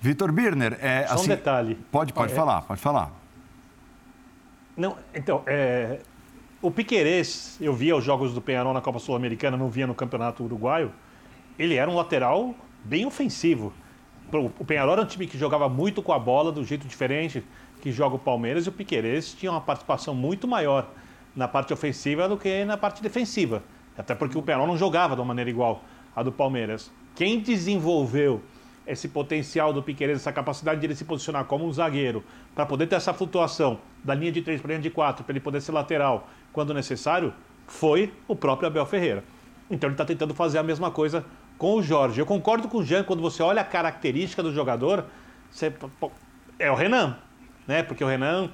Vitor 0.00 0.32
Birner, 0.32 0.76
é, 0.80 1.06
Só 1.06 1.14
assim, 1.14 1.24
um 1.24 1.28
detalhe. 1.28 1.74
Pode, 1.92 2.12
pode 2.12 2.32
é, 2.32 2.34
falar, 2.34 2.62
pode 2.62 2.80
falar. 2.80 3.23
Não, 4.76 4.96
então, 5.14 5.42
é, 5.46 6.00
o 6.60 6.70
Piquerez, 6.70 7.58
eu 7.60 7.72
via 7.72 7.94
os 7.94 8.04
jogos 8.04 8.34
do 8.34 8.40
Penharol 8.40 8.72
na 8.72 8.80
Copa 8.80 8.98
Sul-Americana, 8.98 9.56
não 9.56 9.68
via 9.68 9.86
no 9.86 9.94
Campeonato 9.94 10.42
Uruguaio. 10.42 10.92
Ele 11.58 11.74
era 11.76 11.90
um 11.90 11.94
lateral 11.94 12.54
bem 12.82 13.06
ofensivo. 13.06 13.72
O 14.58 14.64
Penharol 14.64 14.94
era 14.94 15.02
um 15.02 15.06
time 15.06 15.26
que 15.26 15.38
jogava 15.38 15.68
muito 15.68 16.02
com 16.02 16.12
a 16.12 16.18
bola, 16.18 16.50
do 16.50 16.64
jeito 16.64 16.88
diferente 16.88 17.44
que 17.80 17.92
joga 17.92 18.16
o 18.16 18.18
Palmeiras, 18.18 18.64
e 18.64 18.70
o 18.70 18.72
Piquerez 18.72 19.34
tinha 19.34 19.52
uma 19.52 19.60
participação 19.60 20.14
muito 20.14 20.48
maior 20.48 20.90
na 21.36 21.46
parte 21.46 21.72
ofensiva 21.72 22.26
do 22.26 22.36
que 22.36 22.64
na 22.64 22.78
parte 22.78 23.02
defensiva. 23.02 23.62
Até 23.96 24.14
porque 24.14 24.38
o 24.38 24.42
Penal 24.42 24.66
não 24.66 24.76
jogava 24.76 25.14
de 25.14 25.20
uma 25.20 25.26
maneira 25.26 25.50
igual 25.50 25.84
à 26.16 26.22
do 26.22 26.32
Palmeiras. 26.32 26.90
Quem 27.14 27.40
desenvolveu 27.40 28.42
esse 28.86 29.08
potencial 29.08 29.72
do 29.72 29.82
Piqueires, 29.82 30.18
essa 30.18 30.32
capacidade 30.32 30.80
de 30.80 30.86
ele 30.86 30.94
se 30.94 31.04
posicionar 31.04 31.44
como 31.44 31.66
um 31.66 31.72
zagueiro, 31.72 32.22
para 32.54 32.66
poder 32.66 32.86
ter 32.86 32.96
essa 32.96 33.14
flutuação 33.14 33.78
da 34.02 34.14
linha 34.14 34.30
de 34.30 34.42
3 34.42 34.60
para 34.60 34.68
a 34.68 34.72
linha 34.72 34.82
de 34.82 34.90
4, 34.90 35.24
para 35.24 35.32
ele 35.32 35.40
poder 35.40 35.60
ser 35.60 35.72
lateral 35.72 36.28
quando 36.52 36.74
necessário, 36.74 37.32
foi 37.66 38.12
o 38.28 38.36
próprio 38.36 38.68
Abel 38.68 38.84
Ferreira. 38.86 39.24
Então 39.70 39.88
ele 39.88 39.94
está 39.94 40.04
tentando 40.04 40.34
fazer 40.34 40.58
a 40.58 40.62
mesma 40.62 40.90
coisa 40.90 41.24
com 41.56 41.74
o 41.74 41.82
Jorge. 41.82 42.20
Eu 42.20 42.26
concordo 42.26 42.68
com 42.68 42.78
o 42.78 42.84
Jean, 42.84 43.02
quando 43.02 43.22
você 43.22 43.42
olha 43.42 43.62
a 43.62 43.64
característica 43.64 44.42
do 44.42 44.52
jogador, 44.52 45.06
você... 45.50 45.72
é 46.58 46.70
o 46.70 46.74
Renan, 46.74 47.16
né? 47.66 47.82
Porque 47.82 48.04
o 48.04 48.06
Renan 48.06 48.50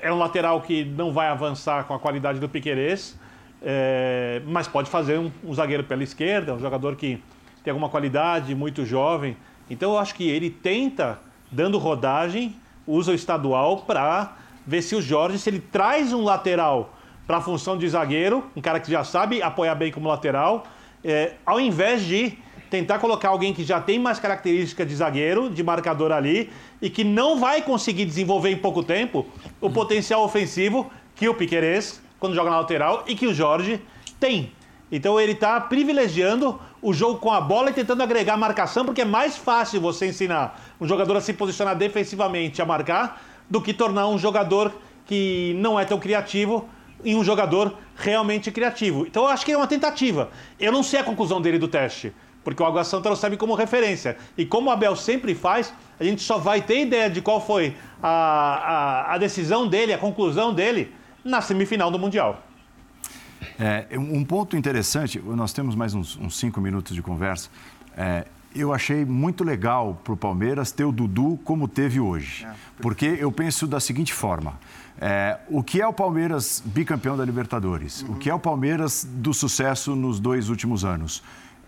é 0.00 0.12
um 0.12 0.18
lateral 0.18 0.60
que 0.62 0.84
não 0.84 1.12
vai 1.12 1.28
avançar 1.28 1.84
com 1.84 1.94
a 1.94 1.98
qualidade 1.98 2.38
do 2.38 2.48
Piquerez, 2.48 3.18
é... 3.60 4.40
mas 4.46 4.68
pode 4.68 4.88
fazer 4.88 5.18
um, 5.18 5.32
um 5.42 5.52
zagueiro 5.52 5.84
pela 5.84 6.04
esquerda, 6.04 6.54
um 6.54 6.60
jogador 6.60 6.94
que 6.94 7.20
tem 7.64 7.70
alguma 7.70 7.88
qualidade, 7.88 8.54
muito 8.54 8.84
jovem. 8.84 9.36
Então 9.68 9.92
eu 9.92 9.98
acho 9.98 10.14
que 10.14 10.28
ele 10.28 10.50
tenta, 10.50 11.18
dando 11.50 11.78
rodagem, 11.78 12.54
usa 12.86 13.12
o 13.12 13.14
estadual 13.14 13.78
para 13.78 14.36
ver 14.66 14.82
se 14.82 14.94
o 14.94 15.02
Jorge, 15.02 15.38
se 15.38 15.50
ele 15.50 15.60
traz 15.60 16.12
um 16.12 16.22
lateral 16.22 16.94
para 17.26 17.38
a 17.38 17.40
função 17.40 17.76
de 17.76 17.88
zagueiro, 17.88 18.44
um 18.54 18.60
cara 18.60 18.78
que 18.80 18.90
já 18.90 19.04
sabe 19.04 19.42
apoiar 19.42 19.74
bem 19.74 19.90
como 19.90 20.08
lateral, 20.08 20.64
é, 21.02 21.34
ao 21.44 21.60
invés 21.60 22.02
de 22.02 22.38
tentar 22.70 22.98
colocar 22.98 23.28
alguém 23.28 23.54
que 23.54 23.62
já 23.62 23.80
tem 23.80 23.98
mais 23.98 24.18
característica 24.18 24.84
de 24.84 24.94
zagueiro, 24.96 25.48
de 25.48 25.62
marcador 25.62 26.10
ali, 26.10 26.50
e 26.82 26.90
que 26.90 27.04
não 27.04 27.38
vai 27.38 27.62
conseguir 27.62 28.04
desenvolver 28.04 28.50
em 28.50 28.56
pouco 28.56 28.82
tempo 28.82 29.26
o 29.60 29.70
potencial 29.70 30.24
ofensivo 30.24 30.90
que 31.14 31.28
o 31.28 31.34
Piquerez, 31.34 32.02
quando 32.18 32.34
joga 32.34 32.50
na 32.50 32.60
lateral, 32.60 33.04
e 33.06 33.14
que 33.14 33.26
o 33.26 33.34
Jorge 33.34 33.80
tem. 34.18 34.50
Então 34.94 35.20
ele 35.20 35.32
está 35.32 35.60
privilegiando 35.60 36.56
o 36.80 36.92
jogo 36.92 37.18
com 37.18 37.32
a 37.32 37.40
bola 37.40 37.70
e 37.70 37.72
tentando 37.72 38.00
agregar 38.00 38.36
marcação, 38.36 38.84
porque 38.84 39.00
é 39.00 39.04
mais 39.04 39.36
fácil 39.36 39.80
você 39.80 40.06
ensinar 40.06 40.62
um 40.80 40.86
jogador 40.86 41.16
a 41.16 41.20
se 41.20 41.32
posicionar 41.32 41.74
defensivamente, 41.74 42.62
a 42.62 42.64
marcar, 42.64 43.20
do 43.50 43.60
que 43.60 43.74
tornar 43.74 44.06
um 44.06 44.16
jogador 44.16 44.72
que 45.04 45.52
não 45.58 45.80
é 45.80 45.84
tão 45.84 45.98
criativo 45.98 46.68
em 47.04 47.16
um 47.16 47.24
jogador 47.24 47.76
realmente 47.96 48.52
criativo. 48.52 49.04
Então 49.04 49.24
eu 49.24 49.30
acho 49.30 49.44
que 49.44 49.50
é 49.50 49.56
uma 49.56 49.66
tentativa. 49.66 50.30
Eu 50.60 50.70
não 50.70 50.84
sei 50.84 51.00
a 51.00 51.04
conclusão 51.04 51.42
dele 51.42 51.58
do 51.58 51.66
teste, 51.66 52.12
porque 52.44 52.62
o 52.62 52.66
Água 52.66 52.84
Santa 52.84 53.08
não 53.08 53.16
serve 53.16 53.36
como 53.36 53.52
referência. 53.56 54.16
E 54.38 54.46
como 54.46 54.70
o 54.70 54.72
Abel 54.72 54.94
sempre 54.94 55.34
faz, 55.34 55.74
a 55.98 56.04
gente 56.04 56.22
só 56.22 56.38
vai 56.38 56.62
ter 56.62 56.82
ideia 56.82 57.10
de 57.10 57.20
qual 57.20 57.44
foi 57.44 57.74
a, 58.00 59.08
a, 59.10 59.14
a 59.14 59.18
decisão 59.18 59.66
dele, 59.66 59.92
a 59.92 59.98
conclusão 59.98 60.54
dele, 60.54 60.94
na 61.24 61.40
semifinal 61.40 61.90
do 61.90 61.98
Mundial. 61.98 62.44
É, 63.58 63.86
um 63.98 64.24
ponto 64.24 64.56
interessante, 64.56 65.18
nós 65.20 65.52
temos 65.52 65.74
mais 65.74 65.94
uns, 65.94 66.16
uns 66.16 66.36
cinco 66.38 66.60
minutos 66.60 66.94
de 66.94 67.02
conversa. 67.02 67.48
É, 67.96 68.26
eu 68.54 68.72
achei 68.72 69.04
muito 69.04 69.42
legal 69.42 69.98
para 70.04 70.12
o 70.12 70.16
Palmeiras 70.16 70.70
ter 70.70 70.84
o 70.84 70.92
Dudu 70.92 71.38
como 71.44 71.66
teve 71.66 71.98
hoje. 71.98 72.44
É, 72.44 72.52
porque 72.80 73.16
eu 73.18 73.30
penso 73.32 73.66
da 73.66 73.80
seguinte 73.80 74.12
forma: 74.12 74.58
é, 75.00 75.38
o 75.48 75.62
que 75.62 75.80
é 75.80 75.86
o 75.86 75.92
Palmeiras 75.92 76.62
bicampeão 76.64 77.16
da 77.16 77.24
Libertadores? 77.24 78.02
Uhum. 78.02 78.12
O 78.12 78.16
que 78.16 78.30
é 78.30 78.34
o 78.34 78.38
Palmeiras 78.38 79.06
do 79.08 79.34
sucesso 79.34 79.96
nos 79.96 80.20
dois 80.20 80.48
últimos 80.48 80.84
anos? 80.84 81.22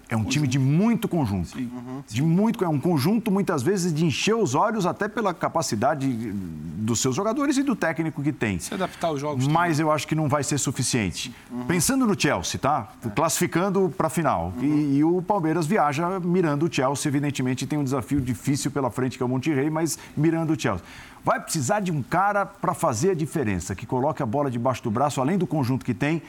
É 0.08 0.16
um 0.16 0.24
time 0.24 0.46
de 0.46 0.58
muito 0.58 1.08
conjunto. 1.08 1.58
Uhum. 1.58 2.02
De 2.06 2.22
muito, 2.22 2.64
é 2.64 2.68
um 2.68 2.78
conjunto, 2.78 3.30
muitas 3.30 3.62
vezes, 3.62 3.92
de 3.92 4.04
encher 4.04 4.36
os 4.36 4.54
olhos 4.54 4.86
até 4.86 5.08
pela 5.08 5.34
capacidade 5.34 6.06
dos 6.06 7.00
seus 7.00 7.16
jogadores 7.16 7.56
e 7.56 7.62
do 7.62 7.74
técnico 7.74 8.22
que 8.22 8.32
tem. 8.32 8.58
Se 8.60 8.72
adaptar 8.72 9.08
aos 9.08 9.20
jogos. 9.20 9.48
Mas 9.48 9.78
também. 9.78 9.90
eu 9.90 9.92
acho 9.92 10.06
que 10.06 10.14
não 10.14 10.28
vai 10.28 10.44
ser 10.44 10.58
suficiente. 10.58 11.34
Uhum. 11.50 11.64
Pensando 11.66 12.06
no 12.06 12.18
Chelsea, 12.18 12.60
tá? 12.60 12.92
É. 13.04 13.08
Classificando 13.08 13.92
para 13.96 14.06
a 14.06 14.10
final. 14.10 14.52
Uhum. 14.56 14.64
E, 14.64 14.98
e, 14.98 15.04
o 15.04 15.20
Palmeiras 15.20 15.66
viaja 15.66 16.20
mirando 16.20 16.66
o 16.66 16.72
Chelsea, 16.72 17.10
evidentemente 17.10 17.66
tem 17.66 17.76
um 17.78 17.84
desafio 17.84 18.20
difícil 18.20 18.70
pela 18.70 18.90
frente, 18.92 19.16
que 19.16 19.22
é 19.24 19.26
o 19.26 19.28
Monterrey, 19.28 19.70
mas 19.70 19.98
mirando 20.16 20.52
o 20.52 20.60
Chelsea. 20.60 20.84
Vai 21.24 21.40
precisar 21.40 21.80
de 21.80 21.90
um 21.90 22.00
cara 22.00 22.46
para 22.46 22.72
fazer 22.74 23.10
a 23.10 23.14
diferença, 23.14 23.74
que 23.74 23.84
coloque 23.84 24.22
a 24.22 24.26
bola 24.26 24.48
debaixo 24.48 24.84
do 24.84 24.90
braço, 24.92 25.20
além 25.20 25.36
do 25.36 25.48
conjunto 25.48 25.84
que 25.84 25.92
tem, 25.92 26.22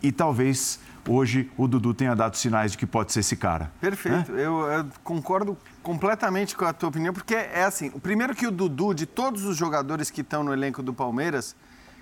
e 0.00 0.12
talvez 0.12 0.78
hoje 1.06 1.50
o 1.56 1.66
Dudu 1.66 1.94
tenha 1.94 2.14
dado 2.14 2.36
sinais 2.36 2.72
de 2.72 2.78
que 2.78 2.86
pode 2.86 3.12
ser 3.12 3.20
esse 3.20 3.36
cara. 3.36 3.70
Perfeito, 3.80 4.32
né? 4.32 4.44
eu, 4.44 4.60
eu, 4.66 4.86
concordo 5.02 5.56
completamente 5.82 6.56
com 6.56 6.64
a 6.64 6.72
tua 6.72 6.88
opinião, 6.88 7.14
porque 7.14 7.34
é 7.34 7.64
assim, 7.64 7.90
o 7.94 8.00
primeiro 8.00 8.34
que 8.34 8.46
o 8.46 8.50
Dudu, 8.50 8.94
de 8.94 9.06
todos 9.06 9.44
os 9.44 9.56
jogadores 9.56 10.10
que 10.10 10.20
estão 10.20 10.42
no 10.42 10.52
elenco 10.52 10.82
do 10.82 10.92
Palmeiras, 10.92 11.54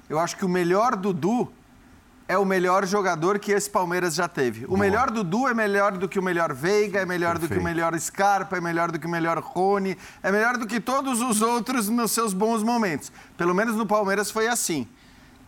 eu 0.09 0.19
acho 0.19 0.37
que 0.37 0.45
o 0.45 0.49
melhor 0.49 0.97
Dudu 0.97 1.51
é 2.27 2.39
o 2.39 2.45
melhor 2.45 2.87
jogador 2.87 3.39
que 3.39 3.53
esse 3.53 3.69
Palmeiras 3.69 4.15
já 4.15 4.27
teve. 4.27 4.65
O 4.65 4.69
Boa. 4.69 4.81
melhor 4.81 5.11
Dudu 5.11 5.47
é 5.47 5.53
melhor 5.53 5.93
do 5.93 6.09
que 6.09 6.19
o 6.19 6.23
melhor 6.23 6.55
Veiga, 6.55 7.01
é 7.01 7.07
melhor 7.07 7.33
Perfeito. 7.33 7.51
do 7.51 7.55
que 7.55 7.61
o 7.61 7.65
melhor 7.65 7.99
Scarpa, 7.99 8.57
é 8.57 8.61
melhor 8.61 8.91
do 8.91 8.99
que 8.99 9.07
o 9.07 9.11
melhor 9.11 9.39
Rony, 9.39 9.97
é 10.23 10.33
melhor 10.33 10.57
do 10.57 10.67
que 10.67 10.81
todos 10.81 11.21
os 11.21 11.43
outros 11.43 11.89
nos 11.89 12.13
seus 12.13 12.33
bons 12.33 12.63
momentos. 12.63 13.13
Pelo 13.37 13.55
menos 13.55 13.77
no 13.77 13.85
Palmeiras 13.85 14.31
foi 14.31 14.49
assim. 14.49 14.89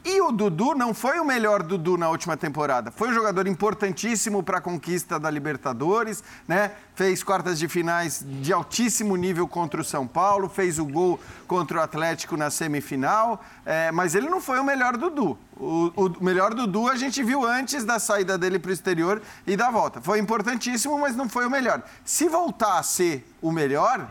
E 0.09 0.21
o 0.21 0.31
Dudu 0.31 0.73
não 0.73 0.95
foi 0.95 1.19
o 1.19 1.25
melhor 1.25 1.65
Dudu 1.65 1.99
na 1.99 2.09
última 2.09 2.37
temporada. 2.37 2.93
Foi 2.93 3.09
um 3.09 3.13
jogador 3.13 3.49
importantíssimo 3.49 4.41
para 4.41 4.59
a 4.59 4.61
conquista 4.61 5.19
da 5.19 5.29
Libertadores, 5.29 6.23
né? 6.47 6.71
Fez 6.95 7.25
quartas 7.25 7.59
de 7.59 7.67
finais 7.67 8.25
de 8.25 8.53
altíssimo 8.53 9.17
nível 9.17 9.49
contra 9.49 9.81
o 9.81 9.85
São 9.85 10.07
Paulo, 10.07 10.49
fez 10.49 10.79
o 10.79 10.85
gol 10.85 11.19
contra 11.49 11.79
o 11.79 11.83
Atlético 11.83 12.37
na 12.37 12.51
semifinal, 12.51 13.45
é, 13.65 13.91
mas 13.91 14.15
ele 14.15 14.31
não 14.31 14.41
foi 14.41 14.61
o 14.61 14.65
melhor 14.65 14.97
Dudu. 14.97 15.37
O, 15.57 15.91
o 15.97 16.25
melhor 16.25 16.55
Dudu 16.55 16.89
a 16.89 16.95
gente 16.95 17.21
viu 17.25 17.45
antes 17.45 17.85
da 17.85 17.99
saída 17.99 18.39
dele 18.39 18.61
para 18.61 18.69
o 18.69 18.73
exterior 18.73 19.21
e 19.45 19.57
da 19.57 19.73
volta. 19.73 20.01
Foi 20.01 20.21
importantíssimo, 20.21 20.97
mas 21.01 21.17
não 21.17 21.29
foi 21.29 21.47
o 21.47 21.51
melhor. 21.51 21.83
Se 22.05 22.29
voltar 22.29 22.79
a 22.79 22.83
ser 22.85 23.29
o 23.43 23.51
melhor, 23.51 24.09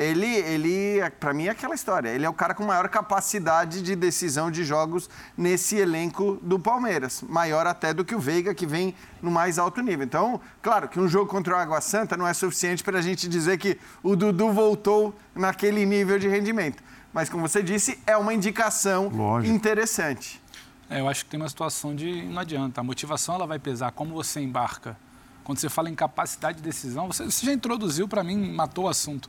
ele, 0.00 0.26
ele 0.26 1.10
para 1.20 1.34
mim, 1.34 1.46
é 1.46 1.50
aquela 1.50 1.74
história. 1.74 2.08
Ele 2.08 2.24
é 2.24 2.28
o 2.28 2.32
cara 2.32 2.54
com 2.54 2.64
maior 2.64 2.88
capacidade 2.88 3.82
de 3.82 3.94
decisão 3.94 4.50
de 4.50 4.64
jogos 4.64 5.10
nesse 5.36 5.76
elenco 5.76 6.38
do 6.40 6.58
Palmeiras. 6.58 7.22
Maior 7.28 7.66
até 7.66 7.92
do 7.92 8.02
que 8.02 8.14
o 8.14 8.18
Veiga, 8.18 8.54
que 8.54 8.66
vem 8.66 8.94
no 9.20 9.30
mais 9.30 9.58
alto 9.58 9.82
nível. 9.82 10.06
Então, 10.06 10.40
claro 10.62 10.88
que 10.88 10.98
um 10.98 11.06
jogo 11.06 11.26
contra 11.26 11.54
o 11.54 11.58
Água 11.58 11.82
Santa 11.82 12.16
não 12.16 12.26
é 12.26 12.32
suficiente 12.32 12.82
para 12.82 12.98
a 12.98 13.02
gente 13.02 13.28
dizer 13.28 13.58
que 13.58 13.78
o 14.02 14.16
Dudu 14.16 14.50
voltou 14.50 15.14
naquele 15.34 15.84
nível 15.84 16.18
de 16.18 16.28
rendimento. 16.28 16.82
Mas, 17.12 17.28
como 17.28 17.46
você 17.46 17.62
disse, 17.62 17.98
é 18.06 18.16
uma 18.16 18.32
indicação 18.32 19.08
Lógico. 19.08 19.54
interessante. 19.54 20.40
É, 20.88 21.00
eu 21.00 21.08
acho 21.08 21.26
que 21.26 21.30
tem 21.30 21.38
uma 21.38 21.48
situação 21.48 21.94
de 21.94 22.22
não 22.22 22.40
adianta. 22.40 22.80
A 22.80 22.84
motivação 22.84 23.34
ela 23.34 23.46
vai 23.46 23.58
pesar. 23.58 23.92
Como 23.92 24.14
você 24.14 24.40
embarca? 24.40 24.96
Quando 25.44 25.58
você 25.58 25.68
fala 25.68 25.90
em 25.90 25.94
capacidade 25.94 26.58
de 26.58 26.62
decisão, 26.62 27.06
você, 27.06 27.24
você 27.24 27.44
já 27.44 27.52
introduziu 27.52 28.08
para 28.08 28.24
mim, 28.24 28.54
matou 28.54 28.84
o 28.84 28.88
assunto 28.88 29.28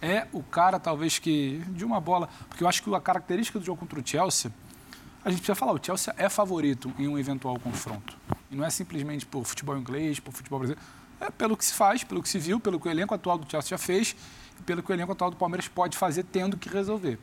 é 0.00 0.26
o 0.32 0.42
cara, 0.42 0.78
talvez, 0.78 1.18
que. 1.18 1.58
de 1.68 1.84
uma 1.84 2.00
bola. 2.00 2.28
Porque 2.48 2.64
eu 2.64 2.68
acho 2.68 2.82
que 2.82 2.94
a 2.94 3.00
característica 3.00 3.58
do 3.58 3.64
jogo 3.64 3.80
contra 3.80 4.00
o 4.00 4.06
Chelsea. 4.06 4.50
A 5.22 5.28
gente 5.28 5.40
precisa 5.40 5.54
falar, 5.54 5.72
o 5.72 5.84
Chelsea 5.84 6.14
é 6.16 6.30
favorito 6.30 6.92
em 6.98 7.06
um 7.06 7.18
eventual 7.18 7.58
confronto. 7.58 8.16
E 8.50 8.56
não 8.56 8.64
é 8.64 8.70
simplesmente 8.70 9.26
por 9.26 9.44
futebol 9.44 9.76
inglês, 9.76 10.18
por 10.18 10.32
futebol 10.32 10.60
brasileiro. 10.60 10.86
É 11.20 11.30
pelo 11.30 11.56
que 11.56 11.64
se 11.64 11.74
faz, 11.74 12.02
pelo 12.02 12.22
que 12.22 12.28
se 12.28 12.38
viu, 12.38 12.58
pelo 12.58 12.80
que 12.80 12.88
o 12.88 12.90
elenco 12.90 13.14
atual 13.14 13.36
do 13.36 13.50
Chelsea 13.50 13.68
já 13.68 13.78
fez 13.78 14.16
e 14.58 14.62
pelo 14.62 14.82
que 14.82 14.90
o 14.90 14.94
elenco 14.94 15.12
atual 15.12 15.30
do 15.30 15.36
Palmeiras 15.36 15.68
pode 15.68 15.98
fazer 15.98 16.24
tendo 16.24 16.56
que 16.56 16.70
resolver. 16.70 17.18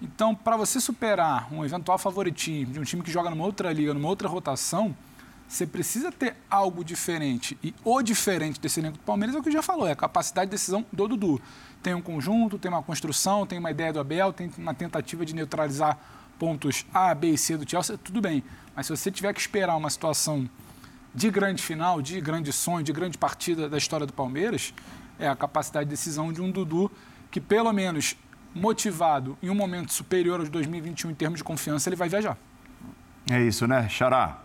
Então, 0.00 0.34
para 0.34 0.56
você 0.56 0.80
superar 0.80 1.52
um 1.52 1.62
eventual 1.62 1.98
favoritismo 1.98 2.72
de 2.72 2.80
um 2.80 2.84
time 2.84 3.02
que 3.02 3.10
joga 3.10 3.28
numa 3.28 3.44
outra 3.44 3.70
liga, 3.70 3.92
numa 3.92 4.08
outra 4.08 4.26
rotação, 4.26 4.96
você 5.46 5.66
precisa 5.66 6.10
ter 6.10 6.36
algo 6.48 6.82
diferente. 6.82 7.58
E 7.62 7.74
o 7.84 8.00
diferente 8.00 8.58
desse 8.58 8.80
elenco 8.80 8.96
do 8.96 9.04
Palmeiras 9.04 9.36
é 9.36 9.38
o 9.38 9.42
que 9.42 9.50
já 9.50 9.60
falou, 9.60 9.86
é 9.86 9.92
a 9.92 9.96
capacidade 9.96 10.46
de 10.46 10.52
decisão 10.52 10.86
do 10.90 11.06
Dudu 11.06 11.38
tem 11.82 11.94
um 11.94 12.02
conjunto, 12.02 12.58
tem 12.58 12.70
uma 12.70 12.82
construção, 12.82 13.46
tem 13.46 13.58
uma 13.58 13.70
ideia 13.70 13.92
do 13.92 14.00
Abel, 14.00 14.32
tem 14.32 14.50
uma 14.58 14.74
tentativa 14.74 15.24
de 15.24 15.34
neutralizar 15.34 15.98
pontos 16.38 16.86
A, 16.92 17.14
B 17.14 17.30
e 17.30 17.38
C 17.38 17.56
do 17.56 17.68
Chelsea, 17.68 17.98
tudo 17.98 18.20
bem. 18.20 18.42
Mas 18.74 18.86
se 18.86 18.96
você 18.96 19.10
tiver 19.10 19.32
que 19.32 19.40
esperar 19.40 19.76
uma 19.76 19.90
situação 19.90 20.48
de 21.14 21.30
grande 21.30 21.62
final, 21.62 22.00
de 22.00 22.20
grande 22.20 22.52
sonho, 22.52 22.84
de 22.84 22.92
grande 22.92 23.18
partida 23.18 23.68
da 23.68 23.76
história 23.76 24.06
do 24.06 24.12
Palmeiras, 24.12 24.72
é 25.18 25.28
a 25.28 25.36
capacidade 25.36 25.86
de 25.86 25.90
decisão 25.90 26.32
de 26.32 26.40
um 26.40 26.50
Dudu 26.50 26.90
que, 27.30 27.40
pelo 27.40 27.72
menos 27.72 28.16
motivado 28.54 29.36
em 29.42 29.50
um 29.50 29.54
momento 29.54 29.92
superior 29.92 30.40
aos 30.40 30.48
2021 30.48 31.10
em 31.10 31.14
termos 31.14 31.38
de 31.38 31.44
confiança, 31.44 31.88
ele 31.88 31.96
vai 31.96 32.08
viajar. 32.08 32.36
É 33.30 33.40
isso, 33.42 33.66
né, 33.66 33.88
Xará? 33.88 34.38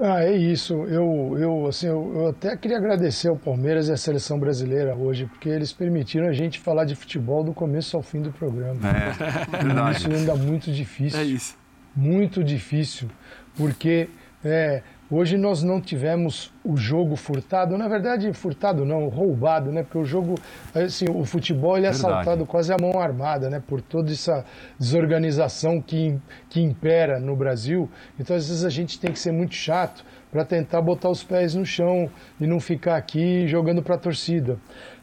Ah, 0.00 0.24
é 0.24 0.36
isso. 0.36 0.74
Eu, 0.84 1.36
eu, 1.38 1.66
assim, 1.66 1.86
eu, 1.86 2.12
eu, 2.14 2.28
até 2.28 2.56
queria 2.56 2.78
agradecer 2.78 3.28
ao 3.28 3.36
Palmeiras 3.36 3.88
e 3.88 3.92
à 3.92 3.96
seleção 3.96 4.38
brasileira 4.38 4.94
hoje, 4.94 5.26
porque 5.26 5.48
eles 5.48 5.72
permitiram 5.72 6.26
a 6.26 6.32
gente 6.32 6.58
falar 6.58 6.84
de 6.84 6.94
futebol 6.94 7.44
do 7.44 7.52
começo 7.52 7.96
ao 7.96 8.02
fim 8.02 8.20
do 8.20 8.32
programa. 8.32 8.80
É, 8.88 9.62
verdade. 9.62 9.98
Isso 9.98 10.10
ainda 10.10 10.32
é 10.32 10.36
muito 10.36 10.72
difícil. 10.72 11.20
É 11.20 11.24
isso. 11.24 11.56
Muito 11.94 12.42
difícil, 12.42 13.08
porque 13.56 14.08
é, 14.44 14.82
Hoje 15.10 15.36
nós 15.36 15.62
não 15.62 15.82
tivemos 15.82 16.50
o 16.64 16.76
jogo 16.78 17.14
furtado, 17.14 17.76
na 17.76 17.86
verdade 17.86 18.32
furtado 18.32 18.86
não, 18.86 19.08
roubado, 19.08 19.70
né? 19.70 19.82
Porque 19.82 19.98
o 19.98 20.04
jogo, 20.04 20.34
assim, 20.74 21.04
o 21.10 21.24
futebol 21.26 21.76
ele 21.76 21.86
é 21.86 21.90
Verdade. 21.90 22.12
assaltado 22.12 22.46
quase 22.46 22.72
à 22.72 22.76
mão 22.78 22.98
armada, 22.98 23.50
né? 23.50 23.62
Por 23.66 23.82
toda 23.82 24.10
essa 24.10 24.44
desorganização 24.78 25.80
que, 25.80 26.18
que 26.48 26.60
impera 26.62 27.20
no 27.20 27.36
Brasil. 27.36 27.88
Então 28.18 28.34
às 28.34 28.48
vezes 28.48 28.64
a 28.64 28.70
gente 28.70 28.98
tem 28.98 29.12
que 29.12 29.18
ser 29.18 29.32
muito 29.32 29.54
chato 29.54 30.04
para 30.32 30.42
tentar 30.44 30.80
botar 30.80 31.10
os 31.10 31.22
pés 31.22 31.54
no 31.54 31.66
chão 31.66 32.10
e 32.40 32.46
não 32.46 32.58
ficar 32.58 32.96
aqui 32.96 33.46
jogando 33.46 33.82
para 33.82 33.96
a 33.96 33.98
torcida. 33.98 34.58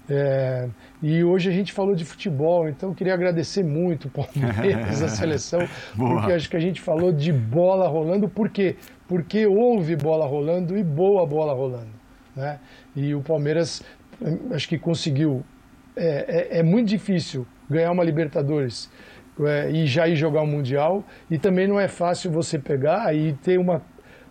É, 0.10 0.68
e 1.02 1.24
hoje 1.24 1.50
a 1.50 1.54
gente 1.54 1.72
falou 1.72 1.96
de 1.96 2.04
futebol, 2.04 2.68
então 2.68 2.90
eu 2.90 2.96
queria 2.96 3.14
agradecer 3.14 3.64
muito 3.64 4.10
o 4.10 4.12
Palmeiras, 4.12 5.02
a 5.02 5.08
seleção, 5.10 5.62
porque 5.96 6.34
acho 6.34 6.50
que 6.50 6.58
a 6.58 6.60
gente 6.60 6.82
falou 6.82 7.14
de 7.14 7.32
bola 7.32 7.88
rolando, 7.88 8.28
por 8.28 8.50
quê? 8.50 8.76
Porque 9.12 9.46
houve 9.46 9.98
bola 9.98 10.26
rolando 10.26 10.78
e 10.78 10.82
boa 10.82 11.26
bola 11.28 11.52
rolando. 11.54 11.90
Né? 12.34 12.58
E 12.96 13.14
o 13.14 13.20
Palmeiras, 13.20 13.84
eh, 14.24 14.38
acho 14.56 14.70
que 14.70 14.78
conseguiu. 14.80 15.44
É, 15.98 16.48
é- 16.54 16.60
é 16.60 16.64
muito 16.64 16.88
difícil 16.88 17.46
ganhar 17.70 17.92
uma 17.92 18.06
Libertadores 18.06 18.90
é, 19.46 19.70
e 19.70 19.86
já 19.86 20.08
ir 20.08 20.16
jogar 20.16 20.44
um 20.44 20.48
Mundial, 20.48 21.04
e 21.30 21.38
também 21.38 21.68
não 21.68 21.78
é 21.78 21.90
fácil 21.90 22.32
você 22.32 22.58
pegar 22.58 23.14
e 23.14 23.34
ter 23.34 23.58
uma, 23.60 23.82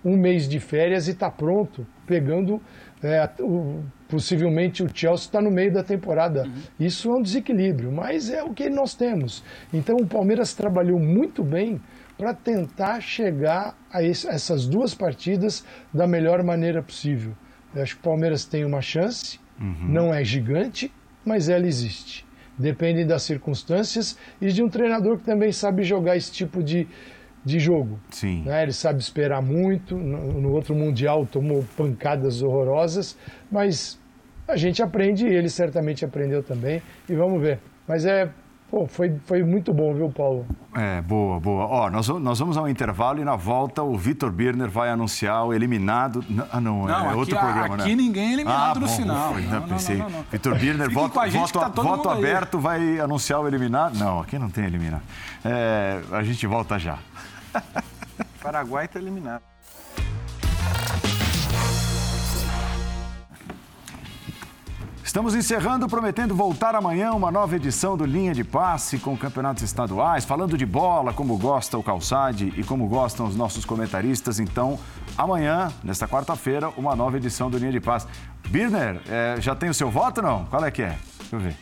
um 0.03 0.17
mês 0.17 0.49
de 0.49 0.59
férias 0.59 1.09
e 1.09 1.11
estar 1.11 1.31
pronto, 1.33 1.87
pegando. 2.07 2.59
é, 3.03 3.29
o- 3.41 3.81
possivelmente 4.09 4.83
o 4.83 4.89
Chelsea 4.93 5.27
está 5.27 5.41
no 5.43 5.51
meio 5.51 5.73
da 5.73 5.83
temporada. 5.83 6.47
Isso 6.79 7.11
é 7.11 7.15
um 7.17 7.23
desequilíbrio, 7.23 7.93
mas 7.93 8.31
é 8.31 8.43
o 8.43 8.53
que 8.55 8.69
nós 8.71 8.95
temos. 8.95 9.43
Então 9.75 9.97
o 9.97 10.07
Palmeiras 10.07 10.53
trabalhou 10.55 10.99
muito 10.99 11.43
bem 11.45 11.81
para 12.21 12.35
tentar 12.35 13.01
chegar 13.01 13.75
a 13.91 14.03
esse- 14.03 14.29
essas 14.29 14.67
duas 14.67 14.95
partidas 14.95 15.65
da 15.93 16.07
melhor 16.07 16.43
maneira 16.43 16.83
possível. 16.83 17.33
Eu 17.75 17.83
acho 17.83 17.95
que 17.95 18.01
o 18.01 18.05
Palmeiras 18.05 18.45
tem 18.45 18.63
uma 18.63 18.83
chance, 18.83 19.41
não 19.59 20.13
é 20.13 20.23
gigante, 20.23 20.93
mas 21.25 21.49
ela 21.49 21.67
existe. 21.67 22.27
Depende 22.59 23.07
das 23.07 23.23
circunstâncias 23.23 24.19
e 24.39 24.49
de 24.53 24.63
um 24.63 24.69
treinador 24.69 25.17
que 25.17 25.25
também 25.25 25.51
sabe 25.51 25.83
jogar 25.83 26.15
esse 26.15 26.31
tipo 26.31 26.63
de, 26.63 26.87
de 27.43 27.59
jogo. 27.59 27.99
Sim. 28.11 28.43
né? 28.45 28.65
Ele 28.65 28.73
sabe 28.73 29.01
esperar 29.01 29.41
muito. 29.41 29.97
No, 29.97 30.41
no 30.43 30.53
outro 30.53 30.75
Mundial 30.75 31.25
tomou 31.25 31.65
pancadas 31.75 32.43
horrorosas, 32.43 33.17
mas 33.51 33.99
a 34.47 34.57
gente 34.59 34.83
aprende 34.83 35.27
e 35.27 35.33
ele 35.35 35.49
certamente 35.49 36.05
aprendeu 36.05 36.43
também. 36.43 36.83
E 37.09 37.15
vamos 37.15 37.41
ver. 37.41 37.61
Mas 37.89 38.05
é. 38.05 38.29
Pô, 38.71 38.87
foi, 38.87 39.19
foi 39.27 39.43
muito 39.43 39.75
bom, 39.75 39.93
viu, 39.93 40.09
Paulo? 40.11 40.47
É, 40.77 41.01
boa, 41.03 41.41
boa. 41.41 41.65
Ó, 41.67 41.91
nós, 41.91 42.07
vamos- 42.07 42.23
nós 42.23 42.39
vamos 42.39 42.57
ao 42.57 42.69
intervalo 42.69 43.21
e 43.21 43.25
na 43.25 43.35
volta 43.35 43.83
o 43.83 43.99
Vitor 43.99 44.31
Birner 44.31 44.71
vai 44.71 44.91
anunciar 44.91 45.45
o 45.45 45.53
eliminado. 45.53 46.25
Ah, 46.53 46.61
não, 46.61 46.89
é 46.89 46.93
Não, 46.93 47.09
aqui, 47.09 47.19
outro 47.19 47.37
programa, 47.37 47.75
aqui 47.75 47.89
né? 47.89 47.95
ninguém 47.97 48.31
é 48.31 48.33
eliminado 48.35 48.79
no 48.79 48.87
bom, 48.87 48.93
final. 48.97 49.31
ufa, 49.33 49.41
Não, 49.41 49.61
Não, 49.61 49.69
pensei. 49.69 49.97
não, 49.97 50.09
não, 50.09 50.19
não. 50.19 50.25
Vitor 50.31 50.57
Birner, 50.57 50.89
voto, 50.89 51.15
voto, 51.31 51.53
tá 51.59 51.69
voto 51.69 51.83
mundo 51.83 52.11
aí. 52.11 52.19
aberto, 52.19 52.61
vai 52.61 53.01
anunciar 53.01 53.41
o 53.41 53.49
eliminado. 53.49 53.99
Não, 53.99 54.21
aqui 54.21 54.39
não 54.39 54.49
tem 54.49 54.65
eliminado. 54.65 55.03
É, 55.45 56.01
a 56.13 56.23
gente 56.23 56.47
volta 56.47 56.79
já. 56.79 56.97
Paraguai 58.41 58.85
está 58.85 59.01
eliminado. 59.01 59.43
Estamos 65.11 65.35
encerrando, 65.35 65.89
prometendo 65.89 66.37
voltar 66.37 66.73
amanhã 66.77 67.11
uma 67.11 67.33
nova 67.33 67.57
edição 67.57 67.97
do 67.97 68.07
Linha 68.07 68.33
de 68.33 68.45
Passe 68.45 68.97
com 68.97 69.17
campeonatos 69.17 69.65
estaduais, 69.65 70.25
falando 70.25 70.57
de 70.57 70.65
bola, 70.65 71.13
como 71.13 71.37
gosta 71.37 71.77
o 71.77 71.83
Calçade 71.83 72.55
e 72.57 72.63
como 72.63 72.87
gostam 72.87 73.27
os 73.27 73.35
nossos 73.35 73.65
comentaristas. 73.65 74.39
Então, 74.39 74.79
amanhã, 75.19 75.73
nesta 75.83 76.07
quarta-feira, 76.07 76.69
uma 76.77 76.95
nova 76.95 77.17
edição 77.17 77.51
do 77.51 77.59
Linha 77.59 77.73
de 77.73 77.81
Passe. 77.81 78.07
Birner, 78.51 79.01
eh, 79.09 79.35
já 79.41 79.53
tem 79.53 79.69
o 79.69 79.75
seu 79.75 79.91
voto 79.91 80.23
não? 80.23 80.45
Qual 80.45 80.65
é 80.65 80.71
que 80.71 80.83
é? 80.83 80.97
Deixa 81.19 81.35
eu 81.35 81.41
ver. 81.41 81.57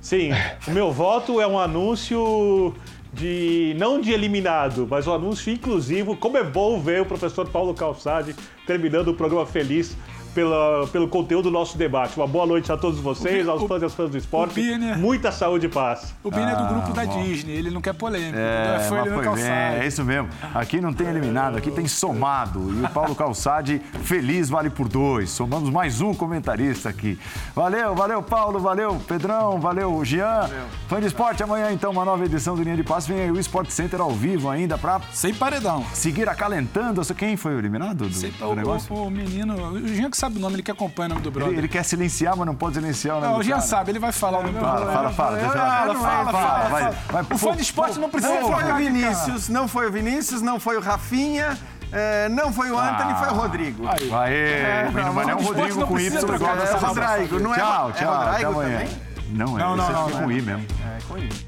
Sim, 0.00 0.30
o 0.66 0.70
meu 0.70 0.90
voto 0.90 1.42
é 1.42 1.46
um 1.46 1.58
anúncio 1.58 2.74
de 3.12 3.76
não 3.78 4.00
de 4.00 4.10
eliminado, 4.10 4.88
mas 4.90 5.06
um 5.06 5.12
anúncio 5.12 5.52
inclusivo. 5.52 6.16
Como 6.16 6.38
é 6.38 6.44
bom 6.44 6.80
ver 6.80 7.02
o 7.02 7.04
professor 7.04 7.46
Paulo 7.46 7.74
Calçade 7.74 8.34
terminando 8.66 9.08
o 9.08 9.14
programa 9.14 9.44
feliz 9.44 9.94
pela, 10.42 10.86
pelo 10.92 11.08
conteúdo 11.08 11.44
do 11.44 11.50
nosso 11.50 11.76
debate. 11.76 12.16
Uma 12.16 12.26
boa 12.28 12.46
noite 12.46 12.70
a 12.70 12.76
todos 12.76 13.00
vocês, 13.00 13.44
O- 13.48 13.50
aos 13.50 13.62
o- 13.62 13.66
fãs 13.66 13.82
e 13.82 13.86
às 13.86 13.92
fãs 13.94 14.08
do 14.08 14.16
esporte. 14.16 14.52
o 14.52 14.54
Birner- 14.54 14.96
Muita 14.96 15.32
saúde 15.32 15.66
e 15.66 15.68
paz. 15.68 16.14
O 16.22 16.30
Ben 16.30 16.44
é 16.44 16.54
do 16.54 16.62
Ah, 16.62 16.66
grupo 16.68 16.92
da 16.92 17.04
bom. 17.04 17.22
Disney, 17.24 17.54
ele 17.54 17.70
não 17.72 17.80
quer 17.80 17.92
polêmica. 17.92 18.38
É, 18.38 18.62
entendeu? 18.68 18.88
foi 18.88 18.98
mas 18.98 19.06
ele 19.06 19.16
no 19.16 19.22
foi 19.22 19.34
bem, 19.34 19.44
calçado. 19.44 19.76
é 19.82 19.86
isso 19.88 20.04
mesmo. 20.04 20.28
Aqui 20.54 20.80
não 20.80 20.92
tem 20.92 21.08
eliminado, 21.08 21.56
aqui 21.56 21.72
tem 21.72 21.88
somado. 21.88 22.72
E 22.72 22.84
o 22.84 22.88
Paulo 22.90 23.16
Calçade, 23.16 23.82
feliz, 24.04 24.48
vale 24.48 24.70
por 24.70 24.88
dois. 24.88 25.30
Somamos 25.30 25.70
mais 25.70 26.00
um 26.00 26.14
comentarista 26.14 26.88
aqui. 26.88 27.18
Valeu, 27.52 27.96
valeu, 27.96 28.22
Paulo, 28.22 28.60
valeu, 28.60 28.94
Pedrão, 29.08 29.58
valeu, 29.58 30.04
Jean. 30.04 30.48
Fã 30.86 31.00
de 31.00 31.06
esporte, 31.08 31.42
amanhã 31.42 31.72
então 31.72 31.90
uma 31.90 32.04
nova 32.04 32.24
edição 32.24 32.54
do 32.54 32.62
Linha 32.62 32.76
de 32.76 32.84
Passe. 32.84 33.08
Vem 33.12 33.22
aí 33.22 33.30
o 33.32 33.40
Sport 33.40 33.70
Center 33.70 34.00
ao 34.00 34.10
vivo 34.10 34.48
ainda 34.48 34.78
pra 34.78 35.00
Sem 35.12 35.34
paredão. 35.34 35.84
seguir 35.92 36.28
acalentando. 36.28 37.02
Quem 37.14 37.36
foi 37.36 37.54
eliminado 37.58 38.06
do, 38.08 38.12
Sem- 38.14 38.30
do 38.30 38.46
o, 38.50 38.54
negócio? 38.54 38.94
o- 38.94 39.06
o 39.06 39.10
menino, 39.10 39.72
o 39.72 39.88
Jean 39.88 40.10
que 40.10 40.16
sabe 40.16 40.27
o 40.36 40.40
nome, 40.40 40.56
ele 40.56 40.62
que 40.62 40.70
acompanha 40.70 41.06
o 41.06 41.08
nome 41.10 41.22
do 41.22 41.30
brother. 41.30 41.52
Ele, 41.52 41.60
ele 41.62 41.68
quer 41.68 41.82
silenciar, 41.82 42.36
mas 42.36 42.46
não 42.46 42.54
pode 42.54 42.74
silenciar 42.74 43.16
o 43.16 43.20
nome 43.20 43.28
Não, 43.32 43.38
do 43.38 43.40
o 43.40 43.42
Jean 43.44 43.56
cara. 43.56 43.66
sabe, 43.66 43.90
ele 43.92 43.98
vai 43.98 44.12
falar 44.12 44.38
o 44.40 44.42
nome 44.42 44.54
do 44.58 44.60
Fala, 44.60 44.80
brother. 44.80 44.92
fala, 44.94 45.12
fala. 45.12 45.38
Fala, 45.38 45.94
fala, 45.94 46.32
fala, 46.32 46.92
fala. 46.92 47.26
O 47.32 47.38
fã 47.38 47.56
de 47.56 47.62
esporte 47.62 47.98
não 47.98 48.10
precisa 48.10 48.34
Não 48.40 48.52
foi 48.52 48.72
o. 48.72 48.76
Vinícius, 48.76 49.48
não 49.48 49.68
foi 49.68 49.86
o 49.88 49.92
Vinícius, 49.92 50.42
não 50.42 50.60
foi 50.60 50.76
o 50.76 50.80
Rafinha, 50.80 51.58
eh, 51.92 52.28
não 52.30 52.52
foi 52.52 52.70
o 52.70 52.78
Anthony, 52.78 53.14
foi 53.14 53.28
o 53.28 53.34
Rodrigo. 53.34 53.86
Aí. 53.88 54.12
Aê, 54.12 54.84
menino, 54.90 55.14
mas 55.14 55.26
não 55.26 55.32
é 55.32 55.36
o 55.36 55.42
Rodrigo 55.42 55.80
não 55.80 55.86
com 55.86 55.98
Y 55.98 56.06
igual 56.06 56.24
trocar 56.26 56.56
dessa 56.56 56.76
É 56.76 56.80
Rodrigo, 57.16 57.38
não 57.40 57.54
é? 57.54 57.58
Tchau, 57.58 57.90
É 57.90 57.92
tchau, 57.92 58.14
Rodrigo 58.14 58.34
até 58.34 58.44
amanhã. 58.44 58.78
também? 58.78 58.96
Não, 59.30 59.58
é, 59.58 59.62
Não, 59.62 59.76
não, 59.76 59.92
não, 59.92 60.08
é 60.08 60.12
não. 60.12 60.22
com 60.22 60.32
I 60.32 60.42
mesmo. 60.42 60.66
É, 60.82 60.98
com 61.06 61.18
isso. 61.18 61.46